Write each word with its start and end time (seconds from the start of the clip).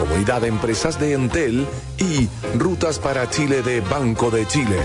Comunidad 0.00 0.40
de 0.40 0.48
Empresas 0.48 0.98
de 0.98 1.12
Entel 1.12 1.66
y 1.98 2.26
Rutas 2.56 2.98
para 2.98 3.28
Chile 3.28 3.60
de 3.60 3.82
Banco 3.82 4.30
de 4.30 4.46
Chile. 4.46 4.80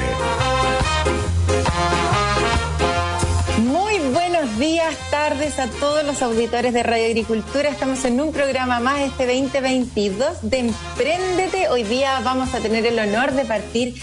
Muy 3.63 3.97
buenos 4.11 4.59
días, 4.59 4.93
tardes 5.11 5.57
a 5.57 5.67
todos 5.67 6.03
los 6.03 6.21
auditores 6.21 6.73
de 6.73 6.83
Radio 6.83 7.05
Agricultura. 7.05 7.69
Estamos 7.69 8.03
en 8.03 8.19
un 8.19 8.33
programa 8.33 8.81
más 8.81 8.99
este 8.99 9.25
2022 9.25 10.39
de 10.41 10.59
Empréndete. 10.59 11.69
Hoy 11.69 11.83
día 11.83 12.19
vamos 12.25 12.53
a 12.53 12.59
tener 12.59 12.85
el 12.85 12.99
honor 12.99 13.31
de 13.31 13.45
partir 13.45 13.95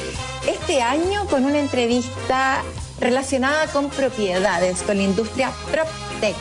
este 0.48 0.80
año 0.80 1.26
con 1.26 1.44
una 1.44 1.58
entrevista 1.58 2.62
relacionada 3.00 3.66
con 3.66 3.90
propiedades, 3.90 4.82
con 4.82 4.96
la 4.96 5.02
industria 5.02 5.52
PropTech 5.70 6.36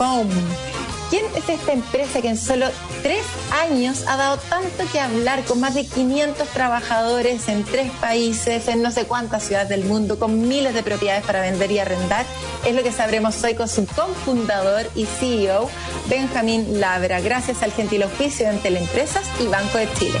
Home. 0.00 0.71
¿Quién 1.12 1.26
es 1.36 1.46
esta 1.46 1.74
empresa 1.74 2.22
que 2.22 2.28
en 2.30 2.38
solo 2.38 2.64
tres 3.02 3.22
años 3.50 4.04
ha 4.08 4.16
dado 4.16 4.38
tanto 4.48 4.84
que 4.90 4.98
hablar 4.98 5.44
con 5.44 5.60
más 5.60 5.74
de 5.74 5.84
500 5.84 6.48
trabajadores 6.48 7.48
en 7.48 7.64
tres 7.64 7.90
países, 8.00 8.66
en 8.68 8.80
no 8.80 8.90
sé 8.90 9.04
cuántas 9.04 9.42
ciudades 9.42 9.68
del 9.68 9.84
mundo, 9.84 10.18
con 10.18 10.48
miles 10.48 10.72
de 10.72 10.82
propiedades 10.82 11.22
para 11.26 11.42
vender 11.42 11.70
y 11.70 11.80
arrendar? 11.80 12.24
Es 12.64 12.74
lo 12.74 12.82
que 12.82 12.92
sabremos 12.92 13.44
hoy 13.44 13.54
con 13.54 13.68
su 13.68 13.84
cofundador 13.84 14.88
y 14.94 15.04
CEO, 15.04 15.68
Benjamín 16.08 16.80
Labra, 16.80 17.20
gracias 17.20 17.62
al 17.62 17.72
gentil 17.72 18.04
oficio 18.04 18.50
de 18.50 18.56
Teleempresas 18.56 19.28
y 19.38 19.48
Banco 19.48 19.76
de 19.76 19.92
Chile. 19.92 20.18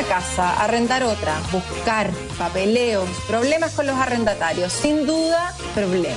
Una 0.00 0.08
casa, 0.08 0.62
arrendar 0.62 1.02
otra, 1.02 1.38
buscar 1.52 2.10
papeleos, 2.38 3.08
problemas 3.26 3.72
con 3.72 3.86
los 3.86 3.96
arrendatarios, 3.96 4.72
sin 4.72 5.06
duda, 5.06 5.54
problemas. 5.74 6.16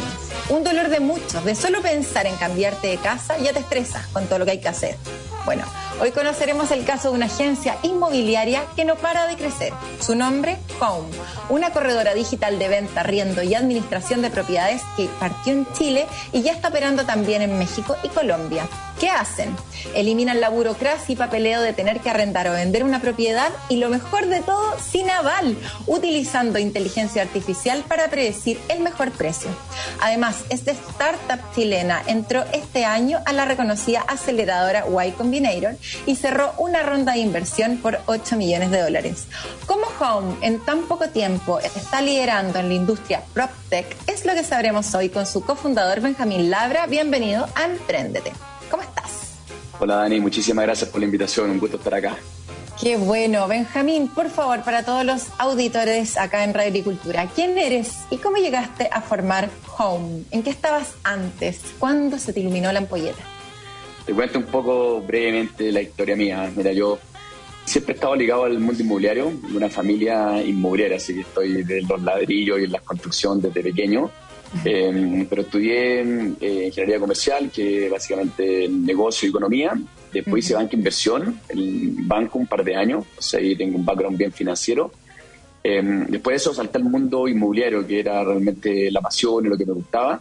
Un 0.49 0.63
dolor 0.63 0.87
de 0.87 1.01
muchos, 1.01 1.43
de 1.43 1.53
solo 1.53 1.81
pensar 1.81 2.25
en 2.25 2.35
cambiarte 2.37 2.87
de 2.87 2.97
casa 2.97 3.37
ya 3.39 3.51
te 3.51 3.59
estresas 3.59 4.07
con 4.07 4.25
todo 4.27 4.39
lo 4.39 4.45
que 4.45 4.51
hay 4.51 4.59
que 4.59 4.69
hacer. 4.69 4.95
Bueno, 5.43 5.65
hoy 5.99 6.11
conoceremos 6.11 6.71
el 6.71 6.85
caso 6.85 7.09
de 7.09 7.15
una 7.15 7.25
agencia 7.25 7.77
inmobiliaria 7.83 8.63
que 8.77 8.85
no 8.85 8.95
para 8.95 9.27
de 9.27 9.35
crecer. 9.35 9.73
Su 9.99 10.15
nombre, 10.15 10.57
Home, 10.79 11.09
una 11.49 11.71
corredora 11.71 12.13
digital 12.13 12.59
de 12.59 12.69
venta, 12.69 13.03
riendo 13.03 13.43
y 13.43 13.53
administración 13.53 14.21
de 14.21 14.29
propiedades 14.29 14.81
que 14.95 15.09
partió 15.19 15.51
en 15.51 15.67
Chile 15.73 16.07
y 16.31 16.41
ya 16.41 16.53
está 16.53 16.69
operando 16.69 17.05
también 17.05 17.41
en 17.41 17.59
México 17.59 17.97
y 18.01 18.07
Colombia. 18.07 18.65
¿Qué 18.99 19.09
hacen? 19.09 19.55
Eliminan 19.95 20.39
la 20.39 20.49
burocracia 20.49 21.13
y 21.13 21.15
papeleo 21.15 21.61
de 21.61 21.73
tener 21.73 21.99
que 21.99 22.09
arrendar 22.09 22.47
o 22.47 22.53
vender 22.53 22.83
una 22.83 23.01
propiedad 23.01 23.49
y 23.69 23.77
lo 23.77 23.89
mejor 23.89 24.27
de 24.27 24.41
todo, 24.41 24.77
sin 24.79 25.09
aval, 25.09 25.57
utilizando 25.87 26.59
inteligencia 26.59 27.21
artificial 27.21 27.83
para 27.87 28.09
predecir 28.09 28.59
el 28.69 28.79
mejor 28.79 29.11
precio. 29.11 29.49
Además, 29.99 30.37
esta 30.49 30.71
startup 30.71 31.39
chilena 31.53 32.01
entró 32.07 32.43
este 32.53 32.85
año 32.85 33.19
a 33.25 33.33
la 33.33 33.45
reconocida 33.45 34.01
aceleradora 34.01 34.85
Y 35.05 35.11
Combinator 35.11 35.75
y 36.05 36.15
cerró 36.15 36.53
una 36.57 36.83
ronda 36.83 37.13
de 37.13 37.19
inversión 37.19 37.77
por 37.77 37.99
8 38.05 38.35
millones 38.37 38.71
de 38.71 38.81
dólares. 38.81 39.25
¿Cómo 39.65 39.85
Home 39.99 40.35
en 40.41 40.59
tan 40.59 40.83
poco 40.83 41.09
tiempo 41.09 41.59
está 41.59 42.01
liderando 42.01 42.59
en 42.59 42.69
la 42.69 42.75
industria 42.75 43.23
PropTech? 43.33 43.95
Es 44.07 44.25
lo 44.25 44.33
que 44.33 44.43
sabremos 44.43 44.93
hoy 44.93 45.09
con 45.09 45.25
su 45.25 45.43
cofundador 45.43 46.01
Benjamín 46.01 46.49
Labra. 46.49 46.85
Bienvenido 46.87 47.47
a 47.55 47.65
Emprendete. 47.65 48.31
¿Cómo 48.73 48.81
estás? 48.81 49.37
Hola 49.79 49.97
Dani, 49.97 50.19
muchísimas 50.19 50.65
gracias 50.65 50.89
por 50.89 50.99
la 50.99 51.05
invitación, 51.05 51.51
un 51.51 51.59
gusto 51.59 51.77
estar 51.77 51.93
acá. 51.93 52.17
Qué 52.81 52.97
bueno. 52.97 53.47
Benjamín, 53.47 54.07
por 54.07 54.31
favor, 54.31 54.63
para 54.63 54.83
todos 54.83 55.05
los 55.05 55.27
auditores 55.37 56.17
acá 56.17 56.43
en 56.43 56.55
Radio 56.55 56.69
Agricultura, 56.69 57.29
¿quién 57.35 57.55
eres 57.59 57.93
y 58.09 58.17
cómo 58.17 58.37
llegaste 58.37 58.89
a 58.91 59.01
formar 59.01 59.51
Home? 59.77 60.23
¿En 60.31 60.41
qué 60.41 60.49
estabas 60.49 60.95
antes? 61.03 61.59
¿Cuándo 61.77 62.17
se 62.17 62.33
te 62.33 62.39
iluminó 62.39 62.71
la 62.71 62.79
ampolleta? 62.79 63.21
Te 64.07 64.13
cuento 64.15 64.39
un 64.39 64.45
poco 64.45 65.01
brevemente 65.01 65.71
la 65.71 65.83
historia 65.83 66.15
mía. 66.15 66.51
Mira, 66.55 66.71
yo 66.71 66.97
siempre 67.65 67.93
he 67.93 67.95
estado 67.95 68.15
ligado 68.15 68.45
al 68.45 68.57
mundo 68.57 68.81
inmobiliario, 68.81 69.33
de 69.51 69.55
una 69.55 69.69
familia 69.69 70.41
inmobiliaria, 70.41 70.97
así 70.97 71.13
que 71.13 71.21
estoy 71.21 71.63
de 71.63 71.83
los 71.83 72.01
ladrillos 72.01 72.59
y 72.59 72.63
en 72.63 72.71
la 72.71 72.79
construcción 72.79 73.39
desde 73.39 73.61
pequeño. 73.61 74.09
Eh, 74.65 75.25
pero 75.29 75.41
estudié 75.41 76.01
eh, 76.01 76.65
ingeniería 76.67 76.99
comercial, 76.99 77.49
que 77.49 77.89
básicamente 77.89 78.67
negocio 78.69 79.27
y 79.27 79.29
economía. 79.29 79.73
Después 80.11 80.45
hice 80.45 80.53
banca 80.53 80.75
inversión, 80.75 81.39
el 81.49 81.95
banco 81.99 82.37
un 82.37 82.47
par 82.47 82.63
de 82.63 82.75
años, 82.75 83.05
o 83.17 83.21
sea, 83.21 83.39
ahí 83.39 83.55
tengo 83.55 83.77
un 83.77 83.85
background 83.85 84.17
bien 84.17 84.31
financiero. 84.31 84.91
Eh, 85.63 85.81
después 86.09 86.33
de 86.33 86.37
eso 86.37 86.53
salté 86.53 86.77
al 86.77 86.83
mundo 86.83 87.27
inmobiliario, 87.27 87.85
que 87.87 87.99
era 87.99 88.23
realmente 88.23 88.91
la 88.91 89.01
pasión 89.01 89.45
y 89.45 89.49
lo 89.49 89.57
que 89.57 89.65
me 89.65 89.73
gustaba. 89.73 90.19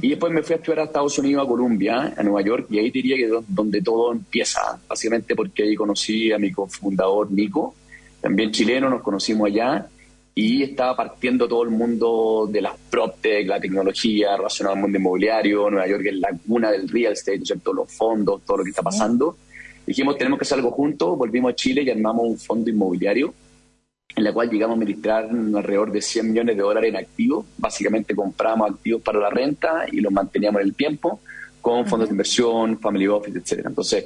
Y 0.00 0.10
después 0.10 0.32
me 0.32 0.42
fui 0.42 0.54
a 0.54 0.56
estudiar 0.56 0.80
a 0.80 0.84
Estados 0.84 1.18
Unidos, 1.18 1.44
a 1.44 1.48
Columbia, 1.48 2.14
a 2.16 2.22
Nueva 2.22 2.42
York, 2.42 2.66
y 2.70 2.78
ahí 2.78 2.90
diría 2.90 3.16
que 3.16 3.24
es 3.24 3.32
donde 3.48 3.80
todo 3.80 4.12
empieza, 4.12 4.78
básicamente 4.86 5.34
porque 5.34 5.62
ahí 5.62 5.74
conocí 5.74 6.30
a 6.30 6.38
mi 6.38 6.52
cofundador 6.52 7.30
Nico, 7.30 7.74
también 8.20 8.50
chileno, 8.50 8.90
nos 8.90 9.02
conocimos 9.02 9.46
allá, 9.46 9.88
y 10.40 10.62
estaba 10.62 10.94
partiendo 10.94 11.48
todo 11.48 11.64
el 11.64 11.70
mundo 11.70 12.48
de 12.48 12.62
las 12.62 12.74
PropTech, 12.88 13.48
la 13.48 13.58
tecnología 13.58 14.36
relacionada 14.36 14.76
al 14.76 14.82
mundo 14.82 14.96
inmobiliario, 14.96 15.68
Nueva 15.68 15.88
York 15.88 16.06
es 16.06 16.14
la 16.14 16.28
cuna 16.46 16.70
del 16.70 16.88
real 16.88 17.14
estate, 17.14 17.40
todos 17.60 17.76
los 17.78 17.92
fondos, 17.92 18.42
todo 18.46 18.58
lo 18.58 18.62
que 18.62 18.70
está 18.70 18.82
pasando. 18.82 19.36
Dijimos, 19.84 20.16
tenemos 20.16 20.38
que 20.38 20.44
hacer 20.44 20.58
algo 20.58 20.70
juntos, 20.70 21.18
volvimos 21.18 21.50
a 21.50 21.56
Chile 21.56 21.82
y 21.82 21.90
armamos 21.90 22.24
un 22.24 22.38
fondo 22.38 22.70
inmobiliario 22.70 23.34
en 24.14 24.22
la 24.22 24.32
cual 24.32 24.48
llegamos 24.48 24.74
a 24.74 24.76
administrar 24.76 25.28
alrededor 25.28 25.90
de 25.90 26.02
100 26.02 26.30
millones 26.30 26.56
de 26.56 26.62
dólares 26.62 26.90
en 26.90 26.96
activos. 26.98 27.44
Básicamente 27.56 28.14
compramos 28.14 28.70
activos 28.70 29.02
para 29.02 29.18
la 29.18 29.30
renta 29.30 29.86
y 29.90 30.00
los 30.00 30.12
manteníamos 30.12 30.60
en 30.60 30.68
el 30.68 30.74
tiempo 30.74 31.18
con 31.60 31.84
fondos 31.84 32.10
de 32.10 32.12
inversión, 32.12 32.78
family 32.78 33.08
office, 33.08 33.36
etcétera. 33.36 33.70
Entonces, 33.70 34.04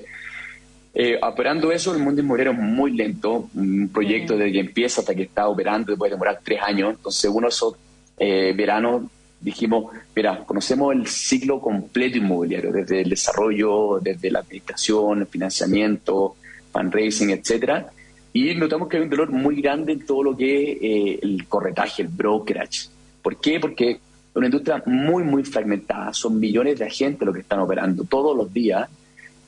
eh, 0.95 1.19
operando 1.23 1.73
eso, 1.73 1.95
el 1.95 2.03
mundo 2.03 2.21
inmobiliario 2.21 2.53
es 2.53 2.59
muy 2.59 2.93
lento. 2.93 3.49
Un 3.55 3.89
proyecto 3.89 4.37
desde 4.37 4.53
que 4.53 4.61
empieza 4.61 5.01
hasta 5.01 5.15
que 5.15 5.23
está 5.23 5.49
operando 5.49 5.97
puede 5.97 6.13
demorar 6.13 6.41
tres 6.45 6.61
años. 6.63 6.95
Entonces, 6.97 7.31
uno 7.33 7.47
de 7.47 7.51
esos 7.51 7.75
eh, 8.19 8.53
veranos 8.55 9.03
dijimos, 9.41 9.93
mira, 10.15 10.45
conocemos 10.45 10.95
el 10.95 11.07
ciclo 11.07 11.61
completo 11.61 12.19
inmobiliario, 12.19 12.71
desde 12.73 13.01
el 13.01 13.11
desarrollo, 13.11 13.99
desde 14.01 14.31
la 14.31 14.41
administración, 14.41 15.21
el 15.21 15.27
financiamiento, 15.27 16.37
fundraising, 16.73 17.31
etcétera. 17.31 17.91
Y 18.35 18.55
notamos 18.55 18.89
que 18.89 18.99
hay 18.99 19.03
un 19.03 19.11
dolor 19.11 19.31
muy 19.31 19.61
grande 19.61 19.93
en 19.93 20.07
todo 20.07 20.23
lo 20.23 20.37
que 20.37 20.73
es 20.73 20.79
eh, 20.81 21.19
el 21.23 21.47
corretaje, 21.49 22.03
el 22.03 22.09
brokerage. 22.09 22.89
¿Por 23.23 23.41
qué? 23.41 23.59
Porque 23.61 23.91
es 23.93 23.99
una 24.35 24.47
industria 24.47 24.83
muy, 24.87 25.23
muy 25.23 25.43
fragmentada. 25.43 26.13
Son 26.13 26.39
millones 26.39 26.79
de 26.79 26.87
agentes 26.87 27.27
los 27.27 27.35
que 27.35 27.43
están 27.43 27.61
operando 27.61 28.05
todos 28.05 28.37
los 28.37 28.53
días 28.53 28.89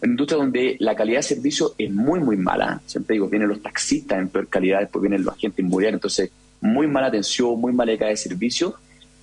una 0.05 0.13
industria 0.13 0.39
donde 0.39 0.77
la 0.81 0.95
calidad 0.95 1.19
de 1.19 1.23
servicio 1.23 1.75
es 1.79 1.91
muy, 1.91 2.21
muy 2.21 2.37
mala. 2.37 2.81
Siempre 2.87 3.15
digo, 3.15 3.29
vienen 3.29 3.49
los 3.49 3.63
taxistas 3.63 4.19
en 4.19 4.29
peor 4.29 4.49
calidad, 4.49 4.81
después 4.81 5.01
vienen 5.01 5.25
los 5.25 5.35
agentes 5.35 5.65
inmobiliarios. 5.65 5.99
Entonces, 5.99 6.31
muy 6.61 6.87
mala 6.87 7.07
atención, 7.07 7.59
muy 7.59 7.73
mala 7.73 7.93
calidad 7.93 8.11
de 8.11 8.17
servicio. 8.17 8.75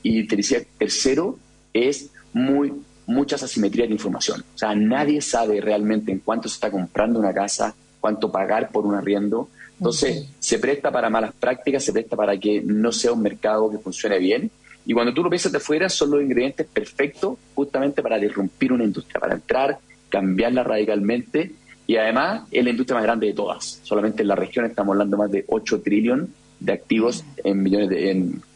Y 0.01 0.27
te 0.27 0.35
decía, 0.35 0.59
tercero, 0.79 1.37
es 1.73 2.09
muy 2.33 2.73
muchas 3.05 3.43
asimetrías 3.43 3.89
de 3.89 3.93
información. 3.93 4.43
O 4.55 4.57
sea, 4.57 4.73
nadie 4.73 5.21
sabe 5.21 5.61
realmente 5.61 6.11
en 6.11 6.19
cuánto 6.19 6.49
se 6.49 6.55
está 6.55 6.71
comprando 6.71 7.19
una 7.19 7.33
casa, 7.33 7.75
cuánto 7.99 8.31
pagar 8.31 8.71
por 8.71 8.85
un 8.85 8.95
arriendo. 8.95 9.49
Entonces, 9.77 10.29
se 10.39 10.57
presta 10.57 10.91
para 10.91 11.09
malas 11.09 11.33
prácticas, 11.33 11.83
se 11.83 11.93
presta 11.93 12.15
para 12.15 12.37
que 12.37 12.61
no 12.65 12.91
sea 12.91 13.11
un 13.11 13.21
mercado 13.21 13.69
que 13.69 13.77
funcione 13.77 14.17
bien. 14.17 14.49
Y 14.85 14.93
cuando 14.93 15.13
tú 15.13 15.23
lo 15.23 15.29
piensas 15.29 15.51
de 15.51 15.59
fuera, 15.59 15.89
son 15.89 16.09
los 16.09 16.21
ingredientes 16.23 16.65
perfectos 16.65 17.37
justamente 17.53 18.01
para 18.01 18.17
disrumpir 18.17 18.73
una 18.73 18.83
industria, 18.83 19.19
para 19.19 19.35
entrar 19.35 19.77
cambiarla 20.11 20.63
radicalmente 20.63 21.53
y 21.87 21.95
además 21.95 22.43
es 22.51 22.63
la 22.63 22.69
industria 22.69 22.95
más 22.95 23.03
grande 23.03 23.27
de 23.27 23.33
todas. 23.33 23.79
Solamente 23.81 24.21
en 24.21 24.27
la 24.27 24.35
región 24.35 24.65
estamos 24.65 24.93
hablando 24.93 25.17
más 25.17 25.31
de 25.31 25.45
8 25.47 25.81
trillones 25.81 26.29
de 26.59 26.73
activos 26.73 27.23
en 27.43 27.63
millones 27.63 27.89
de, 27.89 28.11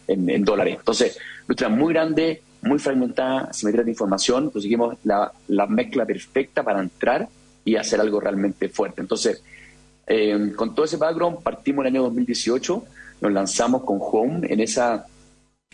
en, 0.07 0.45
dólares. 0.45 0.75
Entonces, 0.77 1.17
industria 1.41 1.69
muy 1.69 1.93
grande, 1.93 2.43
muy 2.61 2.77
fragmentada, 2.77 3.51
simetría 3.51 3.83
de 3.83 3.91
información, 3.91 4.51
conseguimos 4.51 4.97
la, 5.03 5.31
la 5.47 5.65
mezcla 5.65 6.05
perfecta 6.05 6.61
para 6.61 6.79
entrar 6.79 7.27
y 7.63 7.75
hacer 7.75 7.99
algo 7.99 8.19
realmente 8.19 8.69
fuerte. 8.69 9.01
Entonces, 9.01 9.43
eh, 10.05 10.53
con 10.55 10.75
todo 10.75 10.85
ese 10.85 10.97
background, 10.97 11.41
partimos 11.41 11.83
el 11.83 11.93
año 11.93 12.03
2018, 12.03 12.85
nos 13.21 13.31
lanzamos 13.31 13.83
con 13.83 13.97
Home 13.99 14.47
en 14.47 14.59
esa 14.59 15.07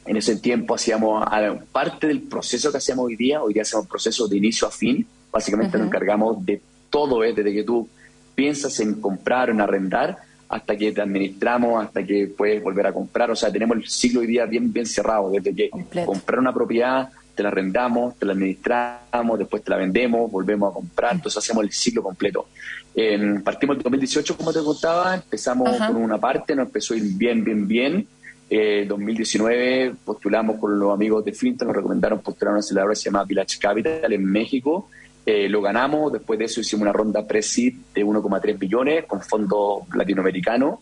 en 0.06 0.18
ese 0.18 0.38
tiempo 0.38 0.74
hacíamos 0.74 1.24
parte 1.72 2.08
del 2.08 2.22
proceso 2.22 2.72
que 2.72 2.78
hacemos 2.78 3.06
hoy 3.06 3.16
día, 3.16 3.44
hoy 3.44 3.54
día 3.54 3.62
hacemos 3.62 3.88
proceso 3.88 4.28
de 4.28 4.38
inicio 4.38 4.68
a 4.68 4.72
fin, 4.72 5.06
Básicamente 5.32 5.78
nos 5.78 5.88
encargamos 5.88 6.46
de 6.46 6.62
todo 6.90 7.24
es 7.24 7.36
desde 7.36 7.54
que 7.54 7.64
tú 7.64 7.88
piensas 8.36 8.80
en 8.80 9.00
comprar 9.00 9.50
o 9.50 9.54
en 9.54 9.62
arrendar 9.62 10.18
hasta 10.50 10.76
que 10.76 10.92
te 10.92 11.02
administramos, 11.02 11.84
hasta 11.84 12.04
que 12.04 12.28
puedes 12.28 12.62
volver 12.62 12.86
a 12.86 12.94
comprar. 12.94 13.32
O 13.32 13.36
sea, 13.36 13.52
tenemos 13.52 13.78
el 13.78 13.88
ciclo 13.88 14.20
hoy 14.20 14.28
día 14.28 14.46
bien, 14.46 14.72
bien 14.72 14.86
cerrado, 14.86 15.32
desde 15.32 15.56
que 15.56 15.70
comprar 16.06 16.40
una 16.40 16.54
propiedad, 16.54 17.10
te 17.34 17.42
la 17.42 17.50
arrendamos, 17.50 18.18
te 18.18 18.26
la 18.26 18.34
administramos, 18.34 19.40
después 19.40 19.64
te 19.64 19.72
la 19.72 19.78
vendemos, 19.78 20.30
volvemos 20.30 20.72
a 20.72 20.74
comprar, 20.74 21.14
entonces 21.14 21.38
hacemos 21.38 21.64
el 21.64 21.72
ciclo 21.72 22.04
completo. 22.04 22.48
partimos 23.44 23.78
en 23.78 23.84
2018, 23.84 24.36
como 24.36 24.52
te 24.52 24.60
contaba, 24.60 25.16
empezamos 25.16 25.78
con 25.78 25.96
una 25.96 26.18
parte, 26.18 26.54
nos 26.54 26.66
empezó 26.66 26.94
a 26.94 26.98
ir 26.98 27.04
bien, 27.16 27.44
bien, 27.44 27.68
bien. 27.68 28.08
En 28.50 28.84
eh, 28.84 28.86
2019 28.86 29.96
postulamos 30.04 30.60
con 30.60 30.78
los 30.78 30.94
amigos 30.94 31.24
de 31.24 31.32
Finta, 31.32 31.64
nos 31.64 31.74
recomendaron 31.74 32.20
postular 32.20 32.52
una 32.52 32.60
aceleradora 32.60 32.94
que 32.94 33.00
se 33.00 33.06
llama 33.06 33.24
Village 33.24 33.58
Capital 33.58 34.12
en 34.12 34.26
México. 34.26 34.90
Eh, 35.26 35.48
lo 35.50 35.62
ganamos, 35.62 36.12
después 36.12 36.40
de 36.40 36.46
eso 36.46 36.62
hicimos 36.62 36.84
una 36.84 36.94
ronda 36.94 37.28
pre-seed 37.28 37.74
de 37.94 38.04
1,3 38.04 38.58
billones 38.58 39.06
con 39.06 39.22
fondos 39.22 39.84
latinoamericanos. 39.94 40.80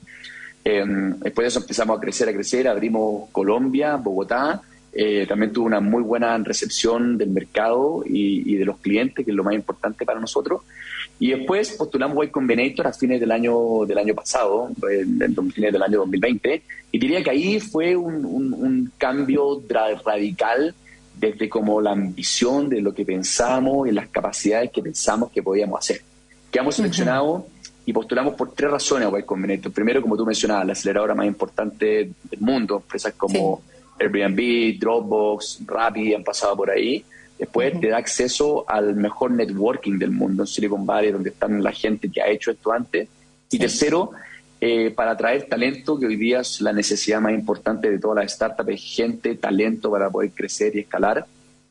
Eh, 0.64 0.84
después 0.86 1.44
de 1.44 1.48
eso 1.48 1.60
empezamos 1.60 1.98
a 1.98 2.02
crecer, 2.02 2.30
a 2.30 2.34
crecer, 2.34 2.68
abrimos 2.68 3.30
Colombia, 3.32 3.96
Bogotá, 3.98 4.62
eh, 4.92 5.26
también 5.28 5.54
tuvo 5.54 5.68
una 5.68 5.80
muy 5.80 6.02
buena 6.02 6.36
recepción 6.40 7.18
del 7.18 7.30
mercado 7.30 8.04
y, 8.06 8.56
de 8.56 8.66
los 8.66 8.78
clientes, 8.78 9.24
que 9.24 9.32
es 9.32 9.38
lo 9.38 9.44
más 9.44 9.54
importante 9.54 10.06
para 10.06 10.20
nosotros. 10.20 10.62
Y 11.20 11.32
después 11.32 11.74
postulamos 11.74 12.26
Y 12.26 12.30
Combinator 12.30 12.88
a 12.88 12.94
fines 12.94 13.20
del 13.20 13.32
año 13.32 13.86
del 13.86 13.98
año 13.98 14.16
pasado, 14.16 14.70
en, 14.90 15.22
en 15.22 15.52
fines 15.52 15.74
del 15.74 15.84
año 15.84 16.00
2020, 16.00 16.62
y 16.92 17.00
diría 17.00 17.24
que 17.24 17.30
ahí 17.30 17.60
fue 17.60 17.96
un, 17.96 18.26
un, 18.26 18.92
cambio 18.98 19.62
radical 19.70 20.74
desde 21.20 21.50
como 21.50 21.82
la 21.82 21.92
ambición 21.92 22.70
de 22.70 22.82
lo 22.82 22.94
que 22.94 23.06
pensamos 23.06 23.88
y 23.88 23.92
las 23.92 24.08
capacidades 24.08 24.72
que 24.72 24.82
pensamos 24.82 25.32
que 25.32 25.44
podíamos 25.44 25.80
hacer. 25.80 26.02
Quedamos 26.52 26.76
seleccionados 26.76 27.44
y 27.86 27.94
postulamos 27.94 28.36
por 28.36 28.54
tres 28.54 28.72
razones 28.72 29.08
a 29.08 29.22
Combinator. 29.24 29.72
Primero, 29.72 30.02
como 30.02 30.16
tú 30.16 30.26
mencionabas, 30.26 30.66
la 30.66 30.74
aceleradora 30.74 31.16
más 31.16 31.28
importante 31.28 32.12
del 32.30 32.40
mundo, 32.40 32.78
empresas 32.78 33.14
como... 33.16 33.62
Airbnb, 34.00 34.80
Dropbox, 34.80 35.60
Rappi 35.66 36.14
han 36.14 36.24
pasado 36.24 36.56
por 36.56 36.70
ahí. 36.70 37.04
Después 37.38 37.80
te 37.80 37.90
da 37.90 37.98
acceso 37.98 38.66
al 38.68 38.96
mejor 38.96 39.32
networking 39.32 39.98
del 39.98 40.12
mundo 40.12 40.44
en 40.44 40.48
Silicon 40.48 40.86
Valley, 40.86 41.12
donde 41.12 41.30
están 41.30 41.64
la 41.64 41.72
gente 41.72 42.10
que 42.10 42.22
ha 42.22 42.28
hecho 42.28 42.52
esto 42.52 42.72
antes. 42.72 43.08
Y 43.52 43.60
tercero, 43.60 44.12
eh, 44.62 44.92
para 44.92 45.12
atraer 45.12 45.48
talento, 45.48 45.98
que 45.98 46.06
hoy 46.06 46.18
día 46.18 46.42
es 46.42 46.60
la 46.60 46.74
necesidad 46.74 47.22
más 47.22 47.34
importante 47.34 47.90
de 47.90 47.98
todas 47.98 48.24
las 48.24 48.34
startups, 48.34 48.82
gente, 48.82 49.36
talento 49.36 49.90
para 49.90 50.10
poder 50.10 50.32
crecer 50.32 50.76
y 50.76 50.80
escalar. 50.80 51.26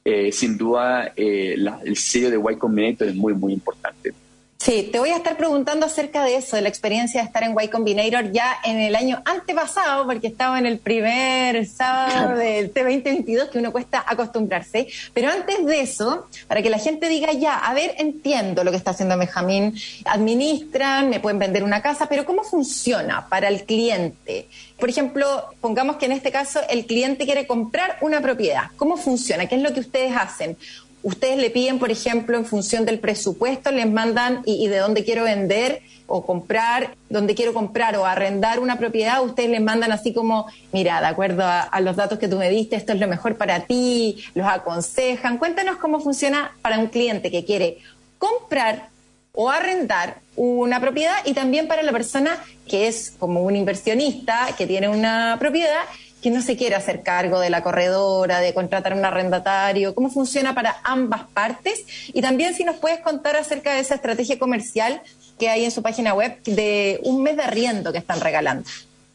Eh, 0.04 0.32
sin 0.32 0.56
duda, 0.56 1.12
eh, 1.14 1.56
el 1.84 1.96
sello 1.96 2.30
de 2.30 2.52
Y 2.52 2.56
Combinator 2.56 3.08
es 3.08 3.14
muy, 3.14 3.34
muy 3.34 3.52
importante. 3.52 4.14
Sí, 4.60 4.88
te 4.90 4.98
voy 4.98 5.10
a 5.10 5.16
estar 5.16 5.36
preguntando 5.36 5.86
acerca 5.86 6.24
de 6.24 6.34
eso, 6.34 6.56
de 6.56 6.62
la 6.62 6.68
experiencia 6.68 7.20
de 7.20 7.26
estar 7.28 7.44
en 7.44 7.54
Y 7.58 7.68
Combinator 7.68 8.32
ya 8.32 8.56
en 8.64 8.80
el 8.80 8.96
año 8.96 9.22
antepasado, 9.24 10.04
porque 10.04 10.26
estaba 10.26 10.58
en 10.58 10.66
el 10.66 10.78
primer 10.78 11.64
sábado 11.64 12.36
del 12.36 12.74
T2022, 12.74 13.50
que 13.50 13.58
uno 13.60 13.70
cuesta 13.70 14.04
acostumbrarse. 14.04 14.88
Pero 15.14 15.30
antes 15.30 15.64
de 15.64 15.80
eso, 15.80 16.26
para 16.48 16.60
que 16.60 16.70
la 16.70 16.78
gente 16.78 17.08
diga 17.08 17.32
ya, 17.32 17.56
a 17.56 17.72
ver, 17.72 17.94
entiendo 17.98 18.64
lo 18.64 18.72
que 18.72 18.76
está 18.76 18.90
haciendo 18.90 19.16
Benjamín, 19.16 19.78
administran, 20.04 21.08
me 21.08 21.20
pueden 21.20 21.38
vender 21.38 21.62
una 21.62 21.80
casa, 21.80 22.08
pero 22.08 22.24
¿cómo 22.24 22.42
funciona 22.42 23.28
para 23.28 23.46
el 23.46 23.62
cliente? 23.62 24.48
Por 24.76 24.90
ejemplo, 24.90 25.44
pongamos 25.60 25.96
que 25.96 26.06
en 26.06 26.12
este 26.12 26.32
caso 26.32 26.60
el 26.68 26.84
cliente 26.84 27.26
quiere 27.26 27.46
comprar 27.46 27.98
una 28.00 28.20
propiedad. 28.20 28.64
¿Cómo 28.76 28.96
funciona? 28.96 29.46
¿Qué 29.46 29.54
es 29.54 29.62
lo 29.62 29.72
que 29.72 29.80
ustedes 29.80 30.16
hacen? 30.16 30.56
Ustedes 31.02 31.38
le 31.38 31.50
piden, 31.50 31.78
por 31.78 31.90
ejemplo, 31.90 32.36
en 32.36 32.44
función 32.44 32.84
del 32.84 32.98
presupuesto, 32.98 33.70
les 33.70 33.90
mandan 33.90 34.42
y, 34.44 34.68
de 34.68 34.78
dónde 34.78 35.04
quiero 35.04 35.24
vender 35.24 35.82
o 36.06 36.24
comprar, 36.24 36.94
dónde 37.10 37.34
quiero 37.34 37.52
comprar 37.52 37.96
o 37.96 38.06
arrendar 38.06 38.60
una 38.60 38.78
propiedad, 38.78 39.22
ustedes 39.22 39.50
les 39.50 39.60
mandan 39.60 39.92
así 39.92 40.12
como, 40.12 40.46
mira, 40.72 41.00
de 41.00 41.06
acuerdo 41.06 41.44
a, 41.44 41.80
los 41.80 41.96
datos 41.96 42.18
que 42.18 42.28
tú 42.28 42.36
me 42.38 42.50
diste, 42.50 42.76
esto 42.76 42.92
es 42.92 43.00
lo 43.00 43.06
mejor 43.06 43.36
para 43.36 43.60
ti, 43.60 44.24
los 44.34 44.46
aconsejan. 44.46 45.38
Cuéntanos 45.38 45.76
cómo 45.76 46.00
funciona 46.00 46.52
para 46.62 46.78
un 46.78 46.86
cliente 46.86 47.30
que 47.30 47.44
quiere 47.44 47.78
comprar 48.18 48.88
o 49.32 49.50
arrendar 49.50 50.16
una 50.34 50.80
propiedad 50.80 51.16
y 51.24 51.34
también 51.34 51.68
para 51.68 51.82
la 51.82 51.92
persona 51.92 52.42
que 52.66 52.88
es 52.88 53.14
como 53.18 53.42
un 53.42 53.54
inversionista 53.54 54.48
que 54.56 54.66
tiene 54.66 54.88
una 54.88 55.36
propiedad 55.38 55.82
que 56.22 56.30
no 56.30 56.42
se 56.42 56.56
quiere 56.56 56.74
hacer 56.74 57.02
cargo 57.02 57.40
de 57.40 57.50
la 57.50 57.62
corredora, 57.62 58.40
de 58.40 58.54
contratar 58.54 58.94
un 58.94 59.04
arrendatario, 59.04 59.94
cómo 59.94 60.10
funciona 60.10 60.54
para 60.54 60.76
ambas 60.84 61.22
partes 61.32 61.84
y 62.12 62.20
también 62.20 62.54
si 62.54 62.64
nos 62.64 62.76
puedes 62.76 63.00
contar 63.00 63.36
acerca 63.36 63.74
de 63.74 63.80
esa 63.80 63.94
estrategia 63.94 64.38
comercial 64.38 65.00
que 65.38 65.48
hay 65.48 65.64
en 65.64 65.70
su 65.70 65.82
página 65.82 66.14
web 66.14 66.42
de 66.44 67.00
un 67.04 67.22
mes 67.22 67.36
de 67.36 67.42
arriendo 67.42 67.92
que 67.92 67.98
están 67.98 68.20
regalando. 68.20 68.68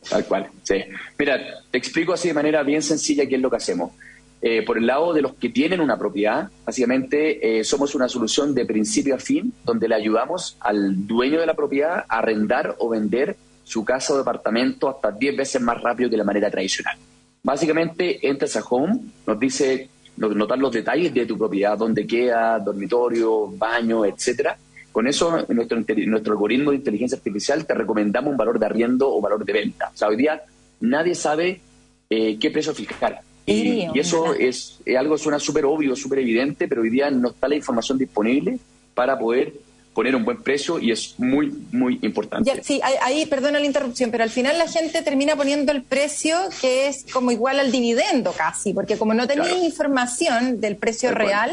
Tal 0.09 0.25
cual, 0.25 0.49
sí. 0.63 0.75
Mira, 1.17 1.39
te 1.71 1.77
explico 1.77 2.13
así 2.13 2.29
de 2.29 2.33
manera 2.33 2.63
bien 2.63 2.81
sencilla 2.81 3.25
qué 3.25 3.35
es 3.35 3.41
lo 3.41 3.49
que 3.49 3.57
hacemos. 3.57 3.91
Eh, 4.41 4.61
por 4.63 4.77
el 4.77 4.85
lado 4.85 5.13
de 5.13 5.21
los 5.21 5.35
que 5.35 5.47
tienen 5.47 5.79
una 5.79 5.97
propiedad, 5.97 6.49
básicamente 6.65 7.59
eh, 7.59 7.63
somos 7.63 7.95
una 7.95 8.09
solución 8.09 8.53
de 8.53 8.65
principio 8.65 9.15
a 9.15 9.17
fin, 9.17 9.53
donde 9.63 9.87
le 9.87 9.95
ayudamos 9.95 10.57
al 10.59 11.07
dueño 11.07 11.39
de 11.39 11.45
la 11.45 11.53
propiedad 11.53 12.03
a 12.09 12.17
arrendar 12.17 12.75
o 12.79 12.89
vender 12.89 13.37
su 13.63 13.83
casa 13.83 14.13
o 14.13 14.17
departamento 14.17 14.89
hasta 14.89 15.11
10 15.11 15.37
veces 15.37 15.61
más 15.61 15.81
rápido 15.81 16.09
que 16.09 16.17
la 16.17 16.23
manera 16.23 16.49
tradicional. 16.49 16.97
Básicamente, 17.41 18.27
entras 18.27 18.55
a 18.55 18.63
Home, 18.69 18.99
nos 19.25 19.39
dice 19.39 19.89
notar 20.17 20.59
los 20.59 20.71
detalles 20.71 21.13
de 21.13 21.25
tu 21.25 21.37
propiedad, 21.37 21.77
dónde 21.77 22.05
queda, 22.05 22.59
dormitorio, 22.59 23.47
baño, 23.47 24.05
etcétera. 24.05 24.57
Con 24.91 25.07
eso, 25.07 25.45
nuestro, 25.49 25.79
nuestro 26.05 26.33
algoritmo 26.33 26.71
de 26.71 26.77
inteligencia 26.77 27.17
artificial 27.17 27.65
te 27.65 27.73
recomendamos 27.73 28.31
un 28.31 28.37
valor 28.37 28.59
de 28.59 28.65
arriendo 28.65 29.09
o 29.11 29.19
valor 29.19 29.43
de 29.43 29.51
venta. 29.51 29.89
O 29.93 29.97
sea, 29.97 30.07
hoy 30.07 30.17
día 30.17 30.41
nadie 30.81 31.15
sabe 31.15 31.59
eh, 32.09 32.37
qué 32.39 32.51
precio 32.51 32.73
fijar. 32.73 33.21
Y, 33.45 33.87
y 33.93 33.99
eso 33.99 34.33
es, 34.35 34.79
es, 34.85 34.95
algo 34.95 35.17
suena 35.17 35.39
súper 35.39 35.65
obvio, 35.65 35.95
súper 35.95 36.19
evidente, 36.19 36.67
pero 36.67 36.81
hoy 36.81 36.89
día 36.89 37.09
no 37.09 37.29
está 37.29 37.47
la 37.47 37.55
información 37.55 37.97
disponible 37.97 38.59
para 38.93 39.17
poder 39.17 39.53
poner 39.93 40.15
un 40.15 40.25
buen 40.25 40.41
precio 40.41 40.79
y 40.79 40.91
es 40.91 41.15
muy, 41.19 41.51
muy 41.71 41.99
importante. 42.01 42.61
sí, 42.63 42.81
ahí, 43.01 43.25
perdona 43.25 43.59
la 43.59 43.65
interrupción, 43.65 44.11
pero 44.11 44.23
al 44.23 44.29
final 44.29 44.57
la 44.57 44.67
gente 44.67 45.01
termina 45.01 45.35
poniendo 45.35 45.71
el 45.71 45.83
precio 45.83 46.37
que 46.61 46.87
es 46.87 47.05
como 47.11 47.31
igual 47.31 47.59
al 47.59 47.71
dividendo 47.71 48.31
casi, 48.31 48.73
porque 48.73 48.97
como 48.97 49.13
no 49.13 49.27
tenéis 49.27 49.63
información 49.63 50.59
del 50.59 50.77
precio 50.77 51.11
real, 51.11 51.51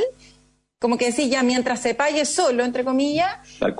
como 0.78 0.96
que 0.96 1.06
decís 1.06 1.30
ya 1.30 1.42
mientras 1.42 1.80
se 1.80 1.94
pague 1.94 2.24
solo, 2.24 2.64
entre 2.64 2.84
comillas, 2.84 3.36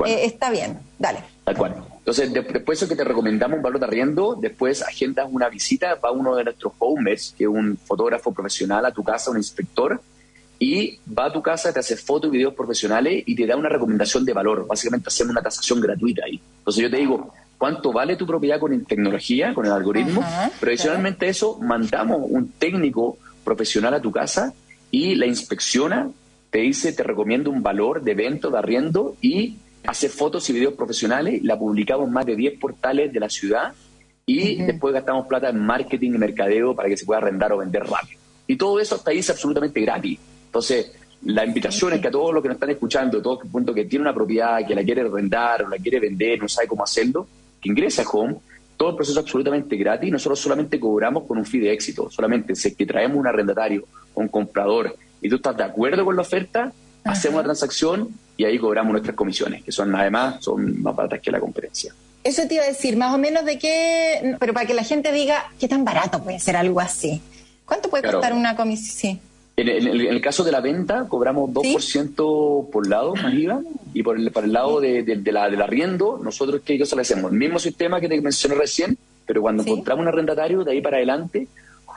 eh, 0.07 0.25
está 0.25 0.51
bien. 0.51 0.79
Dale. 0.99 1.21
Tal 1.45 1.57
cual. 1.57 1.75
Entonces, 1.97 2.33
después 2.33 2.81
de 2.81 2.89
que 2.89 2.97
te 2.97 3.05
recomendamos 3.05 3.57
un 3.57 3.63
valor 3.63 3.81
de 3.81 3.87
arriendo, 3.87 4.35
después 4.39 4.83
agendas 4.83 5.27
una 5.31 5.49
visita, 5.49 5.95
va 5.95 6.11
uno 6.11 6.37
de 6.37 6.45
nuestros 6.45 6.75
homers, 6.79 7.35
que 7.37 7.45
es 7.45 7.51
un 7.51 7.79
fotógrafo 7.79 8.33
profesional 8.33 8.85
a 8.85 8.93
tu 8.93 9.03
casa, 9.03 9.31
un 9.31 9.39
inspector, 9.39 10.01
y 10.63 10.99
va 11.19 11.25
a 11.25 11.33
tu 11.33 11.41
casa, 11.41 11.73
te 11.73 11.81
hace 11.81 11.97
fotos 11.97 12.29
y 12.29 12.33
videos 12.37 12.53
profesionales 12.53 13.23
y 13.25 13.35
te 13.35 13.47
da 13.47 13.57
una 13.57 13.71
recomendación 13.71 14.27
de 14.27 14.35
valor. 14.35 14.67
Básicamente 14.67 15.09
hacemos 15.09 15.33
una 15.33 15.41
tasación 15.41 15.81
gratuita 15.81 16.27
ahí. 16.27 16.39
Entonces 16.59 16.83
yo 16.83 16.91
te 16.91 16.99
digo, 16.99 17.33
¿cuánto 17.57 17.95
vale 17.95 18.15
tu 18.15 18.27
propiedad 18.27 18.61
con 18.61 18.85
tecnología, 18.85 19.55
con 19.55 19.65
el 19.65 19.73
algoritmo? 19.73 20.23
Pero 20.61 20.71
adicionalmente 20.71 21.29
eso, 21.29 21.59
mandamos 21.63 22.21
un 22.29 22.53
técnico 22.53 23.17
profesional 23.43 23.95
a 23.95 24.03
tu 24.03 24.13
casa 24.13 24.53
y 24.91 25.15
la 25.15 25.25
inspecciona, 25.25 26.11
te 26.51 26.59
dice, 26.59 26.93
te 26.93 27.05
recomiendo 27.05 27.51
un 27.51 27.63
valor 27.63 28.03
de 28.03 28.13
evento, 28.13 28.51
de 28.51 28.59
arriendo 28.59 29.17
y 29.23 29.57
hace 29.87 30.11
fotos 30.11 30.51
y 30.51 30.53
videos 30.53 30.75
profesionales, 30.75 31.43
la 31.43 31.59
publicamos 31.59 32.07
en 32.07 32.13
más 32.13 32.27
de 32.27 32.37
10 32.37 32.61
portales 32.61 33.11
de 33.11 33.19
la 33.19 33.31
ciudad 33.31 33.73
y 34.27 34.57
después 34.57 34.93
gastamos 34.93 35.27
plata 35.27 35.49
en 35.49 35.59
marketing 35.59 36.11
y 36.11 36.19
mercadeo 36.19 36.77
para 36.77 36.91
que 36.91 36.99
se 36.99 37.07
pueda 37.07 37.19
arrendar 37.19 37.51
o 37.55 37.57
vender 37.57 37.85
rápido. 37.85 38.21
Y 38.47 38.57
todo 38.57 38.79
eso 38.79 38.97
hasta 38.97 39.11
ahí 39.11 39.21
es 39.21 39.31
absolutamente 39.31 39.81
gratis. 39.81 40.19
Entonces, 40.51 40.91
la 41.27 41.45
invitación 41.45 41.93
es 41.93 42.01
que 42.01 42.09
a 42.09 42.11
todos 42.11 42.35
los 42.35 42.43
que 42.43 42.49
nos 42.49 42.57
están 42.57 42.71
escuchando, 42.71 43.23
todos 43.23 43.47
punto 43.47 43.73
que 43.73 43.85
tiene 43.85 44.03
una 44.03 44.15
propiedad, 44.15 44.67
que 44.67 44.75
la 44.75 44.83
quiere 44.83 45.03
arrendar 45.03 45.63
o 45.63 45.69
la 45.69 45.77
quiere 45.77 46.01
vender, 46.01 46.43
no 46.43 46.49
sabe 46.49 46.67
cómo 46.67 46.83
hacerlo, 46.83 47.29
que 47.61 47.69
ingrese 47.69 48.03
a 48.03 48.09
Home. 48.09 48.37
Todo 48.77 48.91
el 48.91 48.97
proceso 48.97 49.21
es 49.21 49.27
absolutamente 49.27 49.77
gratis. 49.77 50.11
Nosotros 50.11 50.41
solamente 50.41 50.81
cobramos 50.81 51.25
con 51.25 51.39
un 51.39 51.47
fee 51.47 51.61
de 51.61 51.73
éxito. 51.73 52.11
Solamente 52.11 52.57
si 52.57 52.75
que 52.75 52.85
traemos 52.85 53.17
un 53.17 53.27
arrendatario 53.29 53.85
o 54.15 54.21
un 54.23 54.29
comprador 54.29 54.97
y 55.23 55.29
tú 55.29 55.37
estás 55.37 55.57
de 55.57 55.65
acuerdo 55.65 56.05
con 56.05 56.17
la 56.17 56.23
oferta, 56.23 56.73
hacemos 57.05 57.37
la 57.37 57.45
transacción 57.45 58.09
y 58.37 58.45
ahí 58.45 58.59
cobramos 58.59 58.91
nuestras 58.91 59.15
comisiones, 59.15 59.63
que 59.63 59.71
son 59.71 59.95
además 59.95 60.43
son 60.43 60.83
más 60.83 60.97
baratas 60.97 61.21
que 61.21 61.31
la 61.31 61.39
competencia. 61.39 61.95
Eso 62.25 62.43
te 62.49 62.55
iba 62.55 62.65
a 62.65 62.67
decir, 62.67 62.97
más 62.97 63.15
o 63.15 63.19
menos 63.19 63.45
de 63.45 63.59
qué, 63.59 64.37
pero 64.41 64.53
para 64.53 64.67
que 64.67 64.75
la 64.75 64.83
gente 64.83 65.13
diga 65.13 65.53
qué 65.61 65.69
tan 65.69 65.85
barato 65.85 66.23
puede 66.25 66.41
ser 66.41 66.57
algo 66.57 66.81
así. 66.81 67.23
¿Cuánto 67.67 67.89
puede 67.89 68.11
costar 68.11 68.33
una 68.33 68.57
comisión? 68.57 69.21
En 69.61 69.69
el, 69.69 70.21
caso 70.21 70.43
de 70.43 70.53
la 70.53 70.61
venta, 70.61 71.07
cobramos 71.09 71.51
2% 71.51 72.71
por 72.71 72.89
lado 72.89 73.15
más 73.15 73.35
IVA 73.35 73.61
y 73.93 74.03
por 74.03 74.17
el, 74.17 74.31
para 74.31 74.47
el 74.47 74.53
lado 74.53 74.81
de, 74.81 75.23
la, 75.27 75.51
del 75.51 75.61
arriendo, 75.61 76.19
nosotros, 76.23 76.63
¿qué 76.65 76.79
cosa 76.79 76.97
le 76.97 77.03
hacemos? 77.03 77.31
El 77.31 77.39
mismo 77.39 77.59
sistema 77.59 78.01
que 78.01 78.09
te 78.09 78.21
mencioné 78.21 78.55
recién, 78.55 78.97
pero 79.27 79.43
cuando 79.43 79.63
encontramos 79.63 80.03
un 80.03 80.09
arrendatario, 80.09 80.65
de 80.65 80.73
ahí 80.73 80.81
para 80.81 80.97
adelante, 80.97 81.47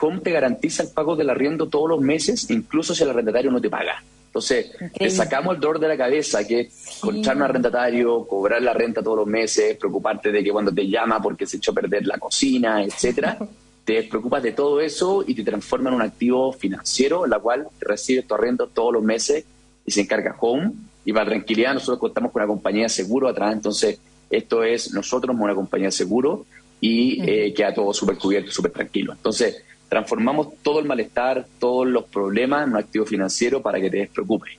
Home 0.01 0.19
te 0.19 0.31
garantiza 0.31 0.83
el 0.83 0.89
pago 0.89 1.15
del 1.15 1.29
arriendo 1.29 1.69
todos 1.69 1.87
los 1.87 2.01
meses, 2.01 2.49
incluso 2.49 2.93
si 2.93 3.03
el 3.03 3.11
arrendatario 3.11 3.51
no 3.51 3.61
te 3.61 3.69
paga. 3.69 4.03
Entonces, 4.25 4.71
le 4.99 5.11
sacamos 5.11 5.53
el 5.55 5.61
dolor 5.61 5.79
de 5.79 5.87
la 5.87 5.95
cabeza, 5.95 6.45
que 6.45 6.61
es 6.61 6.97
encontrar 6.97 7.35
un 7.35 7.43
arrendatario, 7.43 8.25
cobrar 8.25 8.61
la 8.63 8.73
renta 8.73 9.03
todos 9.03 9.17
los 9.17 9.27
meses, 9.27 9.77
preocuparte 9.77 10.31
de 10.31 10.43
que 10.43 10.51
cuando 10.51 10.73
te 10.73 10.87
llama 10.87 11.21
porque 11.21 11.45
se 11.45 11.57
echó 11.57 11.71
a 11.71 11.75
perder 11.75 12.07
la 12.07 12.17
cocina, 12.17 12.83
etcétera. 12.83 13.37
te 13.85 14.03
preocupas 14.03 14.41
de 14.41 14.53
todo 14.53 14.79
eso 14.79 15.23
y 15.27 15.35
te 15.35 15.43
transforma 15.43 15.89
en 15.89 15.95
un 15.95 16.01
activo 16.01 16.53
financiero, 16.53 17.25
en 17.25 17.31
la 17.31 17.39
cual 17.39 17.67
te 17.79 17.85
recibes 17.85 18.25
tu 18.25 18.33
arrendo 18.33 18.67
todos 18.67 18.93
los 18.93 19.03
meses 19.03 19.45
y 19.85 19.91
se 19.91 20.01
encarga 20.01 20.35
Home. 20.39 20.71
Y 21.05 21.11
para 21.11 21.25
tranquilidad, 21.25 21.73
nosotros 21.73 21.99
contamos 21.99 22.31
con 22.31 22.41
una 22.41 22.47
compañía 22.47 22.83
de 22.83 22.89
seguro 22.89 23.27
atrás, 23.27 23.53
entonces 23.53 23.99
esto 24.29 24.63
es 24.63 24.93
nosotros 24.93 25.35
una 25.37 25.53
compañía 25.53 25.87
de 25.87 25.91
seguro 25.91 26.45
y 26.79 27.21
eh, 27.29 27.53
queda 27.53 27.73
todo 27.73 27.93
súper 27.93 28.17
cubierto, 28.17 28.51
súper 28.51 28.71
tranquilo. 28.71 29.13
Entonces, 29.13 29.63
transformamos 29.89 30.55
todo 30.63 30.79
el 30.79 30.85
malestar, 30.85 31.45
todos 31.59 31.85
los 31.85 32.05
problemas 32.05 32.65
en 32.65 32.71
un 32.71 32.77
activo 32.77 33.05
financiero 33.05 33.61
para 33.61 33.79
que 33.79 33.89
te 33.89 33.97
despreocupes. 33.97 34.53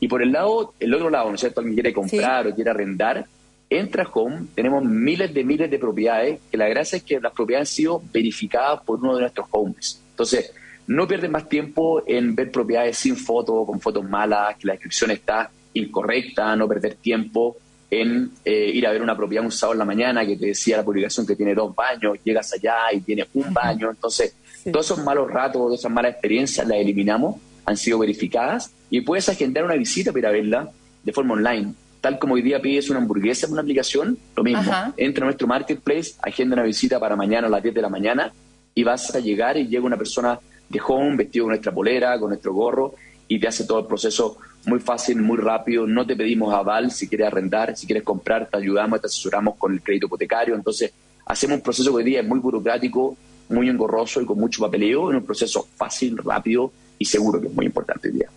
Y 0.00 0.08
por 0.08 0.22
el 0.22 0.32
lado, 0.32 0.74
el 0.80 0.94
otro 0.94 1.10
lado, 1.10 1.28
¿no 1.28 1.34
es 1.34 1.40
cierto? 1.40 1.60
Alguien 1.60 1.76
quiere 1.76 1.92
comprar 1.92 2.46
o 2.46 2.54
quiere 2.54 2.70
arrendar, 2.70 3.26
entra 3.70 4.08
Home, 4.12 4.46
tenemos 4.54 4.84
miles 4.84 5.32
de 5.32 5.44
miles 5.44 5.70
de 5.70 5.78
propiedades, 5.78 6.40
que 6.50 6.56
la 6.56 6.68
gracia 6.68 6.96
es 6.96 7.04
que 7.04 7.20
las 7.20 7.32
propiedades 7.32 7.70
han 7.70 7.74
sido 7.74 8.02
verificadas 8.12 8.82
por 8.82 8.98
uno 8.98 9.14
de 9.14 9.22
nuestros 9.22 9.46
homes. 9.52 10.02
Entonces, 10.10 10.52
no 10.88 11.06
pierden 11.06 11.30
más 11.30 11.48
tiempo 11.48 12.02
en 12.04 12.34
ver 12.34 12.50
propiedades 12.50 12.98
sin 12.98 13.16
fotos, 13.16 13.64
con 13.64 13.80
fotos 13.80 14.04
malas, 14.04 14.56
que 14.56 14.66
la 14.66 14.72
descripción 14.72 15.12
está 15.12 15.48
incorrecta, 15.72 16.56
no 16.56 16.66
perder 16.66 16.96
tiempo 16.96 17.56
en 17.88 18.30
eh, 18.44 18.70
ir 18.74 18.86
a 18.86 18.92
ver 18.92 19.02
una 19.02 19.16
propiedad 19.16 19.44
un 19.44 19.52
sábado 19.52 19.74
en 19.74 19.78
la 19.78 19.84
mañana 19.84 20.26
que 20.26 20.36
te 20.36 20.46
decía 20.46 20.76
la 20.76 20.84
publicación 20.84 21.26
que 21.26 21.36
tiene 21.36 21.54
dos 21.54 21.74
baños, 21.74 22.18
llegas 22.24 22.52
allá 22.52 22.92
y 22.92 23.00
tiene 23.00 23.26
un 23.34 23.52
baño. 23.54 23.90
Entonces, 23.90 24.34
todos 24.70 24.86
esos 24.86 25.04
malos 25.04 25.30
ratos, 25.30 25.60
todas 25.60 25.78
esas 25.78 25.92
malas 25.92 26.12
experiencias 26.12 26.66
las 26.66 26.78
eliminamos, 26.78 27.36
han 27.64 27.76
sido 27.76 27.98
verificadas 27.98 28.72
y 28.90 29.00
puedes 29.02 29.28
agendar 29.28 29.64
una 29.64 29.74
visita 29.74 30.12
para 30.12 30.30
verla 30.30 30.70
de 31.04 31.12
forma 31.12 31.34
online. 31.34 31.74
Tal 32.00 32.18
como 32.18 32.34
hoy 32.34 32.42
día 32.42 32.60
pides 32.60 32.88
una 32.88 32.98
hamburguesa 32.98 33.46
en 33.46 33.52
una 33.52 33.62
aplicación, 33.62 34.16
lo 34.34 34.42
mismo. 34.42 34.72
Entra 34.96 35.24
a 35.24 35.26
nuestro 35.26 35.46
marketplace, 35.46 36.14
agenda 36.22 36.54
una 36.54 36.62
visita 36.62 36.98
para 36.98 37.14
mañana 37.14 37.46
a 37.46 37.50
las 37.50 37.62
10 37.62 37.74
de 37.74 37.82
la 37.82 37.88
mañana 37.90 38.32
y 38.74 38.84
vas 38.84 39.14
a 39.14 39.20
llegar 39.20 39.56
y 39.58 39.66
llega 39.66 39.84
una 39.84 39.96
persona 39.96 40.38
de 40.68 40.80
home 40.86 41.16
vestido 41.16 41.44
con 41.44 41.50
nuestra 41.50 41.72
polera, 41.72 42.18
con 42.18 42.30
nuestro 42.30 42.54
gorro 42.54 42.94
y 43.28 43.38
te 43.38 43.48
hace 43.48 43.64
todo 43.64 43.80
el 43.80 43.86
proceso 43.86 44.38
muy 44.66 44.80
fácil, 44.80 45.20
muy 45.20 45.36
rápido. 45.36 45.86
No 45.86 46.06
te 46.06 46.16
pedimos 46.16 46.54
aval 46.54 46.90
si 46.90 47.06
quieres 47.06 47.26
arrendar, 47.26 47.76
si 47.76 47.86
quieres 47.86 48.02
comprar, 48.02 48.48
te 48.48 48.56
ayudamos, 48.56 49.00
te 49.00 49.06
asesoramos 49.06 49.56
con 49.56 49.72
el 49.72 49.82
crédito 49.82 50.06
hipotecario. 50.06 50.54
Entonces, 50.54 50.92
hacemos 51.26 51.56
un 51.56 51.62
proceso 51.62 51.90
que 51.90 51.96
hoy 51.96 52.04
día 52.04 52.20
es 52.20 52.26
muy 52.26 52.38
burocrático, 52.38 53.16
muy 53.50 53.68
engorroso 53.68 54.22
y 54.22 54.26
con 54.26 54.38
mucho 54.38 54.62
papeleo, 54.62 55.10
en 55.10 55.16
un 55.16 55.24
proceso 55.24 55.68
fácil, 55.76 56.16
rápido 56.18 56.72
y 56.98 57.04
seguro, 57.04 57.40
que 57.40 57.48
es 57.48 57.54
muy 57.54 57.66
importante 57.66 58.08
hoy 58.08 58.14
día. 58.14 58.30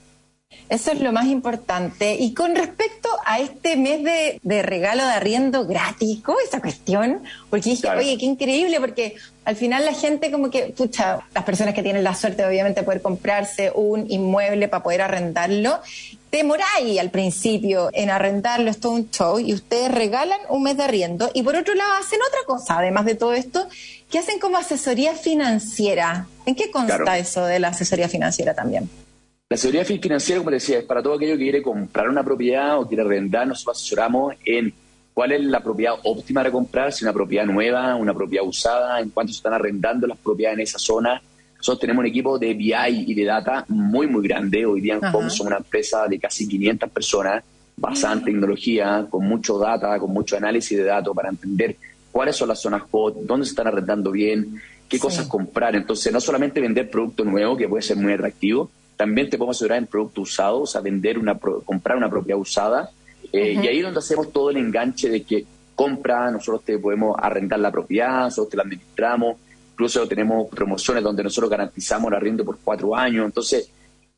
Eso 0.70 0.92
es 0.92 1.02
lo 1.02 1.12
más 1.12 1.28
importante. 1.28 2.16
Y 2.16 2.34
con 2.34 2.56
respecto 2.56 3.10
a 3.26 3.40
este 3.40 3.76
mes 3.76 4.04
de, 4.04 4.62
regalo 4.64 5.06
de 5.06 5.12
arriendo 5.12 5.66
gratis, 5.68 6.22
¿cómo 6.24 6.40
esa 6.40 6.62
cuestión? 6.62 7.22
Porque 7.50 7.72
dije, 7.72 7.90
oye, 7.90 8.18
qué 8.18 8.26
increíble, 8.26 8.80
porque 8.80 9.16
al 9.46 9.56
final 9.56 9.86
la 9.86 9.94
gente 9.94 10.32
como 10.32 10.50
que, 10.50 10.74
pucha, 10.76 11.20
las 11.34 11.44
personas 11.44 11.74
que 11.74 11.84
tienen 11.84 12.04
la 12.04 12.16
suerte 12.16 12.46
obviamente 12.46 12.82
de 12.82 12.86
poder 12.86 13.02
comprarse 13.02 13.72
un 13.76 14.10
inmueble 14.10 14.68
para 14.68 14.84
poder 14.84 15.02
arrendarlo, 15.02 15.80
demoráis 16.32 17.00
al 17.00 17.12
principio 17.12 17.90
en 17.94 18.10
arrendarlo, 18.10 18.72
es 18.72 18.80
todo 18.80 18.94
un 18.94 19.12
show, 19.12 19.40
y 19.40 19.54
ustedes 19.54 19.92
regalan 19.92 20.40
un 20.50 20.64
mes 20.64 20.78
de 20.78 20.84
arriendo, 20.84 21.30
y 21.34 21.44
por 21.44 21.56
otro 21.56 21.76
lado 21.76 21.94
hacen 22.00 22.20
otra 22.28 22.40
cosa, 22.48 22.80
además 22.80 23.06
de 23.06 23.16
todo 23.16 23.34
esto, 23.34 23.68
que 24.10 24.18
hacen 24.18 24.40
como 24.40 24.58
asesoría 24.58 25.14
financiera. 25.14 26.28
¿En 26.46 26.56
qué 26.56 26.72
consta 26.72 27.18
eso 27.18 27.46
de 27.46 27.60
la 27.60 27.70
asesoría 27.70 28.10
financiera 28.10 28.54
también? 28.54 28.90
La 29.54 29.58
seguridad 29.58 29.86
financiera, 29.86 30.40
como 30.40 30.50
decía, 30.50 30.80
es 30.80 30.84
para 30.84 31.04
todo 31.04 31.14
aquello 31.14 31.34
que 31.34 31.44
quiere 31.44 31.62
comprar 31.62 32.10
una 32.10 32.24
propiedad 32.24 32.80
o 32.80 32.88
quiere 32.88 33.04
arrendar. 33.04 33.48
Nosotros 33.48 33.78
asesoramos 33.78 34.34
en 34.44 34.74
cuál 35.14 35.32
es 35.32 35.44
la 35.44 35.60
propiedad 35.60 35.94
óptima 36.02 36.40
para 36.40 36.52
comprar, 36.52 36.92
si 36.92 37.06
una 37.06 37.14
propiedad 37.14 37.46
nueva, 37.46 37.96
una 37.96 38.16
propiedad 38.16 38.48
usada, 38.48 39.00
en 39.00 39.12
cuánto 39.12 39.32
se 39.32 39.38
están 39.38 39.54
arrendando 39.54 40.08
las 40.08 40.18
propiedades 40.18 40.58
en 40.58 40.64
esa 40.64 40.80
zona. 40.80 41.22
Nosotros 41.56 41.82
tenemos 41.82 42.00
un 42.00 42.08
equipo 42.08 42.40
de 42.40 42.56
BI 42.56 43.06
y 43.06 43.14
de 43.14 43.26
data 43.26 43.64
muy, 43.68 44.08
muy 44.08 44.28
grande. 44.28 44.66
Hoy 44.66 44.82
día 44.82 44.96
en 44.96 45.06
Home 45.06 45.30
somos 45.30 45.42
una 45.42 45.58
empresa 45.58 46.08
de 46.08 46.18
casi 46.18 46.48
500 46.48 46.90
personas 46.90 47.44
basada 47.78 48.16
en 48.16 48.24
tecnología, 48.24 49.06
con 49.08 49.24
mucho 49.24 49.60
data, 49.60 50.00
con 50.00 50.10
mucho 50.10 50.36
análisis 50.36 50.76
de 50.76 50.86
datos 50.86 51.16
para 51.16 51.30
entender 51.30 51.76
cuáles 52.12 52.36
son 52.36 52.48
las 52.48 52.60
zonas 52.60 52.82
hot, 52.90 53.18
dónde 53.22 53.46
se 53.46 53.52
están 53.52 53.68
arrendando 53.68 54.10
bien, 54.10 54.60
qué 54.90 54.98
cosas 54.98 55.28
comprar. 55.28 55.76
Entonces, 55.76 56.12
no 56.12 56.20
solamente 56.20 56.60
vender 56.60 56.90
producto 56.90 57.24
nuevo, 57.24 57.56
que 57.56 57.70
puede 57.70 57.84
ser 57.84 57.98
muy 57.98 58.14
atractivo, 58.14 58.72
también 58.96 59.30
te 59.30 59.38
podemos 59.38 59.58
asegurar 59.58 59.80
en 59.80 59.88
producto 59.88 60.22
usado, 60.22 60.62
o 60.62 60.68
sea, 60.68 60.82
vender 60.82 61.18
una, 61.18 61.38
comprar 61.38 61.98
una 61.98 62.10
propiedad 62.10 62.40
usada. 62.40 62.90
Eh, 63.32 63.60
y 63.62 63.68
ahí 63.68 63.78
es 63.80 63.84
donde 63.84 64.00
hacemos 64.00 64.32
todo 64.32 64.50
el 64.50 64.58
enganche 64.58 65.10
de 65.10 65.24
que 65.24 65.46
compra, 65.76 66.30
nosotros 66.32 66.64
te 66.64 66.78
podemos 66.78 67.16
arrendar 67.20 67.60
la 67.60 67.72
propiedad, 67.72 68.26
nosotros 68.26 68.50
te 68.50 68.58
la 68.58 68.64
administramos, 68.64 69.38
incluso 69.72 70.08
tenemos 70.08 70.50
promociones 70.50 71.04
donde 71.04 71.24
nosotros 71.24 71.50
garantizamos 71.50 72.12
el 72.12 72.18
arriendo 72.18 72.46
por 72.46 72.60
cuatro 72.64 72.96
años. 72.96 73.26
Entonces, 73.26 73.70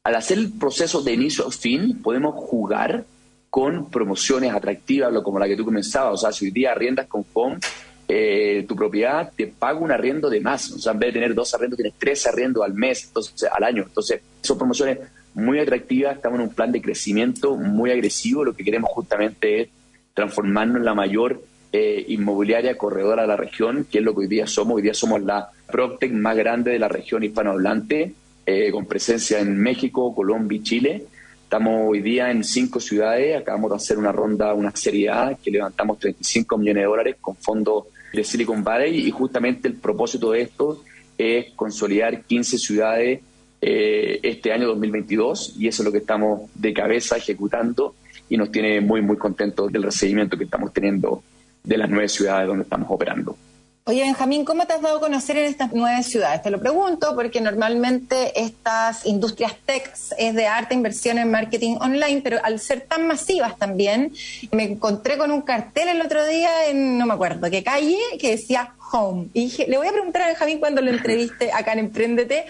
al 0.03 0.15
hacer 0.15 0.37
el 0.37 0.51
proceso 0.51 1.01
de 1.01 1.13
inicio 1.13 1.47
a 1.47 1.51
fin, 1.51 2.01
podemos 2.01 2.35
jugar 2.35 3.05
con 3.49 3.89
promociones 3.89 4.53
atractivas, 4.53 5.13
como 5.23 5.39
la 5.39 5.47
que 5.47 5.55
tú 5.55 5.63
comenzabas. 5.63 6.15
O 6.15 6.17
sea, 6.17 6.31
si 6.33 6.45
hoy 6.45 6.51
día 6.51 6.73
arriendas 6.73 7.07
con 7.07 7.23
FOM, 7.23 7.57
eh, 8.07 8.65
tu 8.67 8.75
propiedad 8.75 9.31
te 9.35 9.47
paga 9.47 9.79
un 9.79 9.91
arriendo 9.91 10.29
de 10.29 10.39
más. 10.39 10.71
O 10.71 10.79
sea, 10.79 10.93
en 10.93 10.99
vez 10.99 11.13
de 11.13 11.19
tener 11.19 11.33
dos 11.33 11.53
arriendos, 11.53 11.77
tienes 11.77 11.95
tres 11.97 12.27
arriendos 12.27 12.63
al 12.63 12.73
mes, 12.73 13.05
entonces, 13.05 13.49
al 13.51 13.63
año. 13.63 13.83
Entonces, 13.83 14.21
son 14.41 14.57
promociones 14.57 14.99
muy 15.33 15.59
atractivas, 15.59 16.15
estamos 16.15 16.39
en 16.39 16.47
un 16.47 16.53
plan 16.53 16.71
de 16.71 16.81
crecimiento 16.81 17.55
muy 17.55 17.91
agresivo. 17.91 18.43
Lo 18.43 18.55
que 18.55 18.63
queremos 18.63 18.91
justamente 18.91 19.61
es 19.61 19.69
transformarnos 20.13 20.77
en 20.77 20.85
la 20.85 20.93
mayor 20.93 21.41
eh, 21.73 22.05
inmobiliaria 22.07 22.77
corredora 22.77 23.23
de 23.23 23.27
la 23.27 23.35
región, 23.35 23.85
que 23.91 23.97
es 23.97 24.03
lo 24.03 24.13
que 24.13 24.21
hoy 24.21 24.27
día 24.27 24.47
somos. 24.47 24.77
Hoy 24.77 24.83
día 24.83 24.93
somos 24.93 25.21
la 25.21 25.49
PropTech 25.67 26.11
más 26.13 26.37
grande 26.37 26.71
de 26.71 26.79
la 26.79 26.87
región 26.87 27.23
hispanohablante, 27.23 28.13
eh, 28.45 28.71
con 28.71 28.85
presencia 28.85 29.39
en 29.39 29.57
México, 29.57 30.15
Colombia 30.15 30.57
y 30.57 30.63
Chile. 30.63 31.05
Estamos 31.43 31.89
hoy 31.89 32.01
día 32.01 32.31
en 32.31 32.43
cinco 32.43 32.79
ciudades, 32.79 33.37
acabamos 33.37 33.71
de 33.71 33.77
hacer 33.77 33.97
una 33.97 34.11
ronda, 34.11 34.53
una 34.53 34.71
serie 34.75 35.09
A, 35.09 35.37
que 35.41 35.51
levantamos 35.51 35.99
35 35.99 36.57
millones 36.57 36.81
de 36.81 36.87
dólares 36.87 37.15
con 37.19 37.35
fondos 37.35 37.85
de 38.15 38.23
Silicon 38.23 38.63
Valley 38.63 39.07
y 39.07 39.11
justamente 39.11 39.67
el 39.67 39.75
propósito 39.75 40.31
de 40.31 40.41
esto 40.41 40.81
es 41.17 41.53
consolidar 41.55 42.23
15 42.23 42.57
ciudades 42.57 43.21
eh, 43.61 44.19
este 44.21 44.51
año 44.51 44.67
2022 44.67 45.55
y 45.57 45.67
eso 45.67 45.81
es 45.81 45.85
lo 45.85 45.91
que 45.91 45.99
estamos 45.99 46.49
de 46.53 46.73
cabeza 46.73 47.17
ejecutando 47.17 47.95
y 48.29 48.37
nos 48.37 48.51
tiene 48.51 48.81
muy, 48.81 49.01
muy 49.01 49.17
contentos 49.17 49.71
del 49.71 49.83
recibimiento 49.83 50.37
que 50.37 50.43
estamos 50.45 50.73
teniendo 50.73 51.23
de 51.63 51.77
las 51.77 51.89
nueve 51.89 52.09
ciudades 52.09 52.47
donde 52.47 52.63
estamos 52.63 52.87
operando. 52.91 53.37
Oye, 53.87 54.01
Benjamín, 54.01 54.45
¿cómo 54.45 54.65
te 54.65 54.73
has 54.73 54.81
dado 54.81 54.97
a 54.97 54.99
conocer 54.99 55.37
en 55.37 55.45
estas 55.45 55.69
nueve 55.71 56.01
ciudades? 56.01 56.41
Te 56.41 56.49
lo 56.49 56.59
pregunto 56.59 57.13
porque 57.13 57.39
normalmente 57.39 58.41
estas 58.41 59.05
industrias 59.05 59.53
tech 59.63 59.93
es 60.17 60.33
de 60.33 60.47
arte, 60.47 60.73
inversión 60.73 61.19
en 61.19 61.29
marketing 61.29 61.77
online, 61.79 62.21
pero 62.23 62.39
al 62.43 62.59
ser 62.59 62.81
tan 62.81 63.05
masivas 63.05 63.59
también, 63.59 64.11
me 64.51 64.63
encontré 64.63 65.19
con 65.19 65.29
un 65.29 65.43
cartel 65.43 65.89
el 65.89 66.01
otro 66.01 66.25
día 66.25 66.65
en, 66.67 66.97
no 66.97 67.05
me 67.05 67.13
acuerdo 67.13 67.47
qué 67.51 67.63
calle, 67.63 67.99
que 68.19 68.31
decía 68.31 68.73
Home. 68.91 69.27
Y 69.35 69.43
dije, 69.43 69.67
le 69.67 69.77
voy 69.77 69.85
a 69.85 69.91
preguntar 69.91 70.23
a 70.23 70.27
Benjamín 70.29 70.59
cuando 70.59 70.81
lo 70.81 70.89
entreviste 70.89 71.51
acá 71.51 71.73
en 71.73 71.79
Emprendete, 71.79 72.47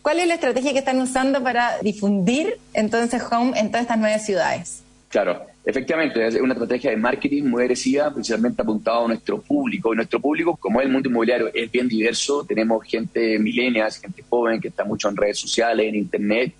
¿cuál 0.00 0.20
es 0.20 0.26
la 0.26 0.36
estrategia 0.36 0.72
que 0.72 0.78
están 0.78 0.98
usando 1.02 1.42
para 1.42 1.80
difundir 1.80 2.58
entonces 2.72 3.22
Home 3.30 3.60
en 3.60 3.68
todas 3.68 3.82
estas 3.82 3.98
nueve 3.98 4.18
ciudades? 4.20 4.84
Claro, 5.10 5.44
efectivamente, 5.64 6.26
es 6.26 6.34
una 6.36 6.54
estrategia 6.54 6.90
de 6.90 6.96
marketing 6.96 7.44
muy 7.44 7.62
agresiva, 7.62 8.12
principalmente 8.12 8.62
apuntada 8.62 9.04
a 9.04 9.08
nuestro 9.08 9.40
público. 9.40 9.92
Y 9.92 9.96
nuestro 9.96 10.20
público, 10.20 10.56
como 10.56 10.80
es 10.80 10.86
el 10.86 10.92
mundo 10.92 11.08
inmobiliario, 11.08 11.50
es 11.52 11.70
bien 11.70 11.88
diverso. 11.88 12.44
Tenemos 12.44 12.84
gente 12.86 13.38
milenias, 13.38 14.00
gente 14.00 14.24
joven 14.28 14.60
que 14.60 14.68
está 14.68 14.84
mucho 14.84 15.08
en 15.08 15.16
redes 15.16 15.38
sociales, 15.38 15.86
en 15.86 15.96
internet. 15.96 16.52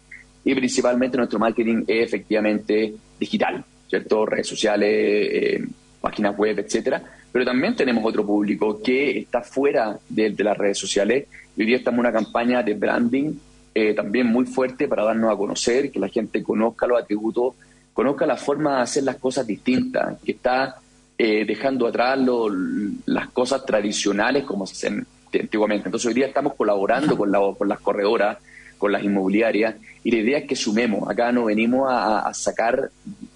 Y 0.45 0.55
principalmente 0.55 1.17
nuestro 1.17 1.39
marketing 1.39 1.85
es 1.87 2.07
efectivamente 2.07 2.95
digital, 3.19 3.65
¿cierto? 3.89 4.27
Redes 4.27 4.47
sociales, 4.47 4.91
eh, 4.91 5.67
páginas 6.01 6.37
web, 6.37 6.59
etcétera. 6.59 7.03
Pero 7.31 7.45
también 7.45 7.77
tenemos 7.77 8.05
otro 8.05 8.25
público 8.25 8.81
que 8.83 9.19
está 9.19 9.43
fuera 9.43 9.99
de, 10.09 10.35
las 10.39 10.57
redes 10.57 10.79
sociales. 10.79 11.27
Y 11.57 11.61
hoy 11.61 11.67
día 11.67 11.77
estamos 11.77 11.99
en 11.99 12.07
una 12.07 12.13
campaña 12.13 12.63
de 12.63 12.75
branding 12.75 13.35
eh, 13.75 13.95
también 13.95 14.27
muy 14.27 14.47
fuerte 14.47 14.89
para 14.89 15.05
darnos 15.05 15.33
a 15.33 15.37
conocer, 15.37 15.91
que 15.91 16.01
la 16.01 16.09
gente 16.09 16.43
conozca 16.43 16.87
los 16.87 17.01
atributos 17.01 17.55
conozca 17.99 18.27
la 18.27 18.37
forma 18.37 18.77
de 18.77 18.83
hacer 18.83 19.03
las 19.03 19.17
cosas 19.17 19.45
distintas, 19.45 20.19
que 20.25 20.31
está 20.31 20.77
eh, 21.19 21.45
dejando 21.45 21.85
atrás 21.85 22.17
las 23.07 23.29
cosas 23.31 23.67
tradicionales 23.67 24.45
como 24.45 24.69
se 24.69 24.75
hacen 24.75 25.05
antiguamente. 25.35 25.89
Entonces 25.89 26.07
hoy 26.07 26.15
día 26.15 26.29
estamos 26.29 26.55
colaborando 26.55 27.19
con, 27.19 27.33
las 27.33 27.81
corredoras, 27.81 28.39
con 28.79 28.93
las 28.93 29.03
inmobiliarias, 29.03 29.75
y 30.05 30.13
la 30.13 30.19
idea 30.19 30.39
es 30.39 30.45
que 30.47 30.55
sumemos. 30.55 31.11
Acá 31.11 31.33
no 31.33 31.47
venimos 31.47 31.89
a, 31.91 32.33
sacar 32.35 32.89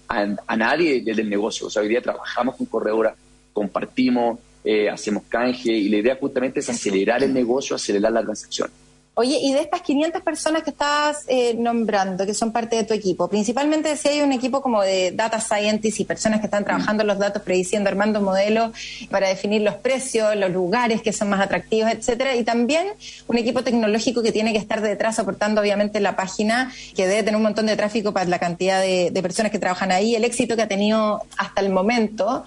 a, 0.07 0.55
nadie 0.55 1.01
del 1.01 1.29
negocio. 1.29 1.67
O 1.67 1.69
sea, 1.69 1.81
hoy 1.81 1.89
día 1.89 2.01
trabajamos 2.01 2.55
con 2.55 2.65
corredoras, 2.67 3.15
compartimos, 3.51 4.39
eh, 4.63 4.89
hacemos 4.89 5.23
canje, 5.27 5.73
y 5.73 5.89
la 5.89 5.97
idea 5.97 6.15
justamente 6.15 6.61
es 6.61 6.69
acelerar 6.69 7.21
el 7.21 7.33
negocio, 7.33 7.75
acelerar 7.75 8.13
la 8.13 8.23
transacción. 8.23 8.69
Oye, 9.15 9.37
y 9.39 9.53
de 9.53 9.59
estas 9.59 9.81
500 9.81 10.23
personas 10.23 10.63
que 10.63 10.71
estás 10.71 11.25
eh, 11.27 11.53
nombrando, 11.53 12.25
que 12.25 12.33
son 12.33 12.51
parte 12.51 12.77
de 12.77 12.83
tu 12.83 12.95
equipo, 12.95 13.27
principalmente 13.27 13.95
si 13.95 14.07
hay 14.07 14.21
un 14.21 14.31
equipo 14.31 14.59
como 14.59 14.81
de 14.81 15.11
data 15.11 15.39
scientists 15.39 15.99
y 15.99 16.03
personas 16.03 16.39
que 16.39 16.47
están 16.47 16.65
trabajando 16.65 17.03
los 17.03 17.19
datos, 17.19 17.43
prediciendo, 17.43 17.91
armando 17.91 18.21
modelos 18.21 18.71
para 19.11 19.27
definir 19.27 19.61
los 19.61 19.75
precios, 19.75 20.35
los 20.35 20.49
lugares 20.49 21.03
que 21.03 21.13
son 21.13 21.29
más 21.29 21.41
atractivos, 21.41 21.91
etcétera, 21.91 22.35
y 22.35 22.43
también 22.43 22.87
un 23.27 23.37
equipo 23.37 23.63
tecnológico 23.63 24.23
que 24.23 24.31
tiene 24.31 24.51
que 24.51 24.57
estar 24.57 24.81
detrás 24.81 25.19
aportando 25.19 25.61
obviamente 25.61 25.99
la 25.99 26.15
página, 26.15 26.71
que 26.95 27.05
debe 27.05 27.21
tener 27.21 27.35
un 27.35 27.43
montón 27.43 27.67
de 27.67 27.75
tráfico 27.75 28.13
para 28.13 28.25
la 28.25 28.39
cantidad 28.39 28.81
de, 28.81 29.11
de 29.11 29.21
personas 29.21 29.51
que 29.51 29.59
trabajan 29.59 29.91
ahí, 29.91 30.15
el 30.15 30.23
éxito 30.23 30.55
que 30.55 30.63
ha 30.63 30.67
tenido 30.67 31.21
hasta 31.37 31.61
el 31.61 31.69
momento. 31.69 32.45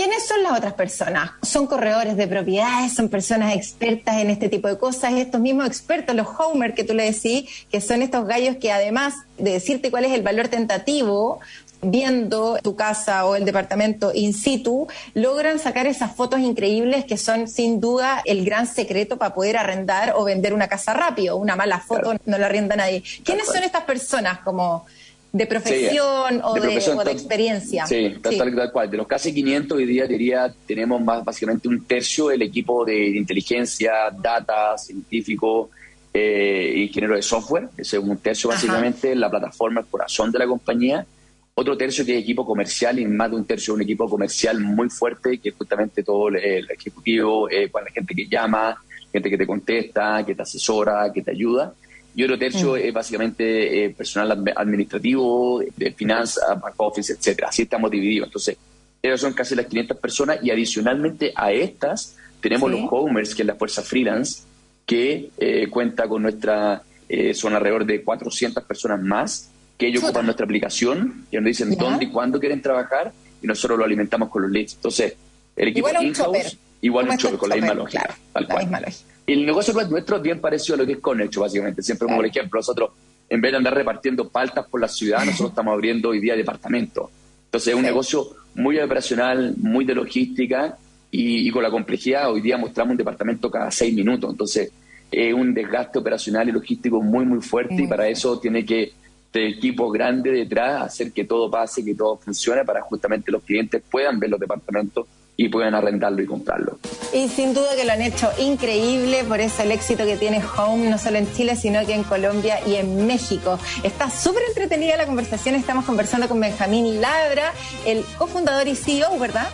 ¿Quiénes 0.00 0.26
son 0.26 0.42
las 0.42 0.52
otras 0.52 0.72
personas? 0.72 1.32
¿Son 1.42 1.66
corredores 1.66 2.16
de 2.16 2.26
propiedades? 2.26 2.94
¿Son 2.94 3.10
personas 3.10 3.54
expertas 3.54 4.16
en 4.16 4.30
este 4.30 4.48
tipo 4.48 4.66
de 4.66 4.78
cosas? 4.78 5.12
Estos 5.12 5.42
mismos 5.42 5.66
expertos, 5.66 6.16
los 6.16 6.26
Homer 6.38 6.72
que 6.72 6.84
tú 6.84 6.94
le 6.94 7.12
decís, 7.12 7.66
que 7.70 7.82
son 7.82 8.00
estos 8.00 8.26
gallos 8.26 8.56
que 8.56 8.72
además 8.72 9.12
de 9.36 9.52
decirte 9.52 9.90
cuál 9.90 10.06
es 10.06 10.12
el 10.12 10.22
valor 10.22 10.48
tentativo, 10.48 11.40
viendo 11.82 12.56
tu 12.62 12.76
casa 12.76 13.26
o 13.26 13.36
el 13.36 13.44
departamento 13.44 14.10
in 14.14 14.32
situ, 14.32 14.88
logran 15.12 15.58
sacar 15.58 15.86
esas 15.86 16.16
fotos 16.16 16.40
increíbles 16.40 17.04
que 17.04 17.18
son 17.18 17.46
sin 17.46 17.78
duda 17.78 18.22
el 18.24 18.42
gran 18.42 18.66
secreto 18.66 19.18
para 19.18 19.34
poder 19.34 19.58
arrendar 19.58 20.14
o 20.16 20.24
vender 20.24 20.54
una 20.54 20.68
casa 20.68 20.94
rápido. 20.94 21.36
Una 21.36 21.56
mala 21.56 21.78
foto 21.78 22.14
no 22.24 22.38
la 22.38 22.46
arrienda 22.46 22.74
nadie. 22.74 23.02
¿Quiénes 23.22 23.48
son 23.48 23.64
estas 23.64 23.84
personas 23.84 24.38
como 24.38 24.86
de 25.32 25.46
profesión, 25.46 26.40
o, 26.42 26.54
de, 26.54 27.12
experiencia. 27.12 27.86
Sí, 27.86 28.16
tal, 28.20 28.72
cual. 28.72 28.90
De 28.90 28.96
los 28.96 29.06
casi 29.06 29.32
500 29.32 29.78
hoy 29.78 29.86
día 29.86 30.06
diría 30.06 30.52
tenemos 30.66 31.00
más 31.00 31.24
básicamente 31.24 31.68
un 31.68 31.84
tercio 31.84 32.28
del 32.28 32.42
equipo 32.42 32.84
de 32.84 33.10
inteligencia, 33.10 34.10
data, 34.10 34.76
científico, 34.76 35.70
eh, 36.12 36.74
ingeniero 36.76 37.14
de 37.14 37.22
software. 37.22 37.68
Ese 37.76 37.98
es 37.98 38.02
un 38.02 38.18
tercio 38.18 38.50
básicamente 38.50 39.14
la 39.14 39.30
plataforma, 39.30 39.80
el 39.80 39.86
corazón 39.86 40.32
de 40.32 40.40
la 40.40 40.46
compañía. 40.46 41.06
Otro 41.54 41.76
tercio 41.76 42.04
que 42.04 42.16
es 42.16 42.22
equipo 42.22 42.44
comercial 42.44 42.98
y 42.98 43.06
más 43.06 43.30
de 43.30 43.36
un 43.36 43.44
tercio 43.44 43.74
un 43.74 43.82
equipo 43.82 44.08
comercial 44.08 44.58
muy 44.60 44.88
fuerte, 44.88 45.38
que 45.38 45.50
es 45.50 45.54
justamente 45.54 46.02
todo 46.02 46.28
el, 46.28 46.68
ejecutivo, 46.70 47.48
eh, 47.48 47.70
la 47.72 47.90
gente 47.92 48.14
que 48.14 48.26
llama, 48.26 48.82
gente 49.12 49.30
que 49.30 49.38
te 49.38 49.46
contesta, 49.46 50.24
que 50.26 50.34
te 50.34 50.42
asesora, 50.42 51.12
que 51.12 51.22
te 51.22 51.30
ayuda 51.30 51.72
y 52.14 52.24
otro 52.24 52.38
tercio 52.38 52.72
mm. 52.72 52.76
es 52.76 52.92
básicamente 52.92 53.84
eh, 53.84 53.90
personal 53.90 54.44
administrativo, 54.56 55.62
de 55.76 55.92
finanzas, 55.92 56.60
back 56.60 56.74
office, 56.78 57.12
etcétera. 57.12 57.48
Así 57.48 57.62
estamos 57.62 57.90
divididos. 57.90 58.28
Entonces, 58.28 58.56
ellos 59.02 59.20
son 59.20 59.32
casi 59.32 59.54
las 59.54 59.66
500 59.66 59.96
personas 59.98 60.38
y 60.42 60.50
adicionalmente 60.50 61.32
a 61.34 61.52
estas 61.52 62.16
tenemos 62.40 62.70
los 62.70 62.80
homers, 62.90 63.34
que 63.34 63.42
es 63.42 63.46
la 63.46 63.54
fuerza 63.54 63.82
freelance, 63.82 64.42
que 64.86 65.30
eh, 65.38 65.68
cuenta 65.68 66.08
con 66.08 66.22
nuestra, 66.22 66.82
eh, 67.08 67.34
son 67.34 67.54
alrededor 67.54 67.84
de 67.84 68.02
400 68.02 68.64
personas 68.64 69.02
más, 69.02 69.50
que 69.78 69.86
ellos 69.86 70.02
ocupan 70.02 70.24
nuestra 70.26 70.44
aplicación 70.44 71.26
y 71.30 71.36
nos 71.36 71.44
dicen 71.44 71.76
dónde 71.76 72.06
y 72.06 72.08
cuándo 72.08 72.40
quieren 72.40 72.60
trabajar 72.60 73.12
y 73.42 73.46
nosotros 73.46 73.78
lo 73.78 73.84
alimentamos 73.84 74.28
con 74.30 74.42
los 74.42 74.50
leads. 74.50 74.74
Entonces, 74.74 75.14
el 75.56 75.68
equipo 75.68 75.88
in-house, 76.00 76.58
igual 76.82 77.08
un 77.08 77.16
chopper, 77.16 77.38
con 77.38 77.48
la 77.50 77.56
misma 77.56 77.74
lógica. 77.74 78.16
tal 78.32 78.46
cual. 78.46 78.64
Misma 78.64 78.80
lógica 78.80 79.09
el 79.32 79.46
negocio 79.46 79.74
nuestro 79.88 80.16
es 80.16 80.22
bien 80.22 80.40
parecido 80.40 80.74
a 80.74 80.78
lo 80.78 80.86
que 80.86 80.92
es 80.92 80.98
Conecho, 80.98 81.40
básicamente. 81.40 81.82
Siempre 81.82 82.06
como 82.06 82.18
por 82.18 82.26
ejemplo, 82.26 82.58
nosotros, 82.58 82.90
en 83.28 83.40
vez 83.40 83.52
de 83.52 83.58
andar 83.58 83.74
repartiendo 83.74 84.28
paltas 84.28 84.66
por 84.66 84.80
la 84.80 84.88
ciudad, 84.88 85.24
nosotros 85.24 85.50
estamos 85.50 85.72
abriendo 85.72 86.10
hoy 86.10 86.20
día 86.20 86.34
departamentos. 86.34 87.10
Entonces 87.44 87.68
es 87.68 87.74
un 87.74 87.82
negocio 87.82 88.26
muy 88.54 88.78
operacional, 88.78 89.54
muy 89.58 89.84
de 89.84 89.94
logística 89.94 90.76
y, 91.10 91.50
con 91.50 91.62
la 91.62 91.70
complejidad, 91.70 92.30
hoy 92.30 92.40
día 92.40 92.56
mostramos 92.56 92.92
un 92.92 92.98
departamento 92.98 93.50
cada 93.50 93.70
seis 93.70 93.94
minutos. 93.94 94.30
Entonces 94.30 94.70
es 95.10 95.34
un 95.34 95.52
desgaste 95.52 95.98
operacional 95.98 96.48
y 96.48 96.52
logístico 96.52 97.02
muy, 97.02 97.24
muy 97.24 97.40
fuerte 97.40 97.82
y 97.82 97.86
para 97.86 98.08
eso 98.08 98.38
tiene 98.38 98.64
que 98.64 98.92
tener 99.30 99.50
equipo 99.50 99.90
grande 99.90 100.30
detrás, 100.30 100.82
hacer 100.82 101.12
que 101.12 101.24
todo 101.24 101.50
pase, 101.50 101.84
que 101.84 101.94
todo 101.94 102.16
funcione 102.16 102.64
para 102.64 102.80
justamente 102.82 103.30
los 103.30 103.42
clientes 103.42 103.82
puedan 103.90 104.18
ver 104.18 104.30
los 104.30 104.40
departamentos 104.40 105.06
y 105.40 105.48
pueden 105.48 105.74
arrendarlo 105.74 106.20
y 106.20 106.26
comprarlo. 106.26 106.78
Y 107.14 107.28
sin 107.28 107.54
duda 107.54 107.74
que 107.74 107.86
lo 107.86 107.92
han 107.92 108.02
hecho 108.02 108.30
increíble, 108.38 109.24
por 109.24 109.40
eso 109.40 109.62
el 109.62 109.72
éxito 109.72 110.04
que 110.04 110.18
tiene 110.18 110.42
Home, 110.58 110.90
no 110.90 110.98
solo 110.98 111.16
en 111.16 111.32
Chile, 111.32 111.56
sino 111.56 111.84
que 111.86 111.94
en 111.94 112.04
Colombia 112.04 112.58
y 112.66 112.74
en 112.74 113.06
México. 113.06 113.58
Está 113.82 114.10
súper 114.10 114.42
entretenida 114.48 114.98
la 114.98 115.06
conversación, 115.06 115.54
estamos 115.54 115.86
conversando 115.86 116.28
con 116.28 116.40
Benjamín 116.40 117.00
Labra, 117.00 117.54
el 117.86 118.04
cofundador 118.18 118.68
y 118.68 118.76
CEO, 118.76 119.18
¿verdad? 119.18 119.48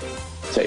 Sí. 0.53 0.63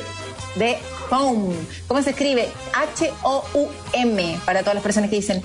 De 0.55 0.77
Home. 1.09 1.55
¿Cómo 1.88 2.01
se 2.01 2.12
escribe? 2.12 2.49
H-O-U-M, 2.73 4.39
para 4.45 4.62
todas 4.62 4.75
las 4.75 4.83
personas 4.83 5.09
que 5.09 5.17
dicen 5.17 5.43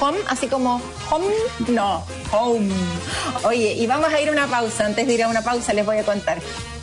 Home, 0.00 0.18
así 0.28 0.48
como 0.48 0.80
Home, 1.10 1.26
no, 1.68 2.04
Home. 2.32 2.70
Oye, 3.44 3.74
y 3.74 3.86
vamos 3.86 4.12
a 4.12 4.20
ir 4.20 4.28
a 4.28 4.32
una 4.32 4.46
pausa. 4.46 4.86
Antes 4.86 5.06
de 5.06 5.14
ir 5.14 5.22
a 5.22 5.28
una 5.28 5.42
pausa 5.42 5.72
les 5.72 5.86
voy 5.86 5.98
a 5.98 6.04
contar 6.04 6.38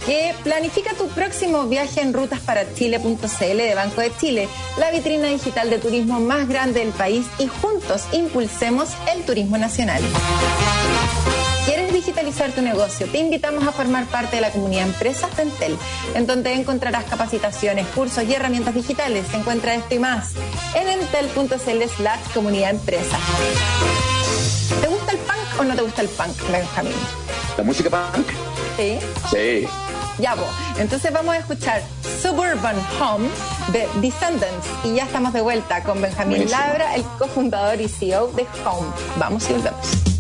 que 0.05 0.34
planifica 0.43 0.93
tu 0.93 1.07
próximo 1.10 1.67
viaje 1.67 2.01
en 2.01 2.13
rutasparaChile.cl 2.13 3.57
de 3.57 3.75
Banco 3.75 4.01
de 4.01 4.12
Chile, 4.17 4.47
la 4.77 4.91
vitrina 4.91 5.27
digital 5.27 5.69
de 5.69 5.77
turismo 5.77 6.19
más 6.19 6.47
grande 6.47 6.79
del 6.79 6.89
país 6.89 7.25
y 7.38 7.47
juntos 7.47 8.05
impulsemos 8.12 8.89
el 9.13 9.23
turismo 9.23 9.57
nacional. 9.57 10.01
¿Quieres 12.02 12.16
digitalizar 12.16 12.52
tu 12.52 12.62
negocio? 12.64 13.06
Te 13.08 13.20
invitamos 13.20 13.68
a 13.68 13.72
formar 13.72 14.06
parte 14.08 14.38
de 14.38 14.42
la 14.42 14.50
comunidad 14.50 14.88
Empresas 14.88 15.36
de 15.38 15.44
Entel, 15.44 15.78
en 16.16 16.26
donde 16.26 16.54
encontrarás 16.54 17.04
capacitaciones, 17.04 17.86
cursos 17.88 18.24
y 18.24 18.34
herramientas 18.34 18.74
digitales. 18.74 19.28
Se 19.30 19.38
encuentra 19.38 19.76
esto 19.76 19.94
y 19.94 20.00
más 20.00 20.32
en 20.74 20.90
entel.cl 20.90 21.84
slash 21.96 22.20
comunidad 22.34 22.72
empresa. 22.72 23.20
¿Te 24.82 24.88
gusta 24.88 25.12
el 25.12 25.18
punk 25.20 25.60
o 25.60 25.64
no 25.64 25.76
te 25.76 25.82
gusta 25.84 26.02
el 26.02 26.08
punk, 26.10 26.52
Benjamín? 26.52 26.94
¿La 27.56 27.64
música 27.64 27.90
punk? 27.92 28.28
Sí. 28.78 28.98
Sí. 29.30 29.68
Ya, 30.18 30.34
vos. 30.34 30.48
Entonces 30.80 31.14
vamos 31.14 31.36
a 31.36 31.38
escuchar 31.38 31.84
Suburban 32.20 32.78
Home 33.00 33.30
de 33.72 33.88
Descendants 34.02 34.68
y 34.84 34.96
ya 34.96 35.04
estamos 35.04 35.34
de 35.34 35.42
vuelta 35.42 35.84
con 35.84 36.02
Benjamín 36.02 36.50
Labra, 36.50 36.96
el 36.96 37.04
cofundador 37.20 37.80
y 37.80 37.88
CEO 37.88 38.32
de 38.32 38.48
Home. 38.66 38.88
Vamos 39.18 39.48
y 39.50 39.54
volvemos. 39.54 40.11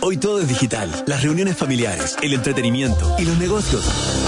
Hoy 0.00 0.16
todo 0.16 0.40
es 0.40 0.48
digital. 0.48 0.90
Las 1.06 1.22
reuniones 1.22 1.56
familiares, 1.56 2.16
el 2.22 2.34
entretenimiento 2.34 3.16
y 3.18 3.24
los 3.24 3.38
negocios. 3.38 4.27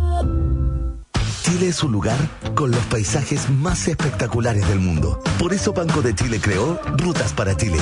Chile 1.61 1.69
es 1.69 1.83
un 1.83 1.91
lugar 1.91 2.17
con 2.55 2.71
los 2.71 2.83
paisajes 2.85 3.47
más 3.51 3.87
espectaculares 3.87 4.67
del 4.67 4.79
mundo. 4.79 5.21
Por 5.37 5.53
eso 5.53 5.73
Banco 5.73 6.01
de 6.01 6.15
Chile 6.15 6.39
creó 6.41 6.81
Rutas 6.97 7.33
para 7.33 7.55
Chile, 7.55 7.77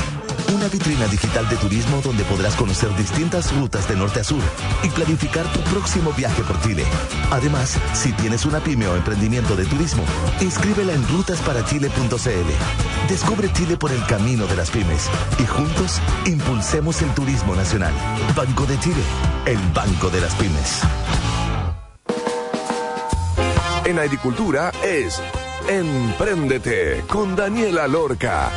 una 0.53 0.67
vitrina 0.67 1.07
digital 1.07 1.47
de 1.47 1.55
turismo 1.55 2.01
donde 2.03 2.25
podrás 2.25 2.57
conocer 2.57 2.93
distintas 2.97 3.55
rutas 3.55 3.87
de 3.87 3.95
norte 3.95 4.19
a 4.19 4.25
sur 4.25 4.41
y 4.83 4.89
planificar 4.89 5.49
tu 5.53 5.61
próximo 5.71 6.11
viaje 6.11 6.43
por 6.43 6.59
Chile. 6.59 6.83
Además, 7.31 7.77
si 7.93 8.11
tienes 8.11 8.45
una 8.45 8.59
pyme 8.59 8.85
o 8.85 8.97
emprendimiento 8.97 9.55
de 9.55 9.63
turismo, 9.63 10.03
inscríbela 10.41 10.91
en 10.91 11.07
rutasparachile.cl. 11.07 13.07
Descubre 13.07 13.49
Chile 13.53 13.77
por 13.77 13.93
el 13.93 14.05
camino 14.07 14.45
de 14.45 14.57
las 14.57 14.71
pymes 14.71 15.09
y 15.39 15.45
juntos 15.45 16.01
impulsemos 16.25 17.01
el 17.01 17.13
turismo 17.13 17.55
nacional. 17.55 17.93
Banco 18.35 18.65
de 18.65 18.77
Chile, 18.81 19.03
el 19.45 19.59
banco 19.73 20.09
de 20.09 20.19
las 20.19 20.35
pymes 20.35 20.81
en 23.89 23.97
agricultura 23.97 24.71
es 24.83 25.19
Empréndete 25.67 27.03
con 27.07 27.35
Daniela 27.35 27.87
Lorca. 27.87 28.51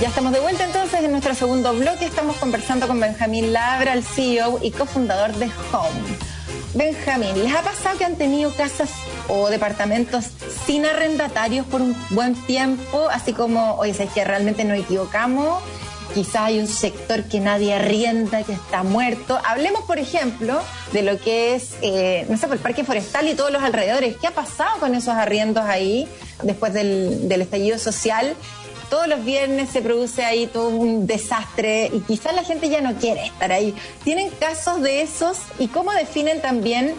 Ya 0.00 0.08
estamos 0.08 0.32
de 0.32 0.38
vuelta 0.38 0.64
entonces 0.64 1.02
en 1.02 1.10
nuestro 1.10 1.34
segundo 1.34 1.72
bloque. 1.74 2.04
Estamos 2.04 2.36
conversando 2.36 2.86
con 2.86 3.00
Benjamín 3.00 3.52
Labra, 3.52 3.94
el 3.94 4.04
CEO 4.04 4.60
y 4.62 4.70
cofundador 4.70 5.32
de 5.34 5.50
Home. 5.72 6.18
Benjamín, 6.74 7.42
¿les 7.42 7.52
ha 7.52 7.62
pasado 7.62 7.98
que 7.98 8.04
han 8.04 8.16
tenido 8.16 8.52
casas 8.54 8.90
o 9.28 9.48
departamentos 9.48 10.26
sin 10.66 10.86
arrendatarios 10.86 11.66
por 11.66 11.82
un 11.82 11.96
buen 12.10 12.34
tiempo? 12.46 13.08
Así 13.10 13.32
como, 13.32 13.74
oye, 13.74 13.90
es 13.90 14.10
que 14.10 14.24
realmente 14.24 14.64
nos 14.64 14.78
equivocamos 14.78 15.62
quizás 16.14 16.42
hay 16.42 16.60
un 16.60 16.68
sector 16.68 17.24
que 17.24 17.40
nadie 17.40 17.74
arrienda, 17.74 18.44
que 18.44 18.52
está 18.52 18.82
muerto. 18.84 19.38
Hablemos, 19.44 19.82
por 19.82 19.98
ejemplo, 19.98 20.60
de 20.92 21.02
lo 21.02 21.18
que 21.18 21.54
es, 21.56 21.74
eh, 21.82 22.24
no 22.28 22.36
sé, 22.36 22.46
el 22.46 22.58
parque 22.58 22.84
forestal 22.84 23.28
y 23.28 23.34
todos 23.34 23.50
los 23.50 23.62
alrededores. 23.62 24.16
¿Qué 24.16 24.28
ha 24.28 24.30
pasado 24.30 24.78
con 24.78 24.94
esos 24.94 25.14
arriendos 25.14 25.64
ahí 25.64 26.08
después 26.42 26.72
del, 26.72 27.28
del 27.28 27.42
estallido 27.42 27.78
social? 27.78 28.34
Todos 28.88 29.08
los 29.08 29.24
viernes 29.24 29.70
se 29.70 29.82
produce 29.82 30.24
ahí 30.24 30.46
todo 30.46 30.68
un 30.68 31.06
desastre 31.06 31.90
y 31.92 32.00
quizás 32.00 32.34
la 32.34 32.44
gente 32.44 32.68
ya 32.68 32.80
no 32.80 32.94
quiere 32.94 33.26
estar 33.26 33.50
ahí. 33.50 33.74
¿Tienen 34.04 34.30
casos 34.30 34.82
de 34.82 35.02
esos? 35.02 35.38
¿Y 35.58 35.66
cómo 35.66 35.92
definen 35.92 36.40
también 36.40 36.94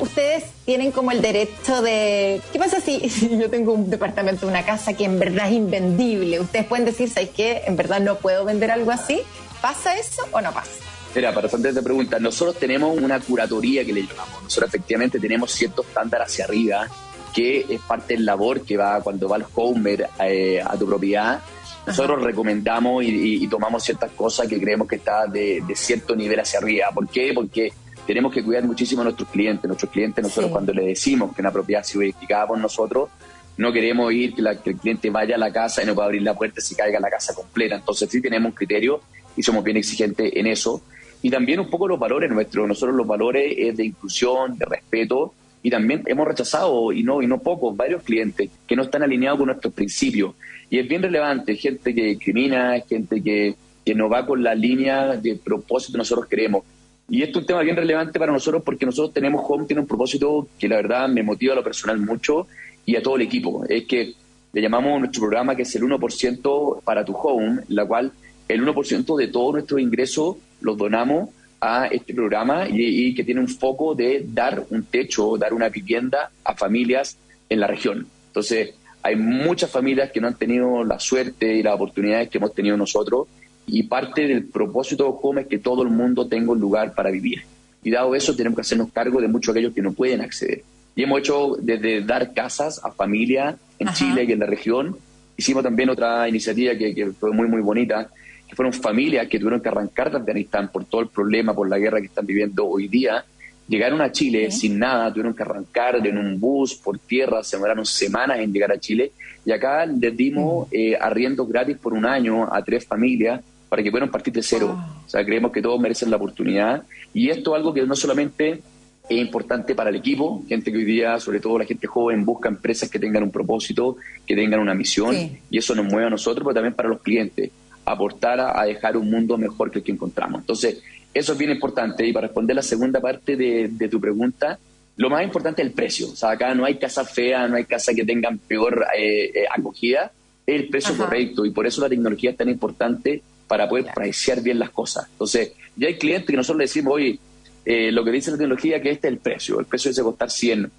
ustedes 0.00 0.44
tienen 0.64 0.92
como 0.92 1.10
el 1.10 1.20
derecho 1.22 1.82
de... 1.82 2.40
¿Qué 2.52 2.58
pasa 2.58 2.80
si, 2.84 3.00
yo 3.38 3.50
tengo 3.50 3.72
un 3.72 3.90
departamento, 3.90 4.46
una 4.46 4.64
casa 4.64 4.94
que 4.94 5.04
en 5.04 5.18
verdad 5.18 5.48
es 5.48 5.54
invendible? 5.54 6.40
Ustedes 6.40 6.66
pueden 6.66 6.84
decir, 6.84 7.10
¿sabes 7.10 7.30
qué? 7.30 7.62
En 7.66 7.76
verdad 7.76 8.00
no 8.00 8.16
puedo 8.16 8.44
vender 8.44 8.70
algo 8.70 8.90
así. 8.90 9.20
¿Pasa 9.60 9.96
eso 9.96 10.22
o 10.32 10.40
no 10.40 10.52
pasa? 10.52 10.70
Mira, 11.14 11.30
para 11.30 11.42
responder 11.42 11.70
esta 11.70 11.82
pregunta, 11.82 12.18
nosotros 12.18 12.56
tenemos 12.56 12.96
una 12.98 13.18
curatoría 13.20 13.84
que 13.84 13.92
le 13.92 14.02
llamamos. 14.02 14.42
Nosotros 14.42 14.68
efectivamente 14.68 15.18
tenemos 15.18 15.50
cierto 15.50 15.82
estándar 15.82 16.22
hacia 16.22 16.44
arriba, 16.44 16.88
que 17.34 17.64
es 17.68 17.80
parte 17.80 18.14
del 18.14 18.26
labor 18.26 18.62
que 18.62 18.76
va 18.76 19.00
cuando 19.00 19.28
va 19.28 19.38
el 19.38 19.44
homer 19.54 20.08
eh, 20.20 20.60
a 20.62 20.76
tu 20.76 20.86
propiedad. 20.86 21.40
Nosotros 21.86 22.22
recomendamos 22.22 23.04
y, 23.04 23.46
tomamos 23.48 23.84
ciertas 23.84 24.10
cosas 24.10 24.48
que 24.48 24.60
creemos 24.60 24.88
que 24.88 24.96
está 24.96 25.26
de, 25.26 25.62
de 25.66 25.76
cierto 25.76 26.16
nivel 26.16 26.40
hacia 26.40 26.58
arriba. 26.58 26.88
¿Por 26.92 27.08
qué? 27.08 27.32
Porque 27.32 27.72
tenemos 28.06 28.32
que 28.32 28.42
cuidar 28.42 28.64
muchísimo 28.64 29.02
a 29.02 29.04
nuestros 29.04 29.28
clientes. 29.28 29.64
Nuestros 29.66 29.90
clientes, 29.90 30.22
nosotros 30.22 30.50
cuando 30.50 30.72
le 30.72 30.86
decimos 30.86 31.34
que 31.34 31.42
una 31.42 31.50
propiedad 31.50 31.82
se 31.82 31.98
verificada 31.98 32.46
por 32.46 32.58
nosotros, 32.58 33.10
no 33.56 33.72
queremos 33.72 34.12
ir 34.12 34.34
que, 34.34 34.70
el 34.70 34.76
cliente 34.76 35.10
vaya 35.10 35.34
a 35.34 35.38
la 35.38 35.52
casa 35.52 35.82
y 35.82 35.86
no 35.86 35.94
pueda 35.94 36.06
abrir 36.06 36.22
la 36.22 36.34
puerta 36.34 36.60
si 36.60 36.74
caiga 36.74 37.00
la 37.00 37.10
casa 37.10 37.34
completa. 37.34 37.76
Entonces 37.76 38.08
sí 38.10 38.20
tenemos 38.20 38.50
un 38.50 38.54
criterio 38.54 39.00
y 39.36 39.42
somos 39.42 39.64
bien 39.64 39.76
exigentes 39.76 40.32
en 40.34 40.46
eso. 40.46 40.82
Y 41.22 41.30
también 41.30 41.58
un 41.58 41.68
poco 41.68 41.88
los 41.88 41.98
valores 41.98 42.30
nuestros. 42.30 42.68
Nosotros 42.68 42.96
los 42.96 43.06
valores 43.06 43.54
es 43.56 43.76
de 43.76 43.86
inclusión, 43.86 44.56
de 44.56 44.66
respeto. 44.66 45.34
Y 45.62 45.70
también 45.70 46.02
hemos 46.06 46.28
rechazado, 46.28 46.92
y 46.92 47.02
no, 47.02 47.22
y 47.22 47.26
no 47.26 47.38
pocos, 47.38 47.76
varios 47.76 48.04
clientes 48.04 48.50
que 48.68 48.76
no 48.76 48.84
están 48.84 49.02
alineados 49.02 49.38
con 49.38 49.46
nuestros 49.46 49.74
principios. 49.74 50.34
Y 50.70 50.78
es 50.78 50.86
bien 50.86 51.02
relevante, 51.02 51.56
gente 51.56 51.92
que 51.92 52.04
discrimina, 52.04 52.78
gente 52.88 53.20
que, 53.20 53.56
que 53.84 53.94
no 53.94 54.08
va 54.08 54.24
con 54.26 54.44
la 54.44 54.54
línea 54.54 55.16
de 55.16 55.34
propósito 55.34 55.94
que 55.94 55.98
nosotros 55.98 56.26
queremos. 56.26 56.62
Y 57.08 57.22
esto 57.22 57.38
es 57.38 57.42
un 57.42 57.46
tema 57.46 57.62
bien 57.62 57.76
relevante 57.76 58.18
para 58.18 58.32
nosotros 58.32 58.62
porque 58.64 58.84
nosotros 58.84 59.14
tenemos 59.14 59.44
Home, 59.46 59.66
tiene 59.66 59.80
un 59.80 59.86
propósito 59.86 60.48
que 60.58 60.68
la 60.68 60.76
verdad 60.76 61.08
me 61.08 61.22
motiva 61.22 61.52
a 61.52 61.56
lo 61.56 61.62
personal 61.62 61.98
mucho 61.98 62.48
y 62.84 62.96
a 62.96 63.02
todo 63.02 63.16
el 63.16 63.22
equipo. 63.22 63.64
Es 63.68 63.84
que 63.86 64.14
le 64.52 64.62
llamamos 64.62 64.98
nuestro 64.98 65.20
programa 65.20 65.54
que 65.54 65.62
es 65.62 65.76
el 65.76 65.82
1% 65.82 66.82
para 66.82 67.04
tu 67.04 67.14
Home, 67.14 67.62
la 67.68 67.84
cual 67.84 68.12
el 68.48 68.64
1% 68.64 69.16
de 69.16 69.28
todos 69.28 69.52
nuestros 69.52 69.80
ingresos 69.80 70.36
los 70.60 70.76
donamos 70.76 71.30
a 71.60 71.86
este 71.86 72.14
programa 72.14 72.66
y, 72.68 73.14
que 73.14 73.24
tiene 73.24 73.40
un 73.40 73.48
foco 73.48 73.94
de 73.94 74.24
dar 74.26 74.64
un 74.70 74.84
techo, 74.84 75.36
dar 75.36 75.54
una 75.54 75.68
vivienda 75.68 76.30
a 76.44 76.54
familias 76.54 77.16
en 77.48 77.60
la 77.60 77.66
región. 77.66 78.06
Entonces, 78.28 78.74
hay 79.02 79.16
muchas 79.16 79.70
familias 79.70 80.10
que 80.10 80.20
no 80.20 80.26
han 80.26 80.36
tenido 80.36 80.84
la 80.84 80.98
suerte 80.98 81.54
y 81.54 81.62
las 81.62 81.74
oportunidades 81.74 82.28
que 82.28 82.38
hemos 82.38 82.54
tenido 82.54 82.76
nosotros 82.76 83.28
y 83.66 83.82
parte 83.82 84.26
del 84.28 84.44
propósito 84.44 85.04
de 85.04 85.18
Home 85.20 85.40
es 85.42 85.46
que 85.48 85.58
todo 85.58 85.82
el 85.82 85.90
mundo 85.90 86.28
tenga 86.28 86.52
un 86.52 86.60
lugar 86.60 86.94
para 86.94 87.10
vivir. 87.10 87.42
Y 87.82 87.90
dado 87.90 88.14
eso, 88.14 88.34
tenemos 88.34 88.56
que 88.56 88.62
hacernos 88.62 88.92
cargo 88.92 89.20
de 89.20 89.28
muchos 89.28 89.54
de 89.54 89.60
aquellos 89.60 89.74
que 89.74 89.82
no 89.82 89.92
pueden 89.92 90.20
acceder. 90.20 90.62
Y 90.94 91.02
hemos 91.02 91.20
hecho 91.20 91.56
desde 91.60 92.00
dar 92.00 92.32
casas 92.32 92.80
a 92.82 92.90
familias 92.90 93.56
en 93.78 93.88
Chile 93.92 94.24
y 94.24 94.32
en 94.32 94.38
la 94.38 94.46
región. 94.46 94.96
Hicimos 95.36 95.62
también 95.62 95.90
otra 95.90 96.28
iniciativa 96.28 96.74
que, 96.76 97.12
fue 97.18 97.32
muy, 97.32 97.48
muy 97.48 97.60
bonita, 97.60 98.08
que 98.48 98.56
fueron 98.56 98.72
familias 98.72 99.28
que 99.28 99.38
tuvieron 99.38 99.60
que 99.60 99.68
arrancar 99.68 100.10
de 100.10 100.18
Afganistán 100.18 100.70
por 100.72 100.84
todo 100.84 101.02
el 101.02 101.08
problema, 101.08 101.54
por 101.54 101.68
la 101.68 101.78
guerra 101.78 102.00
que 102.00 102.06
están 102.06 102.24
viviendo 102.24 102.66
hoy 102.66 102.88
día. 102.88 103.24
Llegaron 103.68 104.00
a 104.00 104.12
Chile 104.12 104.50
sin 104.52 104.78
nada, 104.78 105.10
tuvieron 105.10 105.34
que 105.34 105.42
arrancar 105.42 106.06
en 106.06 106.16
un 106.16 106.38
bus, 106.38 106.76
por 106.76 106.98
tierra, 107.00 107.42
se 107.42 107.56
demoraron 107.56 107.84
semanas 107.84 108.38
en 108.38 108.52
llegar 108.52 108.70
a 108.70 108.78
Chile. 108.78 109.10
Y 109.44 109.52
acá 109.52 109.84
les 109.84 110.16
dimos 110.16 110.68
eh, 110.70 110.96
arriendos 110.98 111.48
gratis 111.48 111.76
por 111.76 111.92
un 111.92 112.06
año 112.06 112.52
a 112.52 112.62
tres 112.62 112.86
familias 112.86 113.42
para 113.76 113.84
que 113.84 113.90
puedan 113.90 114.10
partir 114.10 114.32
de 114.32 114.42
cero. 114.42 114.74
O 115.04 115.06
sea, 115.06 115.22
creemos 115.22 115.52
que 115.52 115.60
todos 115.60 115.78
merecen 115.78 116.10
la 116.10 116.16
oportunidad. 116.16 116.84
Y 117.12 117.28
esto 117.28 117.50
es 117.50 117.58
algo 117.58 117.74
que 117.74 117.82
no 117.84 117.94
solamente 117.94 118.62
es 119.06 119.18
importante 119.18 119.74
para 119.74 119.90
el 119.90 119.96
equipo, 119.96 120.42
gente 120.48 120.72
que 120.72 120.78
hoy 120.78 120.86
día, 120.86 121.20
sobre 121.20 121.40
todo 121.40 121.58
la 121.58 121.66
gente 121.66 121.86
joven, 121.86 122.24
busca 122.24 122.48
empresas 122.48 122.88
que 122.88 122.98
tengan 122.98 123.22
un 123.22 123.30
propósito, 123.30 123.98
que 124.26 124.34
tengan 124.34 124.60
una 124.60 124.72
misión, 124.72 125.14
y 125.50 125.58
eso 125.58 125.74
nos 125.74 125.84
mueve 125.84 126.06
a 126.06 126.10
nosotros, 126.10 126.42
pero 126.42 126.54
también 126.54 126.72
para 126.72 126.88
los 126.88 127.02
clientes, 127.02 127.50
aportar 127.84 128.40
a, 128.40 128.64
dejar 128.64 128.96
un 128.96 129.10
mundo 129.10 129.36
mejor 129.36 129.70
que 129.70 129.80
el 129.80 129.84
que 129.84 129.92
encontramos. 129.92 130.40
Entonces, 130.40 130.82
eso 131.12 131.32
es 131.34 131.38
bien 131.38 131.50
importante. 131.50 132.06
Y 132.06 132.14
para 132.14 132.28
responder 132.28 132.56
la 132.56 132.62
segunda 132.62 132.98
parte 132.98 133.36
de, 133.36 133.88
tu 133.90 134.00
pregunta, 134.00 134.58
lo 134.96 135.10
más 135.10 135.22
importante 135.22 135.60
es 135.60 135.68
el 135.68 135.74
precio. 135.74 136.06
O 136.12 136.16
sea, 136.16 136.30
acá 136.30 136.54
no 136.54 136.64
hay 136.64 136.76
casa 136.78 137.04
fea, 137.04 137.46
no 137.46 137.56
hay 137.56 137.66
casa 137.66 137.92
que 137.92 138.06
tengan 138.06 138.38
peor 138.38 138.86
eh, 138.98 139.32
eh, 139.34 139.44
acogida, 139.54 140.12
es 140.46 140.62
el 140.62 140.68
precio 140.68 140.96
correcto. 140.96 141.44
Y 141.44 141.50
por 141.50 141.66
eso 141.66 141.82
la 141.82 141.90
tecnología 141.90 142.30
es 142.30 142.38
tan 142.38 142.48
importante 142.48 143.22
para 143.46 143.68
poder 143.68 143.86
claro. 143.86 144.42
bien 144.42 144.58
las 144.58 144.70
cosas. 144.70 145.06
Entonces, 145.10 145.52
ya 145.76 145.88
hay 145.88 145.98
clientes 145.98 146.30
que 146.30 146.36
nosotros 146.36 146.58
le 146.58 146.64
decimos, 146.64 146.94
oye, 146.94 147.18
eh, 147.64 147.90
lo 147.90 148.04
que 148.04 148.12
dice 148.12 148.30
la 148.30 148.38
tecnología 148.38 148.80
que 148.80 148.90
este 148.90 149.08
es 149.08 149.12
el 149.12 149.18
precio, 149.18 149.58
el 149.58 149.66
precio 149.66 149.90
dice 149.90 150.02
costar 150.02 150.30
100. 150.30 150.70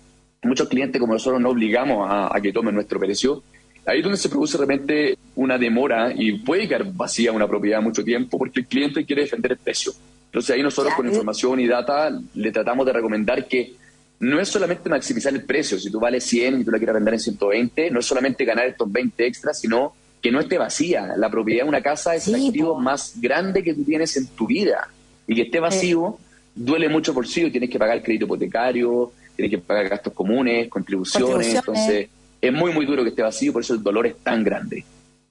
Muchos 0.43 0.69
clientes 0.69 0.99
como 1.01 1.13
nosotros 1.13 1.41
no 1.41 1.49
obligamos 1.49 2.07
a, 2.09 2.39
que 2.41 2.53
tomen 2.53 2.75
nuestro 2.75 2.99
precio. 2.99 3.43
Ahí 3.85 3.99
es 3.99 4.03
donde 4.03 4.17
se 4.17 4.29
produce 4.29 4.57
realmente 4.57 5.17
una 5.35 5.57
demora 5.57 6.13
y 6.15 6.39
puede 6.39 6.67
quedar 6.67 6.85
vacía 6.93 7.31
una 7.31 7.47
propiedad 7.47 7.81
mucho 7.81 8.03
tiempo 8.03 8.37
porque 8.37 8.61
el 8.61 8.67
cliente 8.67 9.05
quiere 9.05 9.23
defender 9.23 9.53
el 9.53 9.57
precio. 9.57 9.91
Entonces 10.25 10.55
ahí 10.55 10.61
nosotros 10.61 10.93
con 10.93 11.07
información 11.07 11.59
y 11.59 11.67
data 11.67 12.11
le 12.35 12.51
tratamos 12.51 12.85
de 12.85 12.93
recomendar 12.93 13.47
que 13.47 13.75
no 14.19 14.39
es 14.39 14.49
solamente 14.49 14.89
maximizar 14.89 15.33
el 15.33 15.43
precio, 15.43 15.79
si 15.79 15.91
tú 15.91 15.99
vales 15.99 16.23
100 16.23 16.61
y 16.61 16.63
tú 16.63 16.71
la 16.71 16.77
quieres 16.77 16.95
vender 16.95 17.13
en 17.15 17.19
120, 17.19 17.91
no 17.91 17.99
es 17.99 18.05
solamente 18.05 18.45
ganar 18.45 18.65
estos 18.67 18.91
20 18.91 19.25
extras, 19.25 19.59
sino 19.59 19.93
que 20.21 20.31
no 20.31 20.39
esté 20.39 20.57
vacía. 20.57 21.13
La 21.17 21.29
propiedad 21.29 21.63
de 21.63 21.69
una 21.69 21.81
casa 21.81 22.15
es 22.15 22.27
el 22.27 22.35
activo 22.35 22.79
más 22.79 23.13
grande 23.19 23.63
que 23.63 23.73
tú 23.73 23.83
tienes 23.83 24.15
en 24.17 24.27
tu 24.27 24.47
vida. 24.47 24.89
Y 25.27 25.35
que 25.35 25.43
esté 25.43 25.59
vacío 25.59 26.17
duele 26.55 26.89
mucho 26.89 27.13
por 27.13 27.27
sí. 27.27 27.49
Tienes 27.51 27.69
que 27.69 27.79
pagar 27.79 28.01
crédito 28.01 28.25
hipotecario, 28.25 29.11
tienes 29.35 29.51
que 29.51 29.57
pagar 29.59 29.87
gastos 29.89 30.13
comunes, 30.13 30.67
contribuciones. 30.69 31.53
Entonces, 31.53 32.09
es 32.41 32.53
muy, 32.53 32.73
muy 32.73 32.85
duro 32.85 33.03
que 33.03 33.09
esté 33.09 33.21
vacío, 33.21 33.53
por 33.53 33.61
eso 33.61 33.73
el 33.73 33.83
dolor 33.83 34.07
es 34.07 34.17
tan 34.17 34.43
grande. 34.43 34.83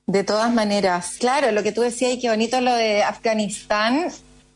De 0.06 0.22
todas 0.22 0.52
maneras, 0.54 1.16
claro, 1.18 1.50
lo 1.50 1.62
que 1.62 1.72
tú 1.72 1.80
decías 1.80 2.12
y 2.12 2.20
qué 2.20 2.28
bonito 2.28 2.60
lo 2.60 2.72
de 2.74 3.02
Afganistán, 3.02 4.06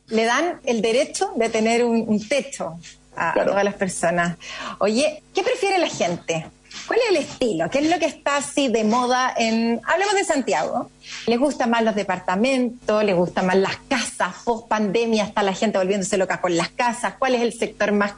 le 0.07 0.25
dan 0.25 0.61
el 0.65 0.81
derecho 0.81 1.33
de 1.37 1.49
tener 1.49 1.85
un, 1.85 2.29
techo 2.29 2.79
a, 3.17 3.41
a 3.41 3.45
todas 3.45 3.65
las 3.65 3.75
personas. 3.75 4.37
Oye, 4.79 5.23
¿qué 5.35 5.43
prefiere 5.43 5.79
la 5.79 5.89
gente? 5.89 6.47
¿Cuál 6.91 7.03
es 7.05 7.11
el 7.11 7.17
estilo? 7.19 7.71
¿Qué 7.71 7.79
es 7.79 7.89
lo 7.89 8.01
que 8.01 8.07
está 8.07 8.39
así 8.39 8.67
de 8.67 8.83
moda 8.83 9.33
en... 9.37 9.81
Hablemos 9.87 10.13
de 10.13 10.25
Santiago. 10.25 10.91
¿Les 11.29 11.39
gustan 11.39 11.71
más 11.71 11.85
los 11.85 11.95
departamentos? 11.95 13.05
¿Les 13.05 13.15
gustan 13.15 13.47
más 13.47 13.55
las 13.55 13.77
casas? 13.89 14.35
Post 14.45 14.67
pandemia 14.67 15.23
está 15.23 15.45
la 15.45 15.55
gente 15.55 15.79
volviéndose 15.79 16.19
loca 16.19 16.41
con 16.41 16.57
las 16.57 16.71
casas. 16.71 17.15
¿Cuál 17.17 17.37
es 17.37 17.43
el 17.43 17.53
sector 17.53 17.93
más 17.93 18.15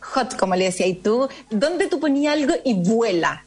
hot, 0.00 0.34
como 0.38 0.56
le 0.56 0.64
decía 0.64 0.86
y 0.86 0.94
tú? 0.94 1.28
¿Dónde 1.50 1.88
tú 1.88 2.00
ponías 2.00 2.32
algo 2.32 2.54
y 2.64 2.72
vuela? 2.72 3.44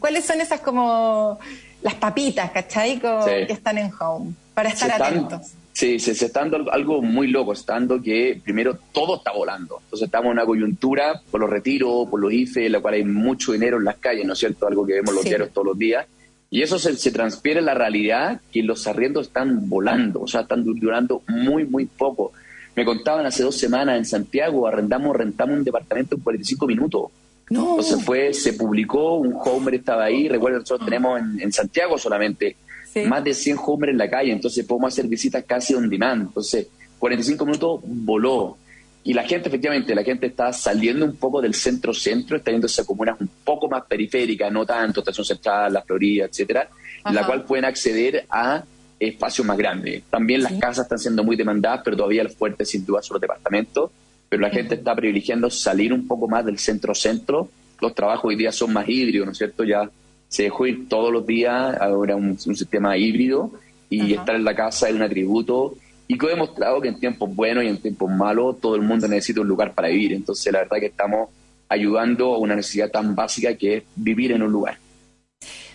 ¿Cuáles 0.00 0.24
son 0.24 0.40
esas 0.40 0.60
como 0.60 1.38
las 1.82 1.96
papitas, 1.96 2.50
¿cachai? 2.52 2.98
Que 2.98 3.52
están 3.52 3.76
en 3.76 3.92
home, 4.00 4.32
para 4.54 4.70
estar 4.70 4.92
atentos. 4.92 5.48
Sí, 5.48 5.52
se, 5.76 5.96
está 5.96 6.40
dando 6.40 6.72
algo 6.72 7.02
muy 7.02 7.28
loco, 7.28 7.52
está 7.52 7.74
dando 7.74 8.00
que 8.00 8.40
primero 8.42 8.78
todo 8.92 9.16
está 9.16 9.32
volando. 9.32 9.78
Entonces 9.84 10.06
estamos 10.06 10.26
en 10.26 10.32
una 10.32 10.46
coyuntura 10.46 11.20
por 11.30 11.38
los 11.38 11.50
retiros, 11.50 12.08
por 12.08 12.18
los 12.18 12.32
IFE, 12.32 12.66
en 12.66 12.72
la 12.72 12.80
cual 12.80 12.94
hay 12.94 13.04
mucho 13.04 13.52
dinero 13.52 13.76
en 13.76 13.84
las 13.84 13.96
calles, 13.96 14.24
¿no 14.24 14.32
es 14.32 14.38
cierto? 14.38 14.66
Algo 14.66 14.86
que 14.86 14.94
vemos 14.94 15.14
los 15.14 15.24
diarios 15.24 15.50
todos 15.52 15.66
los 15.66 15.78
días. 15.78 16.06
Y 16.48 16.62
eso 16.62 16.78
se, 16.78 16.96
se 16.96 17.10
transfiere 17.10 17.60
en 17.60 17.66
la 17.66 17.74
realidad 17.74 18.40
que 18.50 18.62
los 18.62 18.86
arriendos 18.86 19.26
están 19.26 19.68
volando, 19.68 20.22
o 20.22 20.26
sea, 20.26 20.42
están 20.42 20.64
durando 20.64 21.22
muy, 21.28 21.66
muy 21.66 21.84
poco. 21.84 22.32
Me 22.74 22.86
contaban 22.86 23.26
hace 23.26 23.42
dos 23.42 23.58
semanas 23.58 23.98
en 23.98 24.06
Santiago, 24.06 24.66
arrendamos, 24.66 25.14
rentamos 25.14 25.58
un 25.58 25.64
departamento 25.64 26.16
en 26.16 26.22
45 26.22 26.66
minutos. 26.66 27.02
No. 27.50 27.70
Entonces 27.70 28.02
fue, 28.02 28.32
se 28.32 28.54
publicó, 28.54 29.16
un 29.16 29.34
Homer 29.44 29.74
estaba 29.74 30.04
ahí, 30.04 30.26
recuerden, 30.26 30.60
nosotros 30.60 30.88
tenemos 30.88 31.20
en 31.20 31.52
Santiago 31.52 31.98
solamente 31.98 32.56
más 33.04 33.22
de 33.22 33.34
100 33.34 33.58
homers 33.64 33.92
en 33.92 33.98
la 33.98 34.08
calle, 34.08 34.32
entonces 34.32 34.64
podemos 34.64 34.92
hacer 34.92 35.06
visitas 35.06 35.44
casi 35.44 35.74
on 35.74 35.88
demand. 35.88 36.28
Entonces, 36.28 36.68
45 36.98 37.44
minutos 37.44 37.80
voló. 37.84 38.56
Y 39.04 39.12
la 39.12 39.22
gente, 39.22 39.48
efectivamente, 39.48 39.94
la 39.94 40.02
gente 40.02 40.26
está 40.26 40.52
saliendo 40.52 41.04
un 41.04 41.16
poco 41.16 41.40
del 41.40 41.54
centro-centro, 41.54 42.36
está 42.36 42.50
yéndose 42.50 42.82
a 42.82 42.84
comunas 42.84 43.20
un 43.20 43.30
poco 43.44 43.68
más 43.68 43.84
periféricas, 43.84 44.50
no 44.50 44.66
tanto 44.66 45.00
Estación 45.00 45.24
Central, 45.24 45.72
La 45.72 45.82
Florida, 45.82 46.24
etcétera, 46.24 46.68
en 47.04 47.14
la 47.14 47.24
cual 47.24 47.44
pueden 47.44 47.66
acceder 47.66 48.26
a 48.28 48.64
espacios 48.98 49.46
más 49.46 49.56
grandes. 49.56 50.02
También 50.10 50.42
las 50.42 50.54
casas 50.54 50.86
están 50.86 50.98
siendo 50.98 51.22
muy 51.22 51.36
demandadas, 51.36 51.82
pero 51.84 51.96
todavía 51.96 52.22
el 52.22 52.30
fuerte 52.30 52.64
sin 52.64 52.84
duda 52.84 53.02
son 53.02 53.14
los 53.14 53.20
departamentos. 53.20 53.90
Pero 54.28 54.42
la 54.42 54.50
gente 54.50 54.74
está 54.74 54.94
privilegiando 54.96 55.50
salir 55.50 55.92
un 55.92 56.08
poco 56.08 56.26
más 56.26 56.44
del 56.44 56.58
centro-centro. 56.58 57.48
Los 57.80 57.94
trabajos 57.94 58.24
hoy 58.24 58.36
día 58.36 58.50
son 58.50 58.72
más 58.72 58.88
híbridos, 58.88 59.26
¿no 59.26 59.32
es 59.32 59.38
cierto? 59.38 59.62
Ya 59.62 59.88
se 60.36 60.42
dejó 60.42 60.66
ir 60.66 60.86
todos 60.86 61.10
los 61.10 61.26
días, 61.26 61.80
ahora 61.80 62.14
un, 62.14 62.38
un 62.46 62.56
sistema 62.56 62.94
híbrido, 62.98 63.52
y 63.88 64.12
estar 64.12 64.34
en 64.34 64.44
la 64.44 64.54
casa 64.54 64.86
es 64.86 64.94
un 64.94 65.00
atributo, 65.00 65.76
y 66.06 66.18
que 66.18 66.26
he 66.26 66.30
demostrado 66.30 66.82
que 66.82 66.88
en 66.88 67.00
tiempos 67.00 67.34
buenos 67.34 67.64
y 67.64 67.68
en 67.68 67.80
tiempos 67.80 68.10
malos 68.10 68.60
todo 68.60 68.76
el 68.76 68.82
mundo 68.82 69.08
necesita 69.08 69.40
un 69.40 69.48
lugar 69.48 69.72
para 69.72 69.88
vivir. 69.88 70.12
Entonces, 70.12 70.52
la 70.52 70.58
verdad 70.58 70.76
que 70.78 70.86
estamos 70.86 71.30
ayudando 71.70 72.34
a 72.34 72.38
una 72.38 72.54
necesidad 72.54 72.90
tan 72.90 73.14
básica 73.14 73.56
que 73.56 73.78
es 73.78 73.84
vivir 73.96 74.30
en 74.32 74.42
un 74.42 74.52
lugar. 74.52 74.76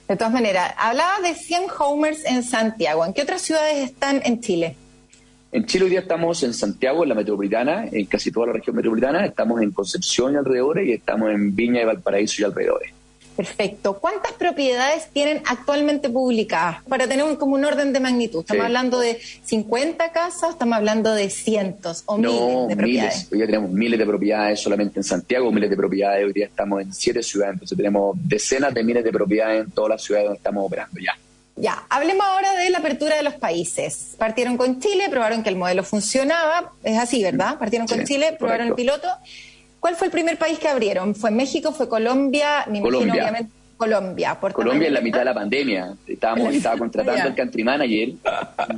De 0.08 0.16
todas 0.16 0.32
maneras, 0.32 0.76
hablaba 0.78 1.20
de 1.22 1.34
100 1.34 1.64
homers 1.80 2.24
en 2.26 2.44
Santiago. 2.44 3.04
¿En 3.04 3.14
qué 3.14 3.24
otras 3.24 3.42
ciudades 3.42 3.78
están 3.90 4.22
en 4.24 4.42
Chile? 4.42 4.76
En 5.52 5.66
Chile 5.66 5.86
hoy 5.86 5.90
día 5.90 6.02
estamos 6.02 6.44
en 6.44 6.54
Santiago, 6.54 7.02
en 7.02 7.10
la 7.10 7.16
metropolitana, 7.16 7.86
en 7.92 8.06
casi 8.06 8.32
toda 8.32 8.46
la 8.48 8.54
región 8.54 8.76
metropolitana. 8.76 9.26
Estamos 9.26 9.60
en 9.60 9.72
Concepción 9.72 10.34
y 10.34 10.38
alrededores 10.38 10.88
y 10.88 10.92
estamos 10.92 11.32
en 11.32 11.56
Viña 11.56 11.82
y 11.82 11.86
Valparaíso 11.86 12.44
y 12.44 12.46
alrededores. 12.46 13.01
Perfecto. 13.42 13.98
¿Cuántas 14.00 14.34
propiedades 14.34 15.10
tienen 15.12 15.42
actualmente 15.48 16.10
publicadas? 16.10 16.84
Para 16.84 17.08
tener 17.08 17.26
un, 17.26 17.36
como 17.36 17.56
un 17.56 17.66
orden 17.66 17.92
de 17.92 18.00
magnitud. 18.00 18.42
¿Estamos 18.42 18.66
hablando 18.66 19.00
de 19.00 19.20
50 19.46 20.12
casas? 20.12 20.52
¿Estamos 20.52 20.78
hablando 20.78 21.12
de 21.14 21.30
cientos 21.32 22.04
o 22.06 22.18
miles 22.18 22.68
de 22.68 22.76
propiedades? 22.76 23.16
Miles. 23.16 23.32
Hoy 23.32 23.38
día 23.40 23.46
tenemos 23.48 23.72
miles 23.72 23.98
de 23.98 24.06
propiedades 24.06 24.60
solamente 24.60 25.00
en 25.00 25.04
Santiago, 25.04 25.52
miles 25.52 25.72
de 25.72 25.76
propiedades. 25.76 26.24
Hoy 26.24 26.34
día 26.34 26.46
estamos 26.46 26.84
en 26.84 26.94
siete 26.94 27.24
ciudades, 27.24 27.54
entonces 27.54 27.76
tenemos 27.76 28.16
decenas 28.22 28.74
de 28.76 28.84
miles 28.84 29.04
de 29.04 29.12
propiedades 29.12 29.66
en 29.66 29.72
todas 29.72 29.90
las 29.90 30.04
ciudades 30.04 30.26
donde 30.28 30.38
estamos 30.38 30.64
operando 30.64 31.00
ya. 31.00 31.18
Ya, 31.56 31.84
hablemos 31.90 32.26
ahora 32.26 32.54
de 32.54 32.70
la 32.70 32.78
apertura 32.78 33.16
de 33.16 33.24
los 33.24 33.34
países. 33.34 34.16
Partieron 34.20 34.56
con 34.56 34.80
Chile, 34.80 35.08
probaron 35.10 35.42
que 35.42 35.50
el 35.50 35.56
modelo 35.56 35.84
funcionaba, 35.84 36.74
es 36.84 36.98
así, 36.98 37.24
¿verdad? 37.24 37.58
Partieron 37.58 37.88
con 37.88 38.04
Chile, 38.06 38.36
probaron 38.38 38.68
el 38.68 38.76
piloto 38.76 39.08
¿Cuál 39.82 39.96
fue 39.96 40.08
el 40.08 40.12
primer 40.12 40.38
país 40.38 40.60
que 40.60 40.68
abrieron? 40.68 41.16
¿Fue 41.16 41.32
México? 41.32 41.72
¿Fue 41.72 41.90
Colombia? 41.90 42.66
Me 42.70 42.82
Colombia. 42.82 43.14
obviamente, 43.14 43.52
Colombia. 43.76 44.38
Colombia 44.54 44.88
en 44.90 44.94
la 44.94 45.02
mitad 45.02 45.20
de 45.20 45.26
la 45.26 45.34
pandemia. 45.34 45.96
Estábamos, 46.06 46.54
estaba 46.54 46.78
contratando 46.78 47.24
al 47.24 47.36
country 47.36 47.64
manager. 47.64 48.10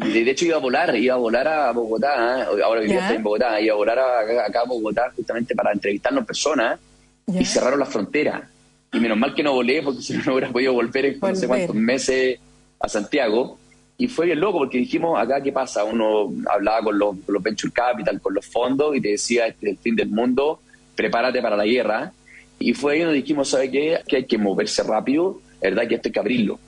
Y 0.01 0.23
de 0.23 0.31
hecho 0.31 0.45
iba 0.45 0.55
a 0.55 0.59
volar, 0.61 0.95
iba 0.95 1.15
a 1.15 1.17
volar 1.17 1.45
a 1.45 1.71
Bogotá. 1.73 2.39
¿eh? 2.39 2.45
Ahora 2.63 2.79
vivía 2.79 3.13
en 3.13 3.21
Bogotá. 3.21 3.59
Iba 3.59 3.73
a 3.73 3.77
volar 3.77 3.99
acá 3.99 4.61
a 4.61 4.63
Bogotá 4.63 5.11
justamente 5.13 5.53
para 5.53 5.73
entrevistarnos 5.73 6.21
en 6.21 6.25
persona. 6.25 6.79
Y 7.27 7.43
cerraron 7.43 7.81
la 7.81 7.85
frontera. 7.85 8.49
Y 8.93 8.99
menos 9.01 9.17
mal 9.17 9.35
que 9.35 9.43
no 9.43 9.53
volé 9.53 9.81
porque 9.81 10.01
si 10.01 10.13
no, 10.13 10.23
no 10.23 10.33
hubiera 10.35 10.53
podido 10.53 10.71
volver 10.71 11.05
en 11.05 11.19
no 11.19 11.35
sé 11.35 11.47
cuántos 11.47 11.75
meses 11.75 12.39
a 12.79 12.87
Santiago. 12.87 13.57
Y 13.97 14.07
fue 14.07 14.27
bien 14.27 14.39
loco 14.39 14.59
porque 14.59 14.77
dijimos, 14.77 15.19
acá 15.19 15.43
qué 15.43 15.51
pasa, 15.51 15.83
uno 15.83 16.31
hablaba 16.49 16.81
con 16.81 16.97
los, 16.97 17.17
con 17.25 17.33
los 17.33 17.43
venture 17.43 17.73
capital, 17.73 18.21
con 18.21 18.33
los 18.33 18.45
fondos 18.45 18.95
y 18.95 19.01
te 19.01 19.09
decía, 19.09 19.47
este 19.47 19.67
es 19.67 19.71
el 19.73 19.77
fin 19.79 19.95
del 19.95 20.09
mundo, 20.09 20.59
prepárate 20.95 21.41
para 21.41 21.57
la 21.57 21.65
guerra. 21.65 22.11
Y 22.59 22.73
fue 22.73 22.93
ahí 22.93 22.99
donde 23.01 23.15
dijimos, 23.15 23.49
¿sabe 23.49 23.69
qué? 23.69 23.99
Que 24.07 24.17
hay 24.17 24.25
que 24.25 24.37
moverse 24.37 24.83
rápido, 24.83 25.41
verdad 25.61 25.87
que 25.87 25.95
esto 25.95 26.09
hay 26.09 26.11
que 26.13 26.19
abrirlo. 26.19 26.59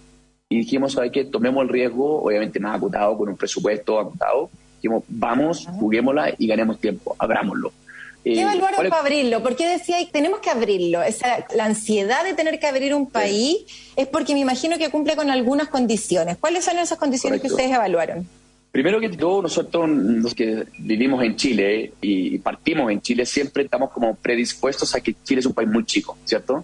Y 0.49 0.59
dijimos, 0.59 0.93
¿sabe 0.93 1.11
qué? 1.11 1.25
Tomemos 1.25 1.63
el 1.63 1.69
riesgo, 1.69 2.23
obviamente 2.23 2.59
más 2.59 2.77
acotado, 2.77 3.17
con 3.17 3.29
un 3.29 3.37
presupuesto 3.37 3.99
acotado. 3.99 4.49
Dijimos, 4.77 5.03
vamos, 5.07 5.67
juguémosla 5.79 6.33
y 6.37 6.47
ganemos 6.47 6.79
tiempo, 6.79 7.15
abrámoslo. 7.17 7.71
¿Qué 8.23 8.33
eh, 8.33 8.41
evaluaron 8.41 8.89
para 8.89 9.01
abrirlo? 9.01 9.41
¿Por 9.41 9.55
qué 9.55 9.67
decía 9.67 9.97
tenemos 10.11 10.39
que 10.39 10.49
abrirlo? 10.49 11.03
Esa, 11.03 11.45
la 11.55 11.65
ansiedad 11.65 12.23
de 12.23 12.33
tener 12.33 12.59
que 12.59 12.67
abrir 12.67 12.93
un 12.93 13.09
país 13.09 13.57
es 13.95 14.07
porque 14.07 14.33
me 14.33 14.39
imagino 14.39 14.77
que 14.77 14.89
cumple 14.89 15.15
con 15.15 15.29
algunas 15.29 15.67
condiciones. 15.67 16.37
¿Cuáles 16.37 16.65
son 16.65 16.77
esas 16.79 16.97
condiciones 16.97 17.41
que 17.41 17.47
ustedes 17.47 17.71
evaluaron? 17.71 18.27
Primero 18.75 18.99
que 18.99 19.07
todo, 19.07 19.41
nosotros 19.41 19.89
los 19.89 20.35
que 20.35 20.65
vivimos 20.79 21.23
en 21.23 21.37
Chile 21.37 21.93
y 22.01 22.37
partimos 22.39 22.91
en 22.91 22.99
Chile, 22.99 23.25
siempre 23.25 23.63
estamos 23.63 23.89
como 23.89 24.15
predispuestos 24.15 24.93
a 24.93 24.99
que 24.99 25.15
Chile 25.23 25.39
es 25.39 25.45
un 25.45 25.53
país 25.53 25.69
muy 25.69 25.85
chico, 25.85 26.17
¿cierto? 26.25 26.61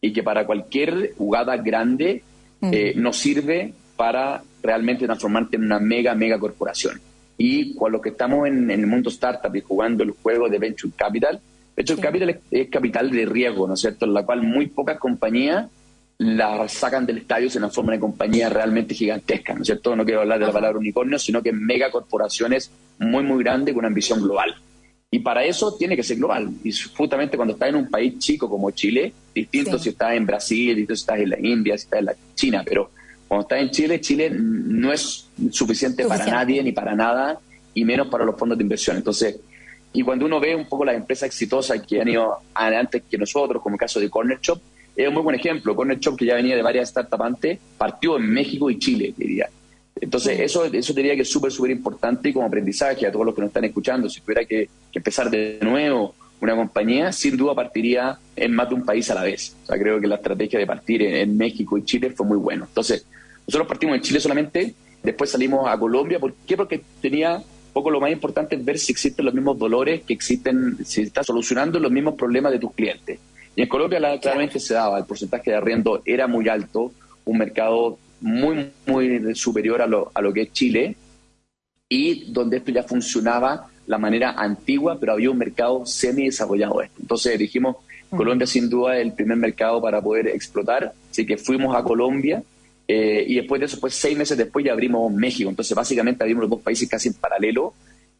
Y 0.00 0.12
que 0.12 0.24
para 0.24 0.44
cualquier 0.44 1.14
jugada 1.16 1.56
grande 1.58 2.24
eh, 2.62 2.94
nos 2.96 3.16
sirve 3.16 3.74
para 3.94 4.42
realmente 4.60 5.06
transformarte 5.06 5.54
en 5.54 5.62
una 5.62 5.78
mega, 5.78 6.16
mega 6.16 6.36
corporación. 6.36 7.00
Y 7.38 7.76
con 7.76 7.92
los 7.92 8.02
que 8.02 8.08
estamos 8.08 8.48
en, 8.48 8.68
el 8.68 8.84
mundo 8.88 9.10
startup 9.10 9.54
y 9.54 9.60
jugando 9.60 10.02
el 10.02 10.10
juego 10.20 10.48
de 10.48 10.58
Venture 10.58 10.92
Capital, 10.96 11.40
Venture 11.76 12.00
Capital 12.00 12.30
es, 12.30 12.38
es, 12.50 12.68
capital 12.70 13.08
de 13.08 13.24
riesgo, 13.24 13.68
¿no 13.68 13.74
es 13.74 13.80
cierto? 13.80 14.04
En 14.04 14.14
la 14.14 14.26
cual 14.26 14.42
muy 14.42 14.66
pocas 14.66 14.98
compañías 14.98 15.70
la 16.22 16.68
sacan 16.68 17.04
del 17.04 17.18
estadio 17.18 17.50
se 17.50 17.60
forma 17.68 17.92
de 17.92 18.00
compañía 18.00 18.48
realmente 18.48 18.94
gigantesca, 18.94 19.54
¿no 19.54 19.62
es 19.62 19.66
cierto? 19.66 19.96
No 19.96 20.04
quiero 20.04 20.20
hablar 20.20 20.38
de 20.38 20.46
la 20.46 20.52
palabra 20.52 20.78
unicornio, 20.78 21.18
sino 21.18 21.42
que 21.42 21.52
megacorporaciones 21.52 22.70
muy, 22.98 23.24
muy 23.24 23.42
grandes 23.42 23.74
con 23.74 23.80
una 23.80 23.88
ambición 23.88 24.22
global. 24.22 24.54
Y 25.10 25.18
para 25.18 25.44
eso 25.44 25.74
tiene 25.76 25.96
que 25.96 26.02
ser 26.02 26.16
global. 26.16 26.48
Y 26.62 26.72
justamente 26.72 27.36
cuando 27.36 27.54
estás 27.54 27.68
en 27.68 27.76
un 27.76 27.90
país 27.90 28.18
chico 28.18 28.48
como 28.48 28.70
Chile, 28.70 29.12
distinto 29.34 29.78
si 29.78 29.90
estás 29.90 30.14
en 30.14 30.24
Brasil, 30.24 30.76
distinto 30.76 30.94
si 30.94 31.02
estás 31.02 31.18
en 31.18 31.30
la 31.30 31.38
India, 31.40 31.76
si 31.76 31.84
estás 31.84 31.98
en 31.98 32.06
la 32.06 32.14
China, 32.34 32.62
pero 32.64 32.90
cuando 33.28 33.42
estás 33.42 33.60
en 33.60 33.70
Chile, 33.70 34.00
Chile 34.00 34.30
no 34.30 34.92
es 34.92 35.26
suficiente, 35.50 36.06
para 36.06 36.24
nadie 36.24 36.62
ni 36.62 36.72
para 36.72 36.94
nada, 36.94 37.40
y 37.74 37.84
menos 37.84 38.08
para 38.08 38.24
los 38.24 38.38
fondos 38.38 38.56
de 38.56 38.62
inversión. 38.62 38.96
Entonces, 38.96 39.40
y 39.92 40.02
cuando 40.02 40.24
uno 40.24 40.40
ve 40.40 40.54
un 40.54 40.66
poco 40.66 40.84
las 40.84 40.94
empresas 40.94 41.26
exitosas 41.26 41.82
que 41.82 42.00
han 42.00 42.08
ido 42.08 42.38
adelante 42.54 43.02
que 43.10 43.18
nosotros, 43.18 43.60
como 43.62 43.74
el 43.74 43.80
caso 43.80 44.00
de 44.00 44.08
Corner 44.08 44.38
Shop, 44.40 44.60
es 44.96 45.08
un 45.08 45.14
muy 45.14 45.22
buen 45.22 45.36
ejemplo. 45.36 45.74
Corner 45.74 45.98
Shop, 45.98 46.16
que 46.16 46.26
ya 46.26 46.34
venía 46.34 46.56
de 46.56 46.62
varias 46.62 46.90
startups 46.90 47.24
antes, 47.24 47.58
partió 47.78 48.16
en 48.16 48.30
México 48.30 48.70
y 48.70 48.78
Chile, 48.78 49.14
diría. 49.16 49.48
Entonces, 50.00 50.40
eso, 50.40 50.64
eso 50.64 50.92
diría 50.92 51.14
que 51.14 51.22
es 51.22 51.30
súper, 51.30 51.52
súper 51.52 51.70
importante 51.70 52.32
como 52.32 52.46
aprendizaje 52.46 53.06
a 53.06 53.12
todos 53.12 53.26
los 53.26 53.34
que 53.34 53.40
nos 53.40 53.48
están 53.48 53.64
escuchando. 53.64 54.08
Si 54.08 54.20
tuviera 54.20 54.44
que, 54.44 54.68
empezar 54.92 55.30
de 55.30 55.58
nuevo 55.62 56.14
una 56.40 56.56
compañía, 56.56 57.12
sin 57.12 57.36
duda 57.36 57.54
partiría 57.54 58.18
en 58.34 58.52
más 58.52 58.68
de 58.68 58.74
un 58.74 58.84
país 58.84 59.08
a 59.10 59.14
la 59.14 59.22
vez. 59.22 59.56
O 59.62 59.66
sea, 59.66 59.78
creo 59.78 60.00
que 60.00 60.08
la 60.08 60.16
estrategia 60.16 60.58
de 60.58 60.66
partir 60.66 61.02
en, 61.02 61.36
México 61.36 61.78
y 61.78 61.84
Chile 61.84 62.10
fue 62.10 62.26
muy 62.26 62.36
buena. 62.36 62.64
Entonces, 62.64 63.06
nosotros 63.46 63.68
partimos 63.68 63.94
en 63.94 64.02
Chile 64.02 64.18
solamente, 64.18 64.74
después 65.02 65.30
salimos 65.30 65.68
a 65.68 65.78
Colombia. 65.78 66.18
¿Por 66.18 66.34
qué? 66.46 66.56
Porque 66.56 66.82
tenía 67.00 67.36
un 67.36 67.72
poco 67.72 67.90
lo 67.90 68.00
más 68.00 68.10
importante 68.10 68.56
es 68.56 68.64
ver 68.64 68.78
si 68.78 68.90
existen 68.90 69.24
los 69.24 69.34
mismos 69.34 69.56
dolores 69.56 70.02
que 70.02 70.12
existen, 70.14 70.78
si 70.84 71.02
está 71.02 71.22
solucionando 71.22 71.78
los 71.78 71.92
mismos 71.92 72.14
problemas 72.14 72.50
de 72.50 72.58
tus 72.58 72.72
clientes. 72.72 73.20
Y 73.54 73.62
en 73.62 73.68
Colombia 73.68 74.00
claramente 74.20 74.58
se 74.58 74.74
daba, 74.74 74.98
el 74.98 75.04
porcentaje 75.04 75.50
de 75.50 75.56
arriendo 75.56 76.02
era 76.04 76.26
muy 76.26 76.48
alto, 76.48 76.92
un 77.24 77.38
mercado 77.38 77.98
muy, 78.20 78.70
muy 78.86 79.34
superior 79.34 79.82
a 79.82 79.86
lo, 79.86 80.10
a 80.14 80.22
lo 80.22 80.32
que 80.32 80.42
es 80.42 80.52
Chile, 80.52 80.96
y 81.88 82.32
donde 82.32 82.58
esto 82.58 82.72
ya 82.72 82.82
funcionaba 82.82 83.68
la 83.86 83.98
manera 83.98 84.30
antigua, 84.30 84.96
pero 84.98 85.12
había 85.12 85.30
un 85.30 85.38
mercado 85.38 85.84
semi 85.84 86.26
desarrollado. 86.26 86.80
Entonces 86.98 87.38
dijimos, 87.38 87.76
Colombia 88.08 88.46
sin 88.46 88.70
duda 88.70 88.96
es 88.96 89.02
el 89.02 89.12
primer 89.12 89.36
mercado 89.36 89.80
para 89.82 90.00
poder 90.00 90.28
explotar, 90.28 90.92
así 91.10 91.26
que 91.26 91.36
fuimos 91.36 91.76
a 91.76 91.82
Colombia 91.82 92.42
eh, 92.88 93.24
y 93.26 93.36
después 93.36 93.60
de 93.60 93.66
eso, 93.66 93.78
pues 93.80 93.94
seis 93.94 94.16
meses 94.16 94.36
después 94.36 94.64
ya 94.64 94.72
abrimos 94.72 95.12
México. 95.12 95.50
Entonces 95.50 95.74
básicamente 95.74 96.22
abrimos 96.22 96.42
los 96.42 96.50
dos 96.50 96.60
países 96.60 96.88
casi 96.88 97.08
en 97.08 97.14
paralelo, 97.14 97.74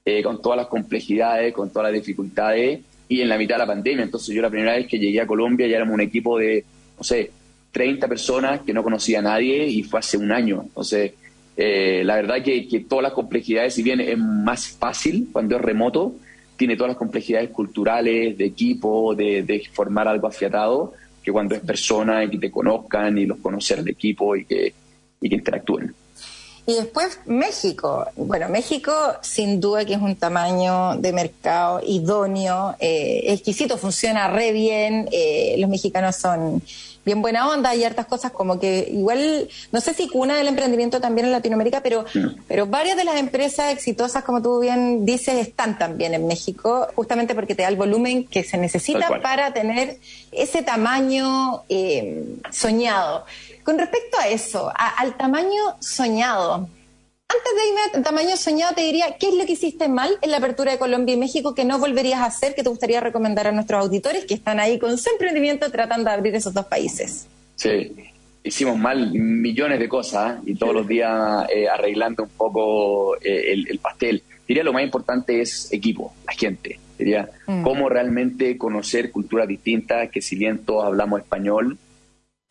eh, 0.05 0.23
con 0.23 0.43
todas 0.43 0.57
las 0.57 0.67
complejidades, 0.67 1.53
con 1.55 1.71
todas 1.71 1.93
las 1.93 2.01
dificultades 2.01 2.81
y 3.13 3.21
en 3.21 3.29
la 3.29 3.39
mitad 3.39 3.57
de 3.57 3.61
la 3.61 3.67
pandemia. 3.67 4.05
Entonces 4.05 4.35
yo 4.35 4.43
la 4.43 4.51
primera 4.51 4.75
vez 4.75 4.87
que 4.87 4.99
llegué 4.99 5.21
a 5.21 5.27
Colombia 5.27 5.67
ya 5.67 5.77
éramos 5.77 5.95
un 5.95 6.01
equipo 6.01 6.39
de, 6.39 6.65
no 6.97 7.05
sé, 7.05 7.31
30 7.73 8.09
personas 8.09 8.61
que 8.63 8.73
no 8.73 8.83
conocía 8.83 9.19
a 9.19 9.23
nadie 9.23 9.67
y 9.67 9.83
fue 9.83 10.01
hace 10.01 10.17
un 10.17 10.33
año. 10.33 10.63
Entonces, 10.63 11.13
eh, 11.57 12.03
la 12.05 12.17
verdad 12.17 12.43
que, 12.43 12.67
que 12.67 12.81
todas 12.81 13.03
las 13.03 13.13
complejidades, 13.13 13.75
si 13.75 13.83
bien 13.83 14.01
es 14.01 14.19
más 14.19 14.69
fácil 14.69 15.29
cuando 15.33 15.57
es 15.57 15.63
remoto, 15.63 16.15
tiene 16.57 16.77
todas 16.77 16.91
las 16.91 16.97
complejidades 16.97 17.51
culturales, 17.51 18.39
de 18.39 18.45
equipo, 18.45 19.15
de, 19.15 19.63
formar 19.73 20.09
algo 20.09 20.29
afiatado, 20.29 20.93
que 21.23 21.33
cuando 21.33 21.55
es 21.55 21.61
persona 21.61 22.25
y 22.25 22.31
que 22.31 22.39
te 22.39 22.51
conozcan 22.51 23.19
y 23.19 23.27
los 23.27 23.39
conocer 23.39 23.81
el 23.81 23.89
equipo 23.89 24.37
y 24.37 24.45
que, 24.45 24.73
y 25.21 25.29
que 25.29 25.35
interactúen. 25.35 25.95
Y 26.65 26.75
después 26.75 27.19
México. 27.27 28.07
Bueno, 28.15 28.49
México 28.49 28.93
sin 29.21 29.61
duda 29.61 29.85
que 29.85 29.95
es 29.95 30.01
un 30.01 30.15
tamaño 30.15 30.97
de 30.97 31.13
mercado 31.13 31.81
idóneo, 31.85 32.77
eh, 32.79 33.25
exquisito, 33.29 33.77
funciona 33.77 34.29
re 34.29 34.53
bien, 34.53 35.09
eh, 35.11 35.57
los 35.59 35.69
mexicanos 35.69 36.17
son 36.17 36.63
bien 37.05 37.21
buena 37.21 37.49
onda, 37.49 37.71
hay 37.71 37.85
hartas 37.85 38.07
cosas 38.07 38.31
como 38.31 38.61
que 38.61 38.89
igual, 38.91 39.49
no 39.73 39.81
sé 39.81 39.93
si 39.95 40.09
cuna 40.09 40.37
del 40.37 40.49
emprendimiento 40.49 41.01
también 41.01 41.27
en 41.27 41.33
Latinoamérica, 41.33 41.83
pero, 41.83 42.05
pero 42.47 42.67
varias 42.67 42.97
de 42.97 43.05
las 43.05 43.17
empresas 43.17 43.73
exitosas, 43.73 44.23
como 44.23 44.41
tú 44.41 44.61
bien 44.61 45.05
dices, 45.05 45.35
están 45.35 45.79
también 45.79 46.15
en 46.15 46.27
México, 46.27 46.87
justamente 46.95 47.35
porque 47.35 47.55
te 47.55 47.63
da 47.63 47.69
el 47.69 47.77
volumen 47.77 48.25
que 48.25 48.45
se 48.45 48.57
necesita 48.57 49.21
para 49.21 49.53
tener 49.53 49.99
ese 50.31 50.63
tamaño 50.63 51.65
eh, 51.69 52.25
soñado. 52.51 53.25
Con 53.63 53.79
respecto 53.79 54.19
a 54.19 54.29
eso, 54.29 54.73
al 54.75 55.17
tamaño 55.17 55.77
soñado, 55.81 56.69
antes 57.33 57.53
de 57.57 57.69
irme 57.69 57.81
al 57.95 58.03
tamaño 58.03 58.37
soñado, 58.37 58.75
te 58.75 58.83
diría, 58.83 59.17
¿qué 59.19 59.29
es 59.29 59.35
lo 59.35 59.47
que 59.47 59.53
hiciste 59.53 59.89
mal 59.89 60.11
en 60.21 60.31
la 60.31 60.37
apertura 60.37 60.73
de 60.73 60.79
Colombia 60.79 61.15
y 61.15 61.19
México 61.19 61.55
que 61.55 61.65
no 61.65 61.79
volverías 61.79 62.21
a 62.21 62.27
hacer, 62.27 62.55
que 62.55 62.63
te 62.63 62.69
gustaría 62.69 63.01
recomendar 63.01 63.47
a 63.47 63.53
nuestros 63.53 63.85
auditores 63.85 64.27
que 64.27 64.35
están 64.35 64.61
ahí 64.61 64.79
con 64.79 64.99
su 64.99 65.09
emprendimiento 65.11 65.71
tratando 65.71 66.11
de 66.11 66.17
abrir 66.17 66.35
esos 66.35 66.53
dos 66.53 66.67
países? 66.67 67.27
Sí, 67.57 67.93
hicimos 68.45 68.77
mal 68.77 69.13
millones 69.13 69.79
de 69.79 69.89
cosas 69.89 70.39
¿eh? 70.39 70.43
y 70.47 70.55
todos 70.57 70.75
los 70.75 70.87
días 70.87 71.47
eh, 71.55 71.69
arreglando 71.69 72.25
un 72.25 72.31
poco 72.31 73.17
eh, 73.17 73.53
el, 73.53 73.79
pastel. 73.79 74.23
Diría 74.47 74.65
lo 74.65 74.73
más 74.73 74.83
importante 74.83 75.41
es 75.41 75.73
equipo, 75.73 76.13
la 76.27 76.33
gente. 76.33 76.79
Diría 76.99 77.31
mm. 77.47 77.63
cómo 77.63 77.89
realmente 77.89 78.59
conocer 78.59 79.11
culturas 79.11 79.49
distintas, 79.49 80.11
que 80.11 80.21
si 80.21 80.37
bien 80.37 80.59
todos 80.59 80.85
hablamos 80.85 81.21
español, 81.21 81.79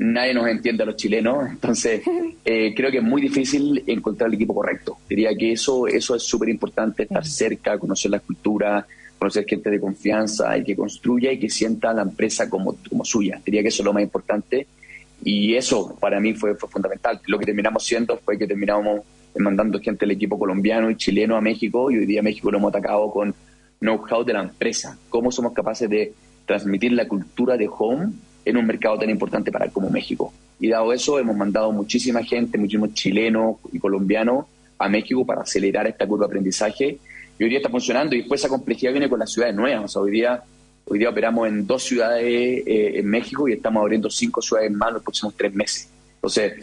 nadie 0.01 0.33
nos 0.33 0.47
entiende 0.47 0.83
a 0.83 0.85
los 0.87 0.95
chilenos, 0.95 1.47
entonces 1.51 2.01
eh, 2.43 2.73
creo 2.75 2.91
que 2.91 2.97
es 2.97 3.03
muy 3.03 3.21
difícil 3.21 3.83
encontrar 3.87 4.29
el 4.29 4.35
equipo 4.35 4.55
correcto. 4.55 4.97
Diría 5.07 5.35
que 5.37 5.53
eso, 5.53 5.87
eso 5.87 6.15
es 6.15 6.23
súper 6.23 6.49
importante, 6.49 7.03
estar 7.03 7.25
cerca, 7.25 7.77
conocer 7.77 8.11
la 8.11 8.19
cultura, 8.19 8.85
conocer 9.17 9.45
gente 9.47 9.69
de 9.69 9.79
confianza 9.79 10.57
y 10.57 10.63
que 10.63 10.75
construya 10.75 11.31
y 11.31 11.39
que 11.39 11.49
sienta 11.49 11.93
la 11.93 12.01
empresa 12.01 12.49
como, 12.49 12.75
como 12.89 13.05
suya. 13.05 13.39
Diría 13.45 13.61
que 13.61 13.67
eso 13.67 13.83
es 13.83 13.85
lo 13.85 13.93
más 13.93 14.03
importante 14.03 14.65
y 15.23 15.53
eso 15.53 15.95
para 15.99 16.19
mí 16.19 16.33
fue, 16.33 16.55
fue 16.55 16.67
fundamental. 16.67 17.21
Lo 17.27 17.37
que 17.37 17.45
terminamos 17.45 17.85
siendo 17.85 18.17
fue 18.17 18.37
que 18.37 18.47
terminamos 18.47 19.01
mandando 19.37 19.79
gente 19.79 20.05
del 20.05 20.15
equipo 20.15 20.37
colombiano 20.37 20.89
y 20.89 20.95
chileno 20.95 21.37
a 21.37 21.41
México 21.41 21.91
y 21.91 21.99
hoy 21.99 22.05
día 22.05 22.23
México 22.23 22.51
lo 22.51 22.57
hemos 22.57 22.69
atacado 22.69 23.09
con 23.11 23.33
know-how 23.79 24.23
de 24.23 24.33
la 24.33 24.41
empresa, 24.41 24.97
cómo 25.09 25.31
somos 25.31 25.53
capaces 25.53 25.89
de 25.89 26.13
transmitir 26.45 26.91
la 26.93 27.07
cultura 27.07 27.55
de 27.55 27.69
home 27.71 28.11
en 28.45 28.57
un 28.57 28.65
mercado 28.65 28.97
tan 28.97 29.09
importante 29.09 29.51
para 29.51 29.69
como 29.69 29.89
México. 29.89 30.33
Y 30.59 30.69
dado 30.69 30.93
eso, 30.93 31.19
hemos 31.19 31.35
mandado 31.35 31.71
muchísima 31.71 32.23
gente, 32.23 32.57
muchísimos 32.57 32.93
chilenos 32.93 33.57
y 33.71 33.79
colombianos 33.79 34.45
a 34.77 34.89
México 34.89 35.25
para 35.25 35.41
acelerar 35.41 35.87
esta 35.87 36.07
curva 36.07 36.25
de 36.25 36.31
aprendizaje. 36.31 36.97
Y 37.37 37.43
hoy 37.43 37.49
día 37.49 37.59
está 37.59 37.69
funcionando 37.69 38.15
y 38.15 38.19
después 38.19 38.41
esa 38.41 38.49
complejidad 38.49 38.91
viene 38.91 39.09
con 39.09 39.19
las 39.19 39.31
ciudades 39.31 39.55
nuevas. 39.55 39.85
O 39.85 39.87
sea, 39.87 40.01
hoy 40.01 40.11
día, 40.11 40.43
hoy 40.85 40.99
día 40.99 41.09
operamos 41.09 41.47
en 41.47 41.65
dos 41.65 41.83
ciudades 41.83 42.23
eh, 42.25 42.99
en 42.99 43.07
México 43.07 43.47
y 43.47 43.53
estamos 43.53 43.81
abriendo 43.81 44.09
cinco 44.09 44.41
ciudades 44.41 44.71
más 44.71 44.93
los 44.93 45.03
próximos 45.03 45.33
tres 45.35 45.53
meses. 45.53 45.89
Entonces, 46.15 46.53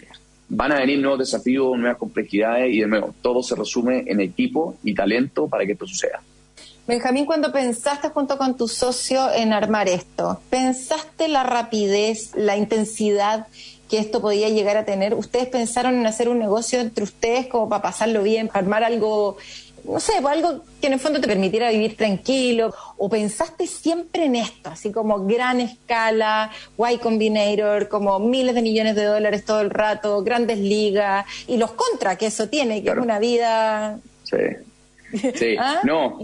van 0.48 0.72
a 0.72 0.78
venir 0.78 0.98
nuevos 0.98 1.18
desafíos, 1.18 1.76
nuevas 1.76 1.98
complejidades 1.98 2.72
y 2.72 2.80
de 2.80 2.86
nuevo, 2.86 3.14
todo 3.20 3.42
se 3.42 3.54
resume 3.54 4.04
en 4.06 4.20
equipo 4.20 4.76
y 4.82 4.94
talento 4.94 5.48
para 5.48 5.66
que 5.66 5.72
esto 5.72 5.86
suceda. 5.86 6.22
Benjamín, 6.88 7.26
cuando 7.26 7.52
pensaste 7.52 8.08
junto 8.08 8.38
con 8.38 8.56
tu 8.56 8.66
socio 8.66 9.30
en 9.30 9.52
armar 9.52 9.90
esto, 9.90 10.40
¿pensaste 10.48 11.28
la 11.28 11.42
rapidez, 11.42 12.30
la 12.34 12.56
intensidad 12.56 13.46
que 13.90 13.98
esto 13.98 14.22
podía 14.22 14.48
llegar 14.48 14.78
a 14.78 14.86
tener? 14.86 15.12
¿Ustedes 15.12 15.48
pensaron 15.48 15.96
en 15.96 16.06
hacer 16.06 16.30
un 16.30 16.38
negocio 16.38 16.80
entre 16.80 17.04
ustedes 17.04 17.46
como 17.46 17.68
para 17.68 17.82
pasarlo 17.82 18.22
bien, 18.22 18.48
para 18.48 18.60
armar 18.60 18.84
algo, 18.84 19.36
no 19.84 20.00
sé, 20.00 20.12
pues 20.22 20.34
algo 20.34 20.62
que 20.80 20.86
en 20.86 20.94
el 20.94 20.98
fondo 20.98 21.20
te 21.20 21.28
permitiera 21.28 21.68
vivir 21.68 21.94
tranquilo? 21.94 22.72
¿O 22.96 23.10
pensaste 23.10 23.66
siempre 23.66 24.24
en 24.24 24.36
esto, 24.36 24.70
así 24.70 24.90
como 24.90 25.26
gran 25.26 25.60
escala, 25.60 26.50
Y 26.90 26.96
Combinator, 26.96 27.90
como 27.90 28.18
miles 28.18 28.54
de 28.54 28.62
millones 28.62 28.94
de 28.94 29.04
dólares 29.04 29.44
todo 29.44 29.60
el 29.60 29.68
rato, 29.68 30.22
grandes 30.22 30.58
ligas 30.58 31.26
y 31.46 31.58
los 31.58 31.72
contras 31.72 32.16
que 32.16 32.28
eso 32.28 32.48
tiene, 32.48 32.82
que 32.82 32.88
es 32.88 32.96
una 32.96 33.18
vida... 33.18 33.98
Sí 34.24 34.38
Sí, 35.12 35.56
¿Ah? 35.58 35.80
no, 35.84 36.18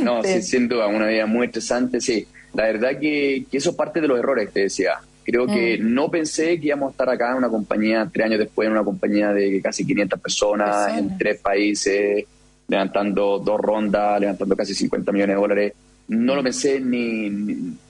no 0.00 0.22
sin 0.22 0.68
duda, 0.68 0.86
una 0.86 1.06
vida 1.06 1.26
muy 1.26 1.46
estresante, 1.46 2.00
sí. 2.00 2.26
La 2.54 2.64
verdad 2.64 2.98
que, 2.98 3.46
eso 3.50 3.70
es 3.70 3.76
parte 3.76 4.00
de 4.00 4.08
los 4.08 4.18
errores, 4.18 4.52
te 4.52 4.60
decía. 4.60 4.98
Creo 5.24 5.46
que 5.46 5.78
mm. 5.78 5.94
no 5.94 6.10
pensé 6.10 6.58
que 6.60 6.66
íbamos 6.66 6.88
a 6.88 6.90
estar 6.92 7.08
acá 7.08 7.30
en 7.30 7.36
una 7.36 7.48
compañía, 7.48 8.08
tres 8.12 8.26
años 8.26 8.40
después, 8.40 8.66
en 8.66 8.72
una 8.72 8.84
compañía 8.84 9.32
de 9.32 9.60
casi 9.62 9.86
500 9.86 10.20
personas, 10.20 10.98
en 10.98 11.16
tres 11.16 11.40
países, 11.40 12.24
levantando 12.68 13.38
dos 13.38 13.60
rondas, 13.60 14.20
levantando 14.20 14.56
casi 14.56 14.74
50 14.74 15.12
millones 15.12 15.36
de 15.36 15.40
dólares. 15.40 15.72
No 16.08 16.34
lo 16.34 16.42
pensé 16.42 16.80
ni, 16.80 17.30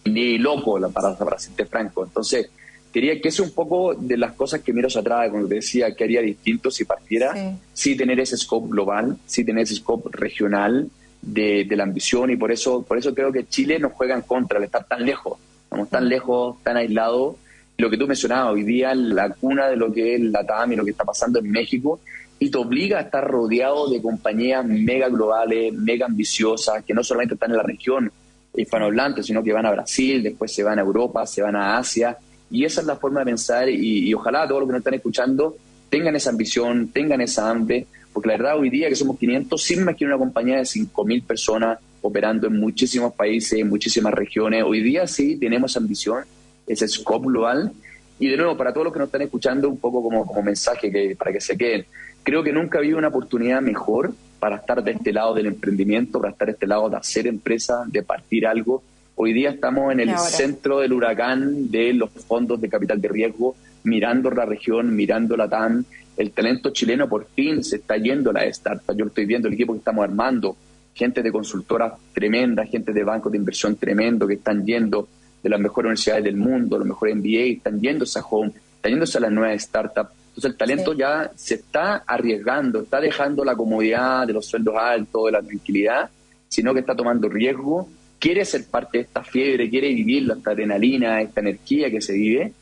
ni, 0.04 0.38
loco, 0.38 0.78
para, 0.92 1.16
para 1.16 1.38
serte 1.38 1.64
franco. 1.64 2.04
Entonces, 2.04 2.50
quería 2.92 3.20
que 3.20 3.28
es 3.28 3.40
un 3.40 3.52
poco 3.52 3.94
de 3.94 4.16
las 4.16 4.32
cosas 4.32 4.60
que 4.60 4.72
miro 4.72 4.88
hacia 4.88 5.00
atrás, 5.00 5.30
cuando 5.30 5.48
te 5.48 5.56
decía 5.56 5.94
que 5.94 6.04
haría 6.04 6.20
distinto 6.20 6.70
si 6.70 6.84
partiera, 6.84 7.56
sí. 7.72 7.96
tener 7.96 8.20
ese 8.20 8.36
scope 8.36 8.68
global, 8.68 9.16
sí 9.26 9.44
tener 9.44 9.62
ese 9.64 9.76
scope 9.76 10.10
regional 10.12 10.88
de, 11.22 11.66
la 11.70 11.84
ambición 11.84 12.30
y 12.30 12.36
por 12.36 12.52
eso, 12.52 12.82
por 12.82 12.98
eso 12.98 13.14
creo 13.14 13.32
que 13.32 13.46
Chile 13.46 13.78
nos 13.78 13.92
juega 13.92 14.14
en 14.14 14.22
contra 14.22 14.58
al 14.58 14.64
estar 14.64 14.84
tan 14.84 15.04
lejos, 15.04 15.38
estamos 15.64 15.88
tan 15.88 16.08
lejos, 16.08 16.62
tan 16.62 16.76
aislados. 16.76 17.36
Lo 17.78 17.88
que 17.88 17.96
tú 17.96 18.06
mencionabas, 18.06 18.52
hoy 18.52 18.64
día 18.64 18.94
la 18.94 19.30
cuna 19.30 19.68
de 19.68 19.76
lo 19.76 19.92
que 19.92 20.14
es 20.14 20.20
la 20.20 20.44
TAM 20.44 20.72
y 20.72 20.76
lo 20.76 20.84
que 20.84 20.90
está 20.90 21.04
pasando 21.04 21.38
en 21.38 21.50
México, 21.50 22.00
y 22.38 22.50
te 22.50 22.58
obliga 22.58 22.98
a 22.98 23.02
estar 23.02 23.26
rodeado 23.26 23.88
de 23.88 24.02
compañías 24.02 24.64
mega 24.66 25.08
globales, 25.08 25.72
mega 25.72 26.06
ambiciosas, 26.06 26.84
que 26.84 26.92
no 26.92 27.02
solamente 27.02 27.34
están 27.34 27.52
en 27.52 27.56
la 27.56 27.62
región 27.62 28.10
hispanohablante, 28.54 29.22
sino 29.22 29.42
que 29.42 29.52
van 29.52 29.64
a 29.64 29.70
Brasil, 29.70 30.22
después 30.22 30.52
se 30.52 30.62
van 30.62 30.78
a 30.78 30.82
Europa, 30.82 31.24
se 31.24 31.40
van 31.40 31.56
a 31.56 31.78
Asia, 31.78 32.18
y 32.52 32.66
esa 32.66 32.82
es 32.82 32.86
la 32.86 32.96
forma 32.96 33.20
de 33.20 33.26
pensar 33.26 33.68
y, 33.70 34.12
ojalá 34.12 34.46
todos 34.46 34.60
los 34.60 34.68
que 34.68 34.72
nos 34.72 34.80
están 34.80 34.94
escuchando 34.94 35.56
tengan 35.88 36.14
esa 36.14 36.30
ambición, 36.30 36.88
tengan 36.88 37.20
esa 37.22 37.50
hambre, 37.50 37.86
porque 38.12 38.28
la 38.28 38.36
verdad 38.36 38.58
hoy 38.58 38.68
día 38.68 38.88
que 38.88 38.94
somos 38.94 39.18
500, 39.18 39.62
sin 39.62 39.84
más 39.84 39.96
que 39.96 40.04
una 40.04 40.18
compañía 40.18 40.56
de 40.56 40.62
5.000 40.62 41.24
personas 41.24 41.78
operando 42.02 42.46
en 42.46 42.60
muchísimos 42.60 43.14
países, 43.14 43.58
en 43.58 43.68
muchísimas 43.68 44.12
regiones, 44.12 44.64
hoy 44.64 44.82
día 44.82 45.06
sí 45.06 45.36
tenemos 45.36 45.76
ambición, 45.76 46.24
ese 46.66 46.86
scope 46.88 47.26
global. 47.26 47.72
Y 48.18 48.28
de 48.28 48.36
nuevo, 48.36 48.56
para 48.56 48.72
todos 48.72 48.84
los 48.84 48.92
que 48.92 48.98
nos 49.00 49.08
están 49.08 49.22
escuchando, 49.22 49.68
un 49.68 49.78
poco 49.78 50.02
como, 50.02 50.26
como 50.26 50.42
mensaje 50.42 50.90
que, 50.90 51.16
para 51.16 51.32
que 51.32 51.40
se 51.40 51.56
queden, 51.56 51.86
creo 52.22 52.42
que 52.42 52.52
nunca 52.52 52.78
ha 52.78 52.80
habido 52.80 52.98
una 52.98 53.08
oportunidad 53.08 53.60
mejor 53.60 54.12
para 54.38 54.56
estar 54.56 54.82
de 54.82 54.92
este 54.92 55.12
lado 55.12 55.34
del 55.34 55.46
emprendimiento, 55.46 56.20
para 56.20 56.32
estar 56.32 56.46
de 56.46 56.52
este 56.52 56.66
lado 56.66 56.88
de 56.90 56.96
hacer 56.96 57.26
empresa, 57.26 57.84
de 57.86 58.02
partir 58.02 58.46
algo 58.46 58.82
Hoy 59.24 59.32
día 59.32 59.50
estamos 59.50 59.92
en 59.92 60.00
el 60.00 60.18
centro 60.18 60.80
del 60.80 60.92
huracán 60.92 61.70
de 61.70 61.92
los 61.92 62.10
fondos 62.10 62.60
de 62.60 62.68
capital 62.68 63.00
de 63.00 63.06
riesgo, 63.06 63.54
mirando 63.84 64.28
la 64.32 64.44
región, 64.44 64.96
mirando 64.96 65.36
la 65.36 65.48
TAM. 65.48 65.84
El 66.16 66.32
talento 66.32 66.70
chileno 66.70 67.08
por 67.08 67.26
fin 67.26 67.62
se 67.62 67.76
está 67.76 67.96
yendo 67.98 68.30
a 68.30 68.32
la 68.32 68.44
startup. 68.46 68.96
Yo 68.96 69.06
estoy 69.06 69.24
viendo 69.26 69.46
el 69.46 69.54
equipo 69.54 69.74
que 69.74 69.78
estamos 69.78 70.02
armando, 70.02 70.56
gente 70.92 71.22
de 71.22 71.30
consultoras 71.30 71.92
tremenda, 72.12 72.66
gente 72.66 72.92
de 72.92 73.04
bancos 73.04 73.30
de 73.30 73.38
inversión 73.38 73.76
tremendo 73.76 74.26
que 74.26 74.34
están 74.34 74.66
yendo 74.66 75.06
de 75.40 75.48
las 75.48 75.60
mejores 75.60 75.86
universidades 75.86 76.24
del 76.24 76.36
mundo, 76.36 76.76
los 76.76 76.88
mejores 76.88 77.14
MBA, 77.14 77.58
están 77.58 77.80
yéndose 77.80 78.18
a 78.18 78.22
Home, 78.22 78.50
están 78.74 78.90
yéndose 78.90 79.18
a 79.18 79.20
las 79.20 79.30
nuevas 79.30 79.62
startups. 79.62 80.10
Entonces 80.30 80.50
el 80.50 80.56
talento 80.56 80.94
ya 80.94 81.30
se 81.36 81.54
está 81.54 81.98
arriesgando, 82.08 82.80
está 82.80 83.00
dejando 83.00 83.44
la 83.44 83.54
comodidad 83.54 84.26
de 84.26 84.32
los 84.32 84.46
sueldos 84.46 84.74
altos, 84.76 85.26
de 85.26 85.30
la 85.30 85.42
tranquilidad, 85.42 86.10
sino 86.48 86.74
que 86.74 86.80
está 86.80 86.96
tomando 86.96 87.28
riesgo 87.28 87.88
quiere 88.22 88.44
ser 88.44 88.64
parte 88.66 88.98
de 88.98 89.04
esta 89.04 89.24
fiebre, 89.24 89.68
quiere 89.68 89.88
vivir 89.88 90.30
esta 90.30 90.52
adrenalina, 90.52 91.20
esta 91.20 91.40
energía 91.40 91.90
que 91.90 92.00
se 92.00 92.12
vive, 92.12 92.52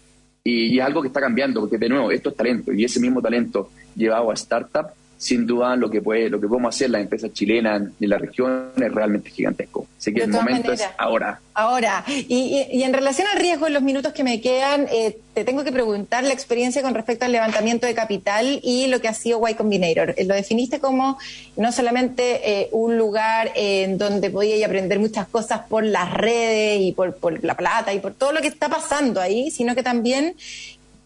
y, 0.43 0.79
es 0.79 0.83
algo 0.83 1.03
que 1.03 1.09
está 1.09 1.21
cambiando, 1.21 1.61
porque 1.61 1.77
de 1.77 1.91
nuevo, 1.91 2.11
esto 2.11 2.31
es 2.31 2.37
talento, 2.37 2.73
y 2.73 2.83
ese 2.83 2.99
mismo 2.99 3.21
talento 3.21 3.71
llevado 3.95 4.31
a 4.31 4.35
startup 4.35 4.87
sin 5.21 5.47
duda 5.47 5.77
lo 5.77 5.91
que 5.91 6.01
puede, 6.01 6.31
lo 6.31 6.41
que 6.41 6.49
podemos 6.49 6.75
hacer 6.75 6.89
las 6.89 7.03
empresas 7.03 7.31
chilenas 7.35 7.83
en 8.01 8.09
la 8.09 8.17
región 8.17 8.71
es 8.75 8.91
realmente 8.91 9.29
gigantesco. 9.29 9.87
Así 9.99 10.15
que 10.15 10.23
el 10.23 10.31
momento 10.31 10.73
es 10.73 10.83
ahora. 10.97 11.39
Ahora, 11.53 12.03
y, 12.09 12.83
en 12.83 12.95
relación 12.95 13.29
al 13.31 13.39
riesgo, 13.39 13.67
en 13.67 13.75
los 13.75 13.83
minutos 13.83 14.15
que 14.15 14.25
me 14.25 14.41
quedan, 14.41 14.87
eh, 14.91 15.19
te 15.35 15.45
tengo 15.45 15.63
que 15.63 15.73
preguntar 15.73 16.25
la 16.25 16.33
experiencia 16.33 16.81
con 16.81 16.95
respecto 16.95 17.27
al 17.27 17.33
levantamiento 17.33 17.87
de 17.87 17.95
capital 17.95 18.61
y 18.63 18.87
lo 18.87 19.03
que 19.03 19.09
ha 19.09 19.15
sido 19.15 19.47
Y 19.47 19.53
Combinator. 19.53 20.15
Eh, 20.17 20.25
lo 20.25 20.35
definiste 20.35 20.81
como 20.81 21.19
no 21.55 21.71
solamente 21.71 22.63
eh, 22.63 22.69
un 22.73 22.97
lugar 22.97 23.53
en 23.57 23.99
donde 23.99 24.31
podías 24.31 24.67
aprender 24.67 25.01
muchas 25.01 25.29
cosas 25.29 25.61
por 25.69 25.85
las 25.85 26.15
redes 26.15 26.81
y 26.81 26.93
por, 26.93 27.15
por 27.17 27.45
la 27.45 27.59
plata 27.59 27.93
y 27.93 28.01
por 28.01 28.15
todo 28.15 28.33
lo 28.33 28.41
que 28.41 28.49
está 28.49 28.71
pasando 28.71 29.21
ahí, 29.21 29.51
sino 29.51 29.75
que 29.75 29.83
también 29.83 30.35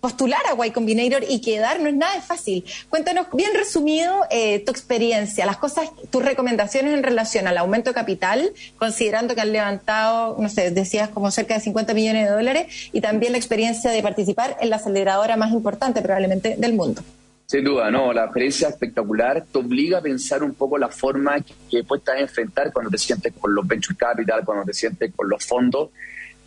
postular 0.04 0.42
a 0.46 0.66
Y 0.66 0.70
Combinator 0.70 1.24
y 1.26 1.40
quedar 1.40 1.80
no 1.80 1.88
es 1.88 1.94
nada 1.94 2.20
fácil. 2.20 2.62
Cuéntanos 2.90 3.28
bien 3.32 3.52
resumido 3.54 4.26
eh, 4.30 4.58
tu 4.58 4.70
experiencia, 4.70 5.46
las 5.46 5.56
cosas, 5.56 5.90
tus 6.10 6.22
recomendaciones 6.22 6.92
en 6.92 7.02
relación 7.02 7.46
al 7.46 7.56
aumento 7.56 7.88
de 7.88 7.94
capital, 7.94 8.52
considerando 8.76 9.34
que 9.34 9.40
han 9.40 9.52
levantado, 9.52 10.36
no 10.38 10.50
sé, 10.50 10.70
decías 10.72 11.08
como 11.08 11.30
cerca 11.30 11.54
de 11.54 11.60
50 11.60 11.94
millones 11.94 12.26
de 12.26 12.34
dólares, 12.34 12.90
y 12.92 13.00
también 13.00 13.32
la 13.32 13.38
experiencia 13.38 13.90
de 13.90 14.02
participar 14.02 14.58
en 14.60 14.68
la 14.68 14.76
aceleradora 14.76 15.38
más 15.38 15.52
importante 15.52 16.02
probablemente 16.02 16.56
del 16.58 16.74
mundo. 16.74 17.00
Sin 17.46 17.64
duda, 17.64 17.90
no, 17.90 18.12
la 18.12 18.24
experiencia 18.24 18.68
espectacular 18.68 19.46
te 19.50 19.58
obliga 19.58 20.00
a 20.00 20.02
pensar 20.02 20.42
un 20.42 20.52
poco 20.52 20.76
la 20.76 20.90
forma 20.90 21.36
que, 21.70 21.82
puedes 21.82 22.04
enfrentar 22.18 22.74
cuando 22.74 22.90
te 22.90 22.98
sientes 22.98 23.32
con 23.40 23.54
los 23.54 23.66
venture 23.66 23.96
capital, 23.96 24.44
cuando 24.44 24.66
te 24.66 24.74
sientes 24.74 25.14
con 25.16 25.30
los 25.30 25.42
fondos. 25.42 25.88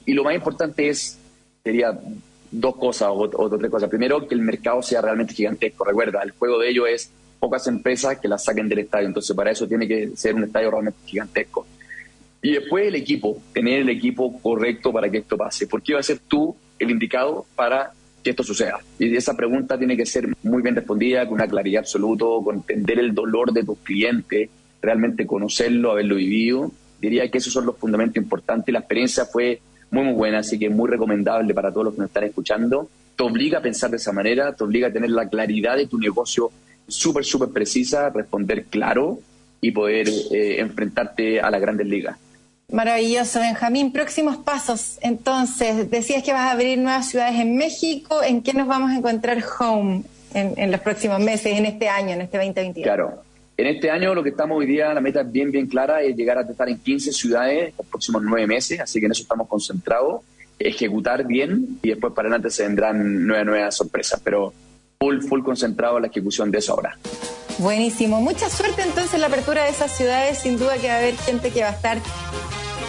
Y 0.06 0.14
lo 0.14 0.24
más 0.24 0.36
importante 0.36 0.90
es, 0.90 1.18
sería 1.64 2.00
dos 2.52 2.76
cosas 2.76 3.10
o, 3.10 3.30
o 3.34 3.58
tres 3.58 3.72
cosas. 3.72 3.90
Primero, 3.90 4.28
que 4.28 4.36
el 4.36 4.42
mercado 4.42 4.82
sea 4.82 5.02
realmente 5.02 5.34
gigantesco. 5.34 5.84
Recuerda, 5.84 6.22
el 6.24 6.32
juego 6.32 6.60
de 6.60 6.70
ello 6.70 6.88
es 6.88 7.12
pocas 7.40 7.68
empresas 7.68 8.20
que 8.20 8.28
la 8.28 8.38
saquen 8.38 8.70
del 8.70 8.80
estadio. 8.80 9.08
Entonces, 9.08 9.36
para 9.36 9.52
eso 9.52 9.68
tiene 9.68 9.88
que 9.88 10.12
ser 10.16 10.36
un 10.36 10.44
estadio 10.44 10.72
realmente 10.72 11.00
gigantesco. 11.06 11.66
Y 12.42 12.52
después 12.52 12.88
el 12.88 12.96
equipo, 12.96 13.42
tener 13.54 13.82
el 13.82 13.90
equipo 13.90 14.40
correcto 14.40 14.92
para 14.92 15.10
que 15.10 15.20
esto 15.20 15.38
pase. 15.38 15.68
¿Por 15.68 15.82
qué 15.82 15.94
va 15.94 16.00
a 16.00 16.04
ser 16.04 16.20
tú 16.20 16.56
el 16.80 16.92
indicado 16.92 17.46
para 17.56 17.92
que 18.24 18.30
esto 18.30 18.44
suceda? 18.44 18.80
Y 19.00 19.16
esa 19.16 19.36
pregunta 19.36 19.78
tiene 19.78 19.98
que 19.98 20.06
ser 20.06 20.30
muy 20.44 20.62
bien 20.62 20.76
respondida, 20.76 21.26
con 21.26 21.36
una 21.36 21.48
claridad 21.48 21.82
absoluta, 21.82 22.26
con 22.44 22.58
entender 22.58 23.00
el 23.00 23.14
dolor 23.14 23.52
de 23.52 23.64
tus 23.64 23.78
clientes, 23.80 24.50
realmente 24.82 25.26
conocerlo, 25.26 25.92
haberlo 25.92 26.16
vivido. 26.16 26.72
Diría 27.02 27.30
que 27.30 27.40
esos 27.40 27.54
son 27.54 27.66
los 27.66 27.78
fundamentos 27.78 28.18
importantes. 28.18 28.72
La 28.72 28.80
experiencia 28.80 29.26
fue 29.26 29.60
muy, 29.92 30.04
muy 30.04 30.14
buena, 30.14 30.40
así 30.40 30.60
que 30.60 30.70
muy 30.70 30.90
recomendable 30.90 31.54
para 31.54 31.72
todos 31.72 31.86
los 31.86 31.94
que 31.94 32.02
nos 32.02 32.10
están 32.10 32.24
escuchando. 32.26 32.90
Te 33.16 33.24
obliga 33.24 33.60
a 33.60 33.62
pensar 33.62 33.90
de 33.90 33.98
esa 33.98 34.12
manera, 34.12 34.54
te 34.54 34.64
obliga 34.64 34.88
a 34.88 34.92
tener 34.92 35.10
la 35.10 35.28
claridad 35.28 35.78
de 35.78 35.88
tu 35.88 35.98
negocio 35.98 36.52
súper, 36.88 37.26
súper 37.26 37.50
precisa, 37.50 38.10
responder 38.10 38.66
claro 38.66 39.20
y 39.62 39.72
poder 39.72 40.08
eh, 40.08 40.60
enfrentarte 40.60 41.42
a 41.42 41.50
las 41.50 41.62
grandes 41.62 41.88
ligas. 41.88 42.18
Maravilloso, 42.72 43.40
Benjamín. 43.40 43.94
Próximos 43.94 44.38
pasos. 44.38 44.98
Entonces, 45.02 45.90
decías 45.90 46.22
que 46.22 46.34
vas 46.34 46.42
a 46.42 46.52
abrir 46.52 46.78
nuevas 46.78 47.10
ciudades 47.10 47.40
en 47.40 47.56
México. 47.56 48.22
¿En 48.22 48.42
qué 48.42 48.54
nos 48.54 48.68
vamos 48.68 48.92
a 48.92 48.98
encontrar 48.98 49.42
home 49.60 50.04
en, 50.34 50.72
los 50.72 50.82
próximos 50.82 51.20
meses, 51.22 51.58
en 51.58 51.66
este 51.66 51.88
año, 51.88 52.12
en 52.12 52.22
este 52.22 52.38
2022? 52.38 52.84
Claro. 52.84 53.24
En 53.58 53.66
este 53.66 53.90
año 53.90 54.14
lo 54.14 54.22
que 54.22 54.30
estamos 54.30 54.56
hoy 54.56 54.68
día, 54.68 54.94
la 54.94 55.02
meta 55.02 55.22
es 55.22 55.32
bien, 55.32 55.50
bien 55.50 55.66
clara, 55.66 56.04
es 56.04 56.16
llegar 56.16 56.38
a 56.38 56.42
estar 56.42 56.70
en 56.70 56.78
15 56.78 57.12
ciudades 57.12 57.74
los 57.76 57.88
próximos 57.88 58.22
nueve 58.24 58.46
meses, 58.46 58.80
así 58.80 59.00
que 59.00 59.08
en 59.08 59.14
eso 59.14 59.24
estamos 59.24 59.48
concentrados, 59.48 60.22
ejecutar 60.60 61.26
bien 61.26 61.80
y 61.82 61.90
después 61.90 62.14
para 62.14 62.28
adelante 62.28 62.52
se 62.52 62.62
vendrán 62.62 63.26
nuevas, 63.26 63.46
nuevas 63.48 63.76
sorpresas, 63.76 64.22
pero 64.24 64.54
full, 65.00 65.22
full 65.22 65.42
concentrado 65.42 65.98
en 65.98 66.04
la 66.04 66.08
ejecución 66.10 66.52
de 66.52 66.60
eso 66.60 66.74
ahora. 66.74 67.00
Buenísimo. 67.58 68.22
Mucha 68.22 68.48
suerte 68.48 68.84
entonces 68.84 69.16
en 69.16 69.22
la 69.22 69.28
apertura 69.28 69.64
de 69.64 69.72
esas 69.72 69.98
ciudades. 69.98 70.38
Sin 70.38 70.60
duda 70.60 70.78
que 70.78 70.90
va 70.90 70.94
a 70.94 70.98
haber 71.00 71.18
gente 71.18 71.50
que 71.50 71.62
va 71.62 71.70
a 71.70 71.74
estar 71.74 71.98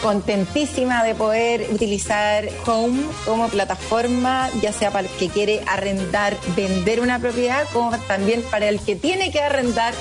contentísima 0.03 1.03
de 1.03 1.15
poder 1.15 1.67
utilizar 1.73 2.47
Home 2.67 3.01
como 3.25 3.49
plataforma, 3.49 4.51
ya 4.61 4.73
sea 4.75 4.91
para 4.91 5.09
el 5.09 5.15
que 5.17 5.29
quiere 5.29 5.63
arrendar, 5.67 6.37
vender 6.55 7.01
una 7.01 7.19
propiedad, 7.19 7.67
como 7.73 7.97
también 8.01 8.43
para 8.51 8.69
el 8.69 8.79
que 8.81 8.95
tiene 8.95 9.33
que 9.33 9.41
arrendar 9.41 9.95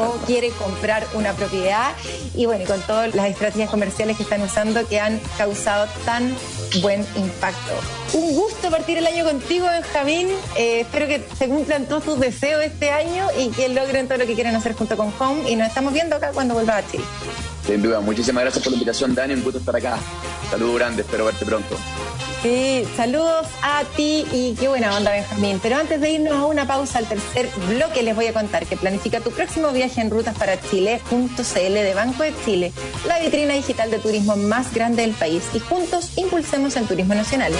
o 0.00 0.12
quiere 0.26 0.50
comprar 0.50 1.06
una 1.14 1.32
propiedad. 1.34 1.92
Y 2.34 2.46
bueno, 2.46 2.64
con 2.64 2.80
todas 2.82 3.14
las 3.14 3.28
estrategias 3.28 3.70
comerciales 3.70 4.16
que 4.16 4.22
están 4.22 4.42
usando 4.42 4.86
que 4.86 4.98
han 4.98 5.20
causado 5.36 5.86
tan 6.04 6.34
buen 6.80 7.06
impacto. 7.16 7.72
Un 8.12 8.34
gusto 8.34 8.70
partir 8.70 8.98
el 8.98 9.06
año 9.06 9.24
contigo, 9.24 9.66
Benjamín. 9.66 10.28
Eh, 10.56 10.80
espero 10.80 11.06
que 11.06 11.24
se 11.36 11.48
cumplan 11.48 11.86
todos 11.86 12.04
tus 12.04 12.20
deseos 12.20 12.62
este 12.62 12.90
año 12.90 13.26
y 13.38 13.50
que 13.50 13.68
logren 13.68 14.08
todo 14.08 14.18
lo 14.18 14.26
que 14.26 14.34
quieren 14.34 14.54
hacer 14.56 14.74
junto 14.74 14.96
con 14.96 15.12
Home. 15.18 15.50
Y 15.50 15.56
nos 15.56 15.68
estamos 15.68 15.92
viendo 15.92 16.16
acá 16.16 16.30
cuando 16.32 16.54
vuelva 16.54 16.78
a 16.78 16.86
Chile. 16.90 17.04
Sin 17.66 17.82
duda, 17.82 18.00
muchísimas 18.00 18.42
gracias 18.42 18.64
por 18.64 18.72
la 18.72 18.76
invitación, 18.76 19.14
Dani. 19.14 19.34
Un 19.34 19.42
gusto 19.42 19.58
estar 19.58 19.76
acá. 19.76 19.98
Saludos 20.50 20.76
grandes, 20.76 21.04
espero 21.04 21.26
verte 21.26 21.44
pronto. 21.44 21.76
Sí, 22.42 22.86
saludos 22.96 23.48
a 23.62 23.84
ti 23.96 24.24
y 24.32 24.54
qué 24.58 24.68
buena 24.68 24.96
onda, 24.96 25.12
Benjamín. 25.12 25.60
Pero 25.62 25.76
antes 25.76 26.00
de 26.00 26.12
irnos 26.12 26.32
a 26.32 26.46
una 26.46 26.66
pausa 26.66 26.98
al 26.98 27.06
tercer 27.06 27.50
bloque, 27.68 28.02
les 28.02 28.16
voy 28.16 28.28
a 28.28 28.32
contar 28.32 28.64
que 28.64 28.78
planifica 28.78 29.20
tu 29.20 29.30
próximo 29.30 29.72
viaje 29.72 30.00
en 30.00 30.10
rutas 30.10 30.34
para 30.38 30.58
Chile.cl 30.58 31.74
de 31.74 31.92
Banco 31.94 32.22
de 32.22 32.32
Chile, 32.46 32.72
la 33.06 33.18
vitrina 33.18 33.52
digital 33.52 33.90
de 33.90 33.98
turismo 33.98 34.36
más 34.36 34.72
grande 34.72 35.02
del 35.02 35.12
país. 35.12 35.42
Y 35.52 35.58
juntos 35.58 36.16
impulsemos 36.16 36.76
el 36.76 36.86
turismo 36.86 37.14
nacional. 37.14 37.52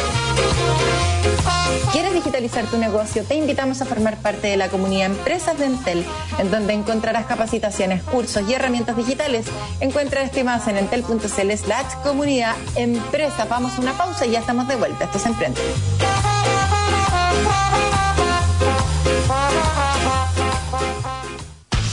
¿Quieres 1.92 2.14
digitalizar 2.14 2.66
tu 2.66 2.78
negocio? 2.78 3.24
Te 3.24 3.34
invitamos 3.34 3.82
a 3.82 3.84
formar 3.84 4.16
parte 4.18 4.48
de 4.48 4.56
la 4.56 4.68
comunidad 4.68 5.06
Empresas 5.06 5.58
de 5.58 5.66
Entel, 5.66 6.04
en 6.38 6.50
donde 6.50 6.72
encontrarás 6.72 7.26
capacitaciones, 7.26 8.02
cursos 8.02 8.48
y 8.48 8.54
herramientas 8.54 8.96
digitales. 8.96 9.46
Encuentra 9.80 10.22
este 10.22 10.44
más 10.44 10.68
en 10.68 10.76
entel.cl 10.76 11.26
slash 11.26 11.94
comunidad 12.04 12.54
empresa. 12.76 13.46
Vamos 13.46 13.76
a 13.76 13.80
una 13.80 13.92
pausa 13.94 14.26
y 14.26 14.32
ya 14.32 14.40
estamos 14.40 14.68
de 14.68 14.76
vuelta. 14.76 15.04
Esto 15.04 15.18
es 15.18 15.26
Emprende. 15.26 15.60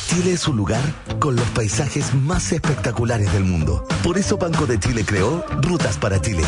Chile 0.10 0.34
es 0.34 0.48
un 0.48 0.58
lugar 0.58 0.82
con 1.20 1.36
los 1.36 1.46
paisajes 1.50 2.14
más 2.14 2.52
espectaculares 2.52 3.32
del 3.34 3.44
mundo. 3.44 3.86
Por 4.04 4.18
eso 4.18 4.38
Banco 4.38 4.66
de 4.66 4.80
Chile 4.80 5.04
creó 5.06 5.44
Rutas 5.62 5.98
para 5.98 6.22
Chile 6.22 6.44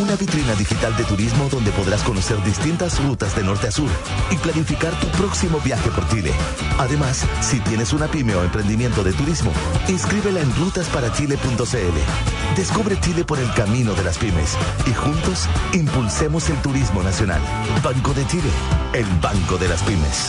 una 0.00 0.16
vitrina 0.16 0.54
digital 0.54 0.96
de 0.96 1.04
turismo 1.04 1.48
donde 1.48 1.70
podrás 1.72 2.02
conocer 2.02 2.42
distintas 2.44 3.02
rutas 3.02 3.34
de 3.34 3.42
norte 3.42 3.68
a 3.68 3.70
sur 3.70 3.90
y 4.30 4.36
planificar 4.36 4.92
tu 5.00 5.08
próximo 5.08 5.60
viaje 5.60 5.90
por 5.90 6.08
Chile. 6.08 6.32
Además, 6.78 7.24
si 7.40 7.60
tienes 7.60 7.92
una 7.92 8.08
pyme 8.08 8.34
o 8.34 8.44
emprendimiento 8.44 9.02
de 9.02 9.12
turismo, 9.12 9.52
inscríbela 9.88 10.40
en 10.40 10.54
rutasparachile.cl. 10.56 12.56
Descubre 12.56 12.98
Chile 13.00 13.24
por 13.24 13.38
el 13.38 13.52
camino 13.54 13.94
de 13.94 14.04
las 14.04 14.18
pymes 14.18 14.56
y 14.86 14.92
juntos 14.92 15.48
impulsemos 15.72 16.48
el 16.50 16.60
turismo 16.62 17.02
nacional. 17.02 17.40
Banco 17.82 18.12
de 18.14 18.26
Chile, 18.26 18.50
el 18.92 19.06
banco 19.20 19.58
de 19.58 19.68
las 19.68 19.82
pymes. 19.82 20.28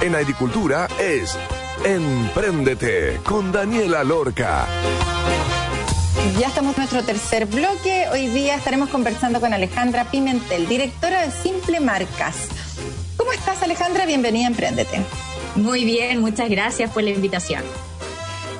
En 0.00 0.14
agricultura 0.14 0.86
es 1.00 1.38
Empréndete 1.84 3.20
con 3.24 3.52
Daniela 3.52 4.04
Lorca. 4.04 4.66
Ya 6.38 6.48
estamos 6.48 6.74
en 6.74 6.80
nuestro 6.80 7.02
tercer 7.02 7.46
bloque. 7.46 8.06
Hoy 8.12 8.28
día 8.28 8.56
estaremos 8.56 8.88
conversando 8.90 9.40
con 9.40 9.52
Alejandra 9.52 10.04
Pimentel, 10.10 10.68
directora 10.68 11.22
de 11.22 11.30
Simple 11.30 11.80
Marcas. 11.80 12.36
¿Cómo 13.16 13.32
estás, 13.32 13.62
Alejandra? 13.62 14.06
Bienvenida 14.06 14.44
a 14.44 14.50
Emprendete. 14.50 15.00
Muy 15.56 15.84
bien, 15.84 16.20
muchas 16.20 16.48
gracias 16.50 16.90
por 16.90 17.02
la 17.02 17.10
invitación. 17.10 17.62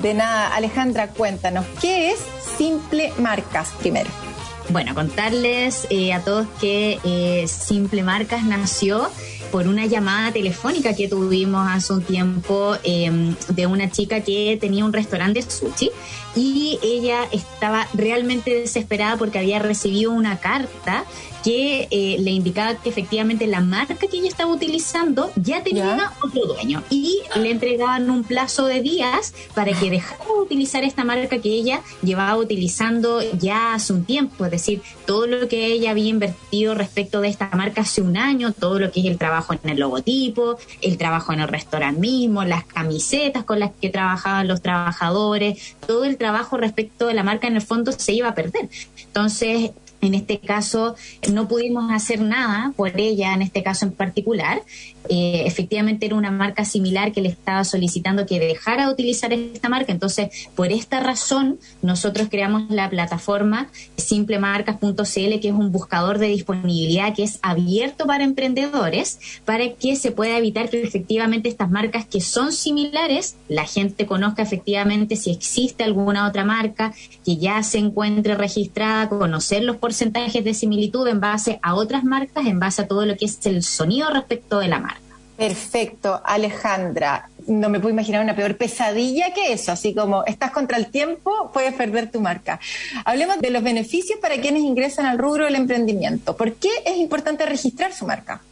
De 0.00 0.14
nada, 0.14 0.54
Alejandra, 0.54 1.08
cuéntanos, 1.08 1.64
¿qué 1.80 2.10
es 2.12 2.20
Simple 2.56 3.12
Marcas 3.18 3.70
primero? 3.80 4.23
Bueno, 4.70 4.94
contarles 4.94 5.86
eh, 5.90 6.12
a 6.12 6.20
todos 6.24 6.46
que 6.60 6.98
eh, 7.04 7.46
Simple 7.48 8.02
Marcas 8.02 8.44
nació 8.44 9.10
por 9.52 9.68
una 9.68 9.86
llamada 9.86 10.32
telefónica 10.32 10.94
que 10.96 11.06
tuvimos 11.06 11.68
hace 11.70 11.92
un 11.92 12.02
tiempo 12.02 12.76
em, 12.82 13.36
de 13.48 13.66
una 13.66 13.90
chica 13.90 14.22
que 14.22 14.56
tenía 14.60 14.84
un 14.84 14.92
restaurante 14.92 15.42
de 15.42 15.50
sushi 15.50 15.90
y 16.34 16.78
ella 16.82 17.24
estaba 17.32 17.88
realmente 17.94 18.54
desesperada 18.54 19.16
porque 19.16 19.38
había 19.38 19.58
recibido 19.58 20.12
una 20.12 20.38
carta 20.38 21.04
que 21.44 21.88
eh, 21.90 22.16
le 22.20 22.30
indicaba 22.30 22.74
que 22.76 22.88
efectivamente 22.88 23.46
la 23.46 23.60
marca 23.60 23.94
que 23.96 24.16
ella 24.16 24.28
estaba 24.28 24.50
utilizando 24.50 25.30
ya 25.36 25.62
tenía 25.62 26.10
otro 26.22 26.46
dueño 26.46 26.82
y 26.88 27.20
le 27.36 27.50
entregaban 27.50 28.08
un 28.08 28.24
plazo 28.24 28.64
de 28.64 28.80
días 28.80 29.34
para 29.54 29.72
que 29.74 29.90
dejara 29.90 30.24
de 30.24 30.40
utilizar 30.40 30.84
esta 30.84 31.04
marca 31.04 31.38
que 31.38 31.50
ella 31.50 31.82
llevaba 32.02 32.38
utilizando 32.38 33.20
ya 33.38 33.74
hace 33.74 33.92
un 33.92 34.06
tiempo, 34.06 34.46
es 34.46 34.52
decir, 34.52 34.80
todo 35.06 35.26
lo 35.26 35.46
que 35.46 35.66
ella 35.66 35.90
había 35.90 36.08
invertido 36.08 36.74
respecto 36.74 37.20
de 37.20 37.28
esta 37.28 37.50
marca 37.52 37.82
hace 37.82 38.00
un 38.00 38.16
año, 38.16 38.52
todo 38.52 38.78
lo 38.78 38.90
que 38.90 39.00
es 39.00 39.06
el 39.06 39.18
trabajo 39.18 39.52
en 39.52 39.68
el 39.68 39.80
logotipo, 39.80 40.56
el 40.80 40.96
trabajo 40.96 41.34
en 41.34 41.40
el 41.40 41.48
restaurante 41.48 42.00
mismo, 42.00 42.42
las 42.44 42.64
camisetas 42.64 43.44
con 43.44 43.60
las 43.60 43.72
que 43.78 43.90
trabajaban 43.90 44.48
los 44.48 44.62
trabajadores, 44.62 45.76
todo 45.86 46.04
el 46.04 46.16
trabajo 46.16 46.23
respecto 46.60 47.06
de 47.06 47.14
la 47.14 47.22
marca 47.22 47.46
en 47.46 47.56
el 47.56 47.62
fondo 47.62 47.92
se 47.92 48.12
iba 48.12 48.28
a 48.28 48.34
perder. 48.34 48.68
Entonces, 49.04 49.70
En 50.04 50.14
este 50.14 50.38
caso, 50.38 50.94
no 51.32 51.48
pudimos 51.48 51.90
hacer 51.90 52.20
nada 52.20 52.72
por 52.76 53.00
ella, 53.00 53.32
en 53.34 53.42
este 53.42 53.62
caso 53.62 53.86
en 53.86 53.92
particular. 53.92 54.62
Eh, 55.08 55.42
efectivamente 55.46 56.06
era 56.06 56.16
una 56.16 56.30
marca 56.30 56.64
similar 56.64 57.12
que 57.12 57.20
le 57.20 57.28
estaba 57.28 57.64
solicitando 57.64 58.24
que 58.24 58.40
dejara 58.40 58.86
de 58.86 58.92
utilizar 58.92 59.32
esta 59.32 59.68
marca. 59.68 59.92
Entonces, 59.92 60.48
por 60.54 60.72
esta 60.72 61.00
razón, 61.00 61.58
nosotros 61.82 62.28
creamos 62.30 62.70
la 62.70 62.88
plataforma 62.88 63.68
simplemarcas.cl, 63.96 65.40
que 65.40 65.48
es 65.48 65.54
un 65.54 65.72
buscador 65.72 66.18
de 66.18 66.28
disponibilidad 66.28 67.14
que 67.14 67.24
es 67.24 67.38
abierto 67.42 68.06
para 68.06 68.24
emprendedores, 68.24 69.18
para 69.44 69.74
que 69.74 69.96
se 69.96 70.10
pueda 70.10 70.38
evitar 70.38 70.70
que 70.70 70.82
efectivamente 70.82 71.48
estas 71.48 71.70
marcas 71.70 72.06
que 72.06 72.20
son 72.20 72.52
similares, 72.52 73.36
la 73.48 73.64
gente 73.64 74.06
conozca 74.06 74.42
efectivamente 74.42 75.16
si 75.16 75.30
existe 75.30 75.84
alguna 75.84 76.26
otra 76.26 76.44
marca 76.44 76.94
que 77.24 77.36
ya 77.36 77.62
se 77.62 77.78
encuentre 77.78 78.34
registrada, 78.34 79.08
por 79.08 79.30
porcentajes 79.78 79.93
de 79.98 80.54
similitud 80.54 81.06
en 81.08 81.20
base 81.20 81.58
a 81.62 81.74
otras 81.74 82.04
marcas, 82.04 82.46
en 82.46 82.58
base 82.58 82.82
a 82.82 82.88
todo 82.88 83.06
lo 83.06 83.16
que 83.16 83.26
es 83.26 83.44
el 83.46 83.62
sonido 83.62 84.10
respecto 84.10 84.58
de 84.58 84.68
la 84.68 84.78
marca. 84.80 85.00
Perfecto, 85.36 86.20
Alejandra. 86.24 87.28
No 87.46 87.68
me 87.68 87.80
puedo 87.80 87.92
imaginar 87.92 88.22
una 88.22 88.36
peor 88.36 88.56
pesadilla 88.56 89.34
que 89.34 89.52
eso, 89.52 89.72
así 89.72 89.92
como 89.94 90.24
estás 90.24 90.52
contra 90.52 90.78
el 90.78 90.86
tiempo, 90.86 91.50
puedes 91.52 91.74
perder 91.74 92.10
tu 92.10 92.20
marca. 92.20 92.60
Hablemos 93.04 93.38
de 93.40 93.50
los 93.50 93.62
beneficios 93.62 94.18
para 94.20 94.40
quienes 94.40 94.62
ingresan 94.62 95.06
al 95.06 95.18
rubro 95.18 95.44
del 95.44 95.56
emprendimiento. 95.56 96.36
¿Por 96.36 96.54
qué 96.54 96.70
es 96.86 96.96
importante 96.96 97.44
registrar 97.46 97.92
su 97.92 98.06
marca? 98.06 98.42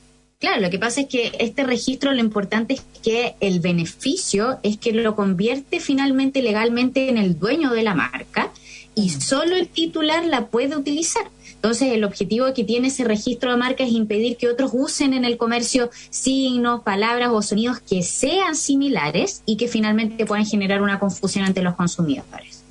Claro, 0.40 0.60
lo 0.60 0.70
que 0.70 0.78
pasa 0.80 1.02
es 1.02 1.06
que 1.06 1.32
este 1.38 1.62
registro 1.62 2.12
lo 2.12 2.18
importante 2.18 2.74
es 2.74 2.82
que 3.02 3.36
el 3.38 3.60
beneficio 3.60 4.58
es 4.64 4.76
que 4.76 4.92
lo 4.92 5.14
convierte 5.14 5.78
finalmente 5.78 6.42
legalmente 6.42 7.08
en 7.08 7.16
el 7.16 7.38
dueño 7.38 7.70
de 7.70 7.84
la 7.84 7.94
marca 7.94 8.50
y 8.94 9.10
solo 9.10 9.56
el 9.56 9.68
titular 9.68 10.24
la 10.24 10.46
puede 10.46 10.76
utilizar. 10.76 11.24
Entonces, 11.54 11.92
el 11.92 12.04
objetivo 12.04 12.52
que 12.54 12.64
tiene 12.64 12.88
ese 12.88 13.04
registro 13.04 13.52
de 13.52 13.56
marca 13.56 13.84
es 13.84 13.92
impedir 13.92 14.36
que 14.36 14.48
otros 14.48 14.72
usen 14.74 15.14
en 15.14 15.24
el 15.24 15.36
comercio 15.36 15.90
signos, 16.10 16.82
palabras 16.82 17.30
o 17.32 17.40
sonidos 17.40 17.78
que 17.80 18.02
sean 18.02 18.56
similares 18.56 19.42
y 19.46 19.56
que 19.56 19.68
finalmente 19.68 20.26
puedan 20.26 20.44
generar 20.44 20.82
una 20.82 20.98
confusión 20.98 21.44
ante 21.44 21.62
los 21.62 21.76
consumidores. 21.76 22.62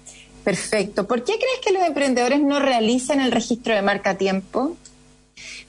Perfecto. 0.44 1.08
¿Por 1.08 1.24
qué 1.24 1.34
crees 1.34 1.60
que 1.64 1.72
los 1.72 1.84
emprendedores 1.84 2.42
no 2.42 2.60
realizan 2.60 3.22
el 3.22 3.32
registro 3.32 3.74
de 3.74 3.82
marca 3.82 4.12
a 4.12 4.18
tiempo? 4.18 4.76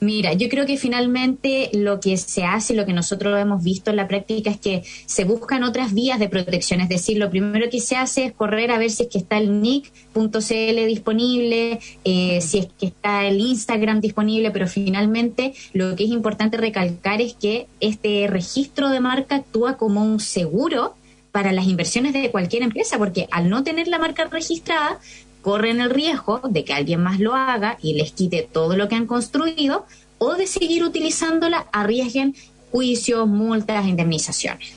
Mira, 0.03 0.33
yo 0.33 0.49
creo 0.49 0.65
que 0.65 0.77
finalmente 0.77 1.69
lo 1.71 2.01
que 2.01 2.17
se 2.17 2.43
hace, 2.43 2.73
lo 2.73 2.85
que 2.85 2.91
nosotros 2.91 3.39
hemos 3.39 3.63
visto 3.63 3.89
en 3.89 3.95
la 3.95 4.07
práctica 4.09 4.49
es 4.49 4.59
que 4.59 4.83
se 5.05 5.23
buscan 5.23 5.63
otras 5.63 5.93
vías 5.93 6.19
de 6.19 6.27
protección. 6.27 6.81
Es 6.81 6.89
decir, 6.89 7.17
lo 7.17 7.29
primero 7.29 7.69
que 7.69 7.79
se 7.79 7.95
hace 7.95 8.25
es 8.25 8.33
correr 8.33 8.71
a 8.71 8.77
ver 8.77 8.91
si 8.91 9.03
es 9.03 9.09
que 9.09 9.17
está 9.17 9.37
el 9.37 9.61
nick.cl 9.61 10.85
disponible, 10.87 11.79
eh, 12.03 12.41
si 12.41 12.59
es 12.59 12.67
que 12.77 12.87
está 12.87 13.25
el 13.25 13.39
Instagram 13.39 14.01
disponible, 14.01 14.51
pero 14.51 14.67
finalmente 14.67 15.53
lo 15.71 15.95
que 15.95 16.03
es 16.03 16.09
importante 16.09 16.57
recalcar 16.57 17.21
es 17.21 17.33
que 17.35 17.67
este 17.79 18.27
registro 18.27 18.89
de 18.89 18.99
marca 18.99 19.35
actúa 19.35 19.77
como 19.77 20.03
un 20.03 20.19
seguro 20.19 20.95
para 21.31 21.53
las 21.53 21.65
inversiones 21.65 22.11
de 22.11 22.29
cualquier 22.29 22.61
empresa, 22.61 22.97
porque 22.97 23.29
al 23.31 23.49
no 23.49 23.63
tener 23.63 23.87
la 23.87 23.99
marca 23.99 24.25
registrada, 24.25 24.99
corren 25.43 25.81
el 25.81 25.91
riesgo 25.91 26.39
de 26.49 26.63
que 26.63 26.73
alguien 26.73 27.03
más 27.03 27.19
lo 27.19 27.35
haga 27.35 27.77
y 27.81 27.93
les 27.93 28.13
quite 28.13 28.41
todo 28.41 28.75
lo 28.75 28.87
que 28.87 28.95
han 28.95 29.05
construido 29.05 29.85
o 30.17 30.33
de 30.33 30.47
seguir 30.47 30.83
utilizándola 30.83 31.67
arriesguen 31.71 32.33
juicios, 32.71 33.27
multas, 33.27 33.85
indemnizaciones. 33.85 34.73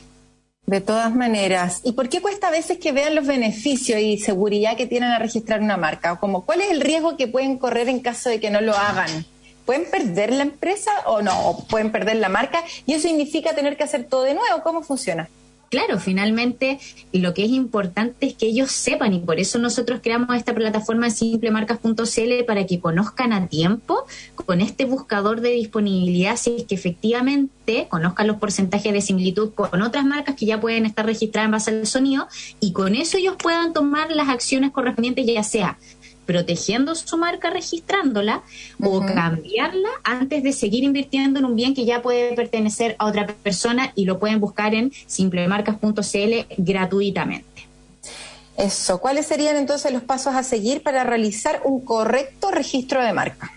De 0.67 0.81
todas 0.81 1.14
maneras, 1.14 1.81
¿y 1.85 1.93
por 1.93 2.09
qué 2.09 2.21
cuesta 2.21 2.49
a 2.49 2.51
veces 2.51 2.79
que 2.79 2.91
vean 2.91 3.14
los 3.14 3.25
beneficios 3.25 4.01
y 4.01 4.19
seguridad 4.19 4.77
que 4.77 4.87
tienen 4.87 5.11
a 5.11 5.21
registrar 5.21 5.61
una 5.61 5.77
marca? 5.77 6.17
¿Cuál 6.17 6.61
es 6.61 6.73
el 6.73 6.81
riesgo 6.81 7.17
que 7.17 7.29
pueden 7.29 7.57
correr 7.57 7.89
en 7.89 8.01
caso 8.01 8.29
de 8.29 8.41
que 8.41 8.51
no 8.51 8.61
lo 8.61 8.75
hagan? 8.75 9.25
¿Pueden 9.64 9.89
perder 9.89 10.33
la 10.33 10.43
empresa 10.43 10.91
o 11.07 11.23
no? 11.23 11.51
¿O 11.51 11.64
pueden 11.67 11.93
perder 11.93 12.17
la 12.17 12.29
marca? 12.29 12.64
Y 12.85 12.95
eso 12.95 13.07
significa 13.07 13.55
tener 13.55 13.77
que 13.77 13.85
hacer 13.85 14.05
todo 14.05 14.25
de 14.25 14.35
nuevo. 14.35 14.62
¿Cómo 14.64 14.83
funciona? 14.83 15.29
Claro, 15.71 15.99
finalmente 15.99 16.79
lo 17.12 17.35
que 17.35 17.45
es 17.45 17.51
importante 17.51 18.27
es 18.27 18.35
que 18.35 18.47
ellos 18.47 18.71
sepan 18.71 19.12
y 19.12 19.21
por 19.21 19.39
eso 19.39 19.59
nosotros 19.59 20.01
creamos 20.03 20.37
esta 20.37 20.55
plataforma 20.55 21.11
simplemarcas.cl 21.11 22.45
para 22.47 22.67
que 22.67 22.81
conozcan 22.81 23.33
a 23.33 23.47
tiempo 23.49 24.05
con 24.35 24.61
este 24.61 24.85
buscador 24.85 25.41
de 25.41 25.51
disponibilidad 25.51 26.37
si 26.37 26.57
es 26.57 26.64
que 26.64 26.75
efectivamente 26.75 27.87
conozcan 27.89 28.27
los 28.27 28.37
porcentajes 28.37 28.93
de 28.93 29.01
similitud 29.01 29.53
con 29.55 29.83
otras 29.83 30.05
marcas 30.05 30.37
que 30.37 30.47
ya 30.47 30.61
pueden 30.61 30.87
estar 30.87 31.05
registradas 31.05 31.47
en 31.47 31.51
base 31.53 31.71
al 31.71 31.87
sonido 31.87 32.29
y 32.61 32.73
con 32.73 32.95
eso 32.95 33.19
ellos 33.19 33.37
puedan 33.37 33.73
tomar 33.73 34.11
las 34.11 34.29
acciones 34.29 34.71
correspondientes 34.71 35.27
ya 35.27 35.43
sea 35.43 35.79
protegiendo 36.27 36.95
su 36.95 37.16
marca 37.16 37.51
registrándola 37.51 38.43
o 38.83 39.01
cambiarla 39.07 39.89
antes 40.05 40.43
de 40.43 40.53
seguir 40.53 40.85
invirtiendo 40.85 41.39
en 41.39 41.45
un 41.47 41.57
bien 41.57 41.74
que 41.74 41.85
ya 41.85 42.03
puede 42.03 42.35
pertenecer 42.35 42.97
a 42.99 43.07
otra 43.07 43.27
persona 43.27 43.93
y 43.95 44.05
lo 44.05 44.18
pueden 44.18 44.41
buscar 44.41 44.74
en 44.74 44.93
simplemarcas.cl 45.07 46.55
gratuitamente. 46.59 47.47
Eso, 48.57 49.01
¿cuáles 49.01 49.27
serían 49.27 49.57
entonces 49.57 49.93
los 49.93 50.03
pasos 50.03 50.35
a 50.35 50.43
seguir 50.43 50.83
para 50.83 51.05
realizar 51.05 51.61
un 51.64 51.85
correcto 51.85 52.51
registro 52.51 53.03
de 53.03 53.12
marca? 53.12 53.53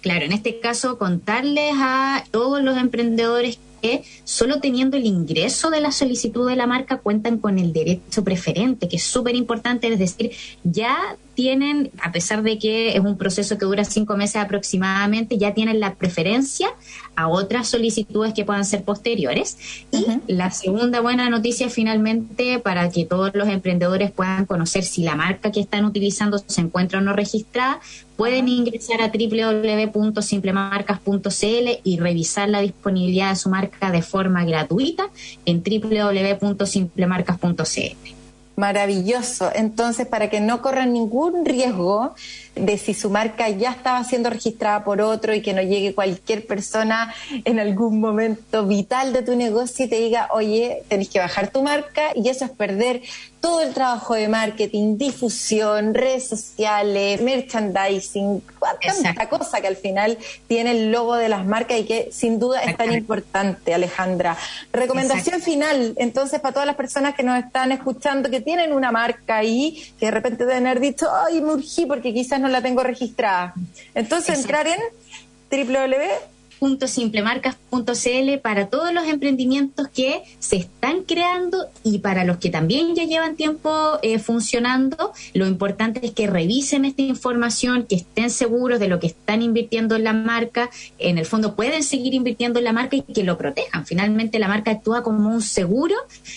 Claro, 0.00 0.24
en 0.24 0.32
este 0.32 0.60
caso 0.60 0.98
contarles 0.98 1.72
a 1.76 2.24
todos 2.30 2.62
los 2.62 2.76
emprendedores 2.76 3.58
que 3.80 4.04
solo 4.24 4.60
teniendo 4.60 4.96
el 4.96 5.06
ingreso 5.06 5.70
de 5.70 5.80
la 5.80 5.92
solicitud 5.92 6.48
de 6.48 6.56
la 6.56 6.66
marca 6.66 6.98
cuentan 6.98 7.38
con 7.38 7.58
el 7.58 7.72
derecho 7.72 8.24
preferente, 8.24 8.88
que 8.88 8.96
es 8.96 9.04
súper 9.04 9.36
importante, 9.36 9.92
es 9.92 9.98
decir, 9.98 10.32
ya 10.64 11.16
tienen, 11.34 11.90
a 12.02 12.12
pesar 12.12 12.42
de 12.42 12.58
que 12.58 12.94
es 12.94 13.00
un 13.00 13.16
proceso 13.16 13.56
que 13.56 13.64
dura 13.64 13.84
cinco 13.84 14.14
meses 14.16 14.36
aproximadamente, 14.36 15.38
ya 15.38 15.54
tienen 15.54 15.80
la 15.80 15.94
preferencia 15.94 16.68
a 17.16 17.28
otras 17.28 17.68
solicitudes 17.68 18.34
que 18.34 18.44
puedan 18.44 18.64
ser 18.66 18.84
posteriores. 18.84 19.56
Y 19.90 20.04
la 20.26 20.50
segunda 20.50 21.00
buena 21.00 21.30
noticia 21.30 21.70
finalmente 21.70 22.58
para 22.58 22.90
que 22.90 23.06
todos 23.06 23.30
los 23.34 23.48
emprendedores 23.48 24.10
puedan 24.10 24.44
conocer 24.44 24.84
si 24.84 25.02
la 25.02 25.16
marca 25.16 25.50
que 25.50 25.60
están 25.60 25.86
utilizando 25.86 26.38
se 26.46 26.60
encuentra 26.60 26.98
o 26.98 27.02
no 27.02 27.14
registrada, 27.14 27.80
pueden 28.20 28.48
ingresar 28.48 29.00
a 29.00 29.08
www.simplemarcas.cl 29.08 31.80
y 31.84 31.98
revisar 31.98 32.50
la 32.50 32.60
disponibilidad 32.60 33.30
de 33.30 33.36
su 33.36 33.48
marca 33.48 33.90
de 33.90 34.02
forma 34.02 34.44
gratuita 34.44 35.08
en 35.46 35.62
www.simplemarcas.cl. 35.62 38.10
Maravilloso. 38.56 39.50
Entonces, 39.54 40.06
para 40.06 40.28
que 40.28 40.42
no 40.42 40.60
corran 40.60 40.92
ningún 40.92 41.46
riesgo 41.46 42.14
de 42.56 42.76
si 42.76 42.92
su 42.92 43.08
marca 43.08 43.48
ya 43.48 43.70
estaba 43.70 44.04
siendo 44.04 44.28
registrada 44.28 44.84
por 44.84 45.00
otro 45.00 45.34
y 45.34 45.40
que 45.40 45.54
no 45.54 45.62
llegue 45.62 45.94
cualquier 45.94 46.46
persona 46.46 47.14
en 47.46 47.58
algún 47.58 48.00
momento 48.00 48.66
vital 48.66 49.14
de 49.14 49.22
tu 49.22 49.34
negocio 49.34 49.86
y 49.86 49.88
te 49.88 49.96
diga, 49.96 50.28
oye, 50.32 50.82
tenés 50.88 51.08
que 51.08 51.20
bajar 51.20 51.50
tu 51.50 51.62
marca 51.62 52.10
y 52.14 52.28
eso 52.28 52.44
es 52.44 52.50
perder 52.50 53.00
todo 53.40 53.62
el 53.62 53.72
trabajo 53.72 54.14
de 54.14 54.28
marketing, 54.28 54.98
difusión, 54.98 55.94
redes 55.94 56.28
sociales, 56.28 57.20
merchandising, 57.22 58.42
tanta 58.80 59.28
cosa 59.28 59.60
que 59.60 59.66
al 59.66 59.76
final 59.76 60.18
tiene 60.46 60.72
el 60.72 60.92
logo 60.92 61.16
de 61.16 61.28
las 61.28 61.46
marcas 61.46 61.78
y 61.78 61.84
que 61.84 62.10
sin 62.12 62.38
duda 62.38 62.62
es 62.62 62.76
tan 62.76 62.92
importante, 62.92 63.72
Alejandra. 63.72 64.36
Recomendación 64.72 65.40
final, 65.40 65.94
entonces, 65.96 66.40
para 66.40 66.52
todas 66.52 66.66
las 66.66 66.76
personas 66.76 67.14
que 67.14 67.22
nos 67.22 67.42
están 67.42 67.72
escuchando, 67.72 68.30
que 68.30 68.40
tienen 68.42 68.72
una 68.72 68.92
marca 68.92 69.38
ahí, 69.38 69.82
que 69.98 70.06
de 70.06 70.12
repente 70.12 70.44
deben 70.44 70.66
haber 70.66 70.80
dicho, 70.80 71.08
ay, 71.10 71.40
me 71.40 71.52
urgí 71.52 71.86
porque 71.86 72.12
quizás 72.12 72.40
no 72.40 72.48
la 72.48 72.60
tengo 72.60 72.82
registrada. 72.82 73.54
Entonces, 73.94 74.38
entrar 74.38 74.66
en 74.66 74.80
www 75.50 76.39
simplemarcas.cl 76.86 78.38
para 78.42 78.66
todos 78.68 78.92
los 78.92 79.04
emprendimientos 79.06 79.88
que 79.88 80.22
se 80.38 80.56
están 80.56 81.02
creando 81.02 81.66
y 81.82 81.98
para 81.98 82.24
los 82.24 82.36
que 82.36 82.50
también 82.50 82.94
ya 82.94 83.04
llevan 83.04 83.36
tiempo 83.36 83.98
eh, 84.02 84.18
funcionando. 84.18 85.12
Lo 85.34 85.46
importante 85.46 86.04
es 86.04 86.12
que 86.12 86.26
revisen 86.26 86.84
esta 86.84 87.02
información, 87.02 87.86
que 87.86 87.96
estén 87.96 88.30
seguros 88.30 88.78
de 88.78 88.88
lo 88.88 89.00
que 89.00 89.06
están 89.08 89.42
invirtiendo 89.42 89.96
en 89.96 90.04
la 90.04 90.12
marca. 90.12 90.70
En 90.98 91.18
el 91.18 91.26
fondo 91.26 91.54
pueden 91.56 91.82
seguir 91.82 92.14
invirtiendo 92.14 92.58
en 92.58 92.64
la 92.64 92.72
marca 92.72 92.96
y 92.96 93.02
que 93.02 93.24
lo 93.24 93.38
protejan. 93.38 93.86
Finalmente 93.86 94.38
la 94.38 94.48
marca 94.48 94.70
actúa 94.70 95.02
como 95.02 95.30
un 95.30 95.42
seguro 95.42 95.94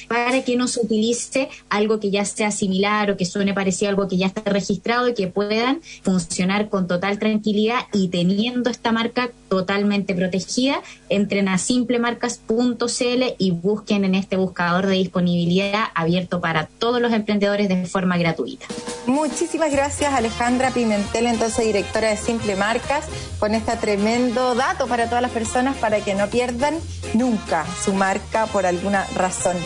para 0.07 0.43
que 0.43 0.55
no 0.55 0.67
se 0.67 0.79
utilice 0.79 1.49
algo 1.69 1.99
que 1.99 2.11
ya 2.11 2.25
sea 2.25 2.51
similar 2.51 3.11
o 3.11 3.17
que 3.17 3.25
suene 3.25 3.53
parecido 3.53 3.89
a 3.89 3.91
algo 3.91 4.07
que 4.07 4.17
ya 4.17 4.27
está 4.27 4.49
registrado 4.49 5.07
y 5.09 5.13
que 5.13 5.27
puedan 5.27 5.81
funcionar 6.01 6.69
con 6.69 6.87
total 6.87 7.19
tranquilidad 7.19 7.81
y 7.91 8.07
teniendo 8.07 8.69
esta 8.69 8.91
marca 8.91 9.31
totalmente 9.49 10.12
protegida, 10.13 10.81
entren 11.09 11.47
a 11.47 11.57
simplemarcas.cl 11.57 13.23
y 13.37 13.51
busquen 13.51 14.05
en 14.05 14.15
este 14.15 14.37
buscador 14.37 14.87
de 14.87 14.95
disponibilidad 14.95 15.85
abierto 15.95 16.41
para 16.41 16.67
todos 16.67 17.01
los 17.01 17.13
emprendedores 17.13 17.69
de 17.69 17.85
forma 17.85 18.17
gratuita. 18.17 18.65
Muchísimas 19.05 19.71
gracias 19.71 20.13
Alejandra 20.13 20.71
Pimentel, 20.71 21.27
entonces 21.27 21.65
directora 21.65 22.09
de 22.09 22.17
Simple 22.17 22.55
Marcas, 22.55 23.05
con 23.39 23.53
este 23.53 23.75
tremendo 23.77 24.55
dato 24.55 24.87
para 24.87 25.07
todas 25.07 25.21
las 25.21 25.31
personas 25.31 25.75
para 25.77 25.99
que 26.01 26.15
no 26.15 26.27
pierdan 26.27 26.75
nunca 27.13 27.65
su 27.83 27.93
marca 27.93 28.45
por 28.47 28.65
alguna 28.65 29.05
razón. 29.15 29.57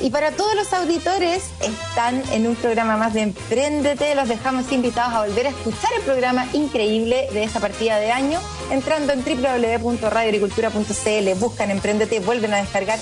Y 0.00 0.10
para 0.10 0.32
todos 0.32 0.54
los 0.54 0.72
auditores, 0.72 1.44
están 1.60 2.22
en 2.32 2.46
un 2.46 2.56
programa 2.56 2.96
más 2.96 3.12
de 3.14 3.22
Emprendete. 3.22 4.14
Los 4.14 4.28
dejamos 4.28 4.70
invitados 4.72 5.14
a 5.14 5.26
volver 5.26 5.46
a 5.46 5.50
escuchar 5.50 5.90
el 5.96 6.02
programa 6.02 6.46
increíble 6.52 7.28
de 7.32 7.44
esta 7.44 7.60
partida 7.60 7.98
de 7.98 8.10
año, 8.10 8.40
entrando 8.70 9.12
en 9.12 9.24
www.radioagricultura.cl, 9.24 11.34
buscan 11.38 11.70
Emprendete, 11.70 12.20
vuelven 12.20 12.54
a 12.54 12.58
descargar 12.58 12.98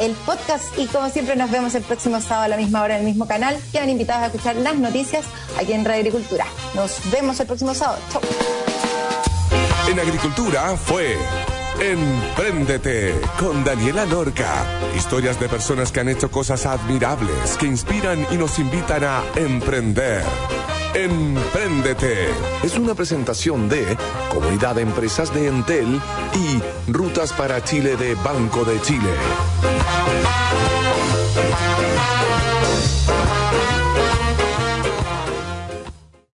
el 0.00 0.12
podcast 0.12 0.64
y 0.78 0.86
como 0.86 1.10
siempre 1.10 1.36
nos 1.36 1.50
vemos 1.50 1.74
el 1.74 1.82
próximo 1.82 2.20
sábado 2.20 2.44
a 2.44 2.48
la 2.48 2.56
misma 2.56 2.82
hora 2.82 2.94
en 2.94 3.00
el 3.00 3.06
mismo 3.06 3.26
canal. 3.26 3.58
Quedan 3.72 3.90
invitados 3.90 4.22
a 4.22 4.26
escuchar 4.26 4.56
las 4.56 4.76
noticias 4.76 5.24
aquí 5.58 5.72
en 5.72 5.84
Radio 5.84 6.00
Agricultura. 6.00 6.46
Nos 6.74 6.98
vemos 7.10 7.38
el 7.40 7.46
próximo 7.46 7.74
sábado. 7.74 7.98
Chau. 8.12 8.22
En 9.88 10.00
Agricultura 10.00 10.76
fue 10.76 11.18
Empréndete 11.80 13.20
con 13.38 13.64
Daniela 13.64 14.06
Norca. 14.06 14.64
Historias 14.96 15.38
de 15.40 15.48
personas 15.48 15.92
que 15.92 16.00
han 16.00 16.08
hecho 16.08 16.30
cosas 16.30 16.66
admirables, 16.66 17.56
que 17.58 17.66
inspiran 17.66 18.26
y 18.30 18.36
nos 18.36 18.58
invitan 18.58 19.04
a 19.04 19.22
emprender. 19.36 20.22
Empréndete. 20.94 22.28
Es 22.62 22.78
una 22.78 22.94
presentación 22.94 23.68
de 23.68 23.96
Comunidad 24.30 24.76
de 24.76 24.82
Empresas 24.82 25.34
de 25.34 25.48
Entel 25.48 26.00
y 26.34 26.90
Rutas 26.90 27.32
para 27.32 27.62
Chile 27.64 27.96
de 27.96 28.14
Banco 28.14 28.64
de 28.64 28.80
Chile. 28.80 29.10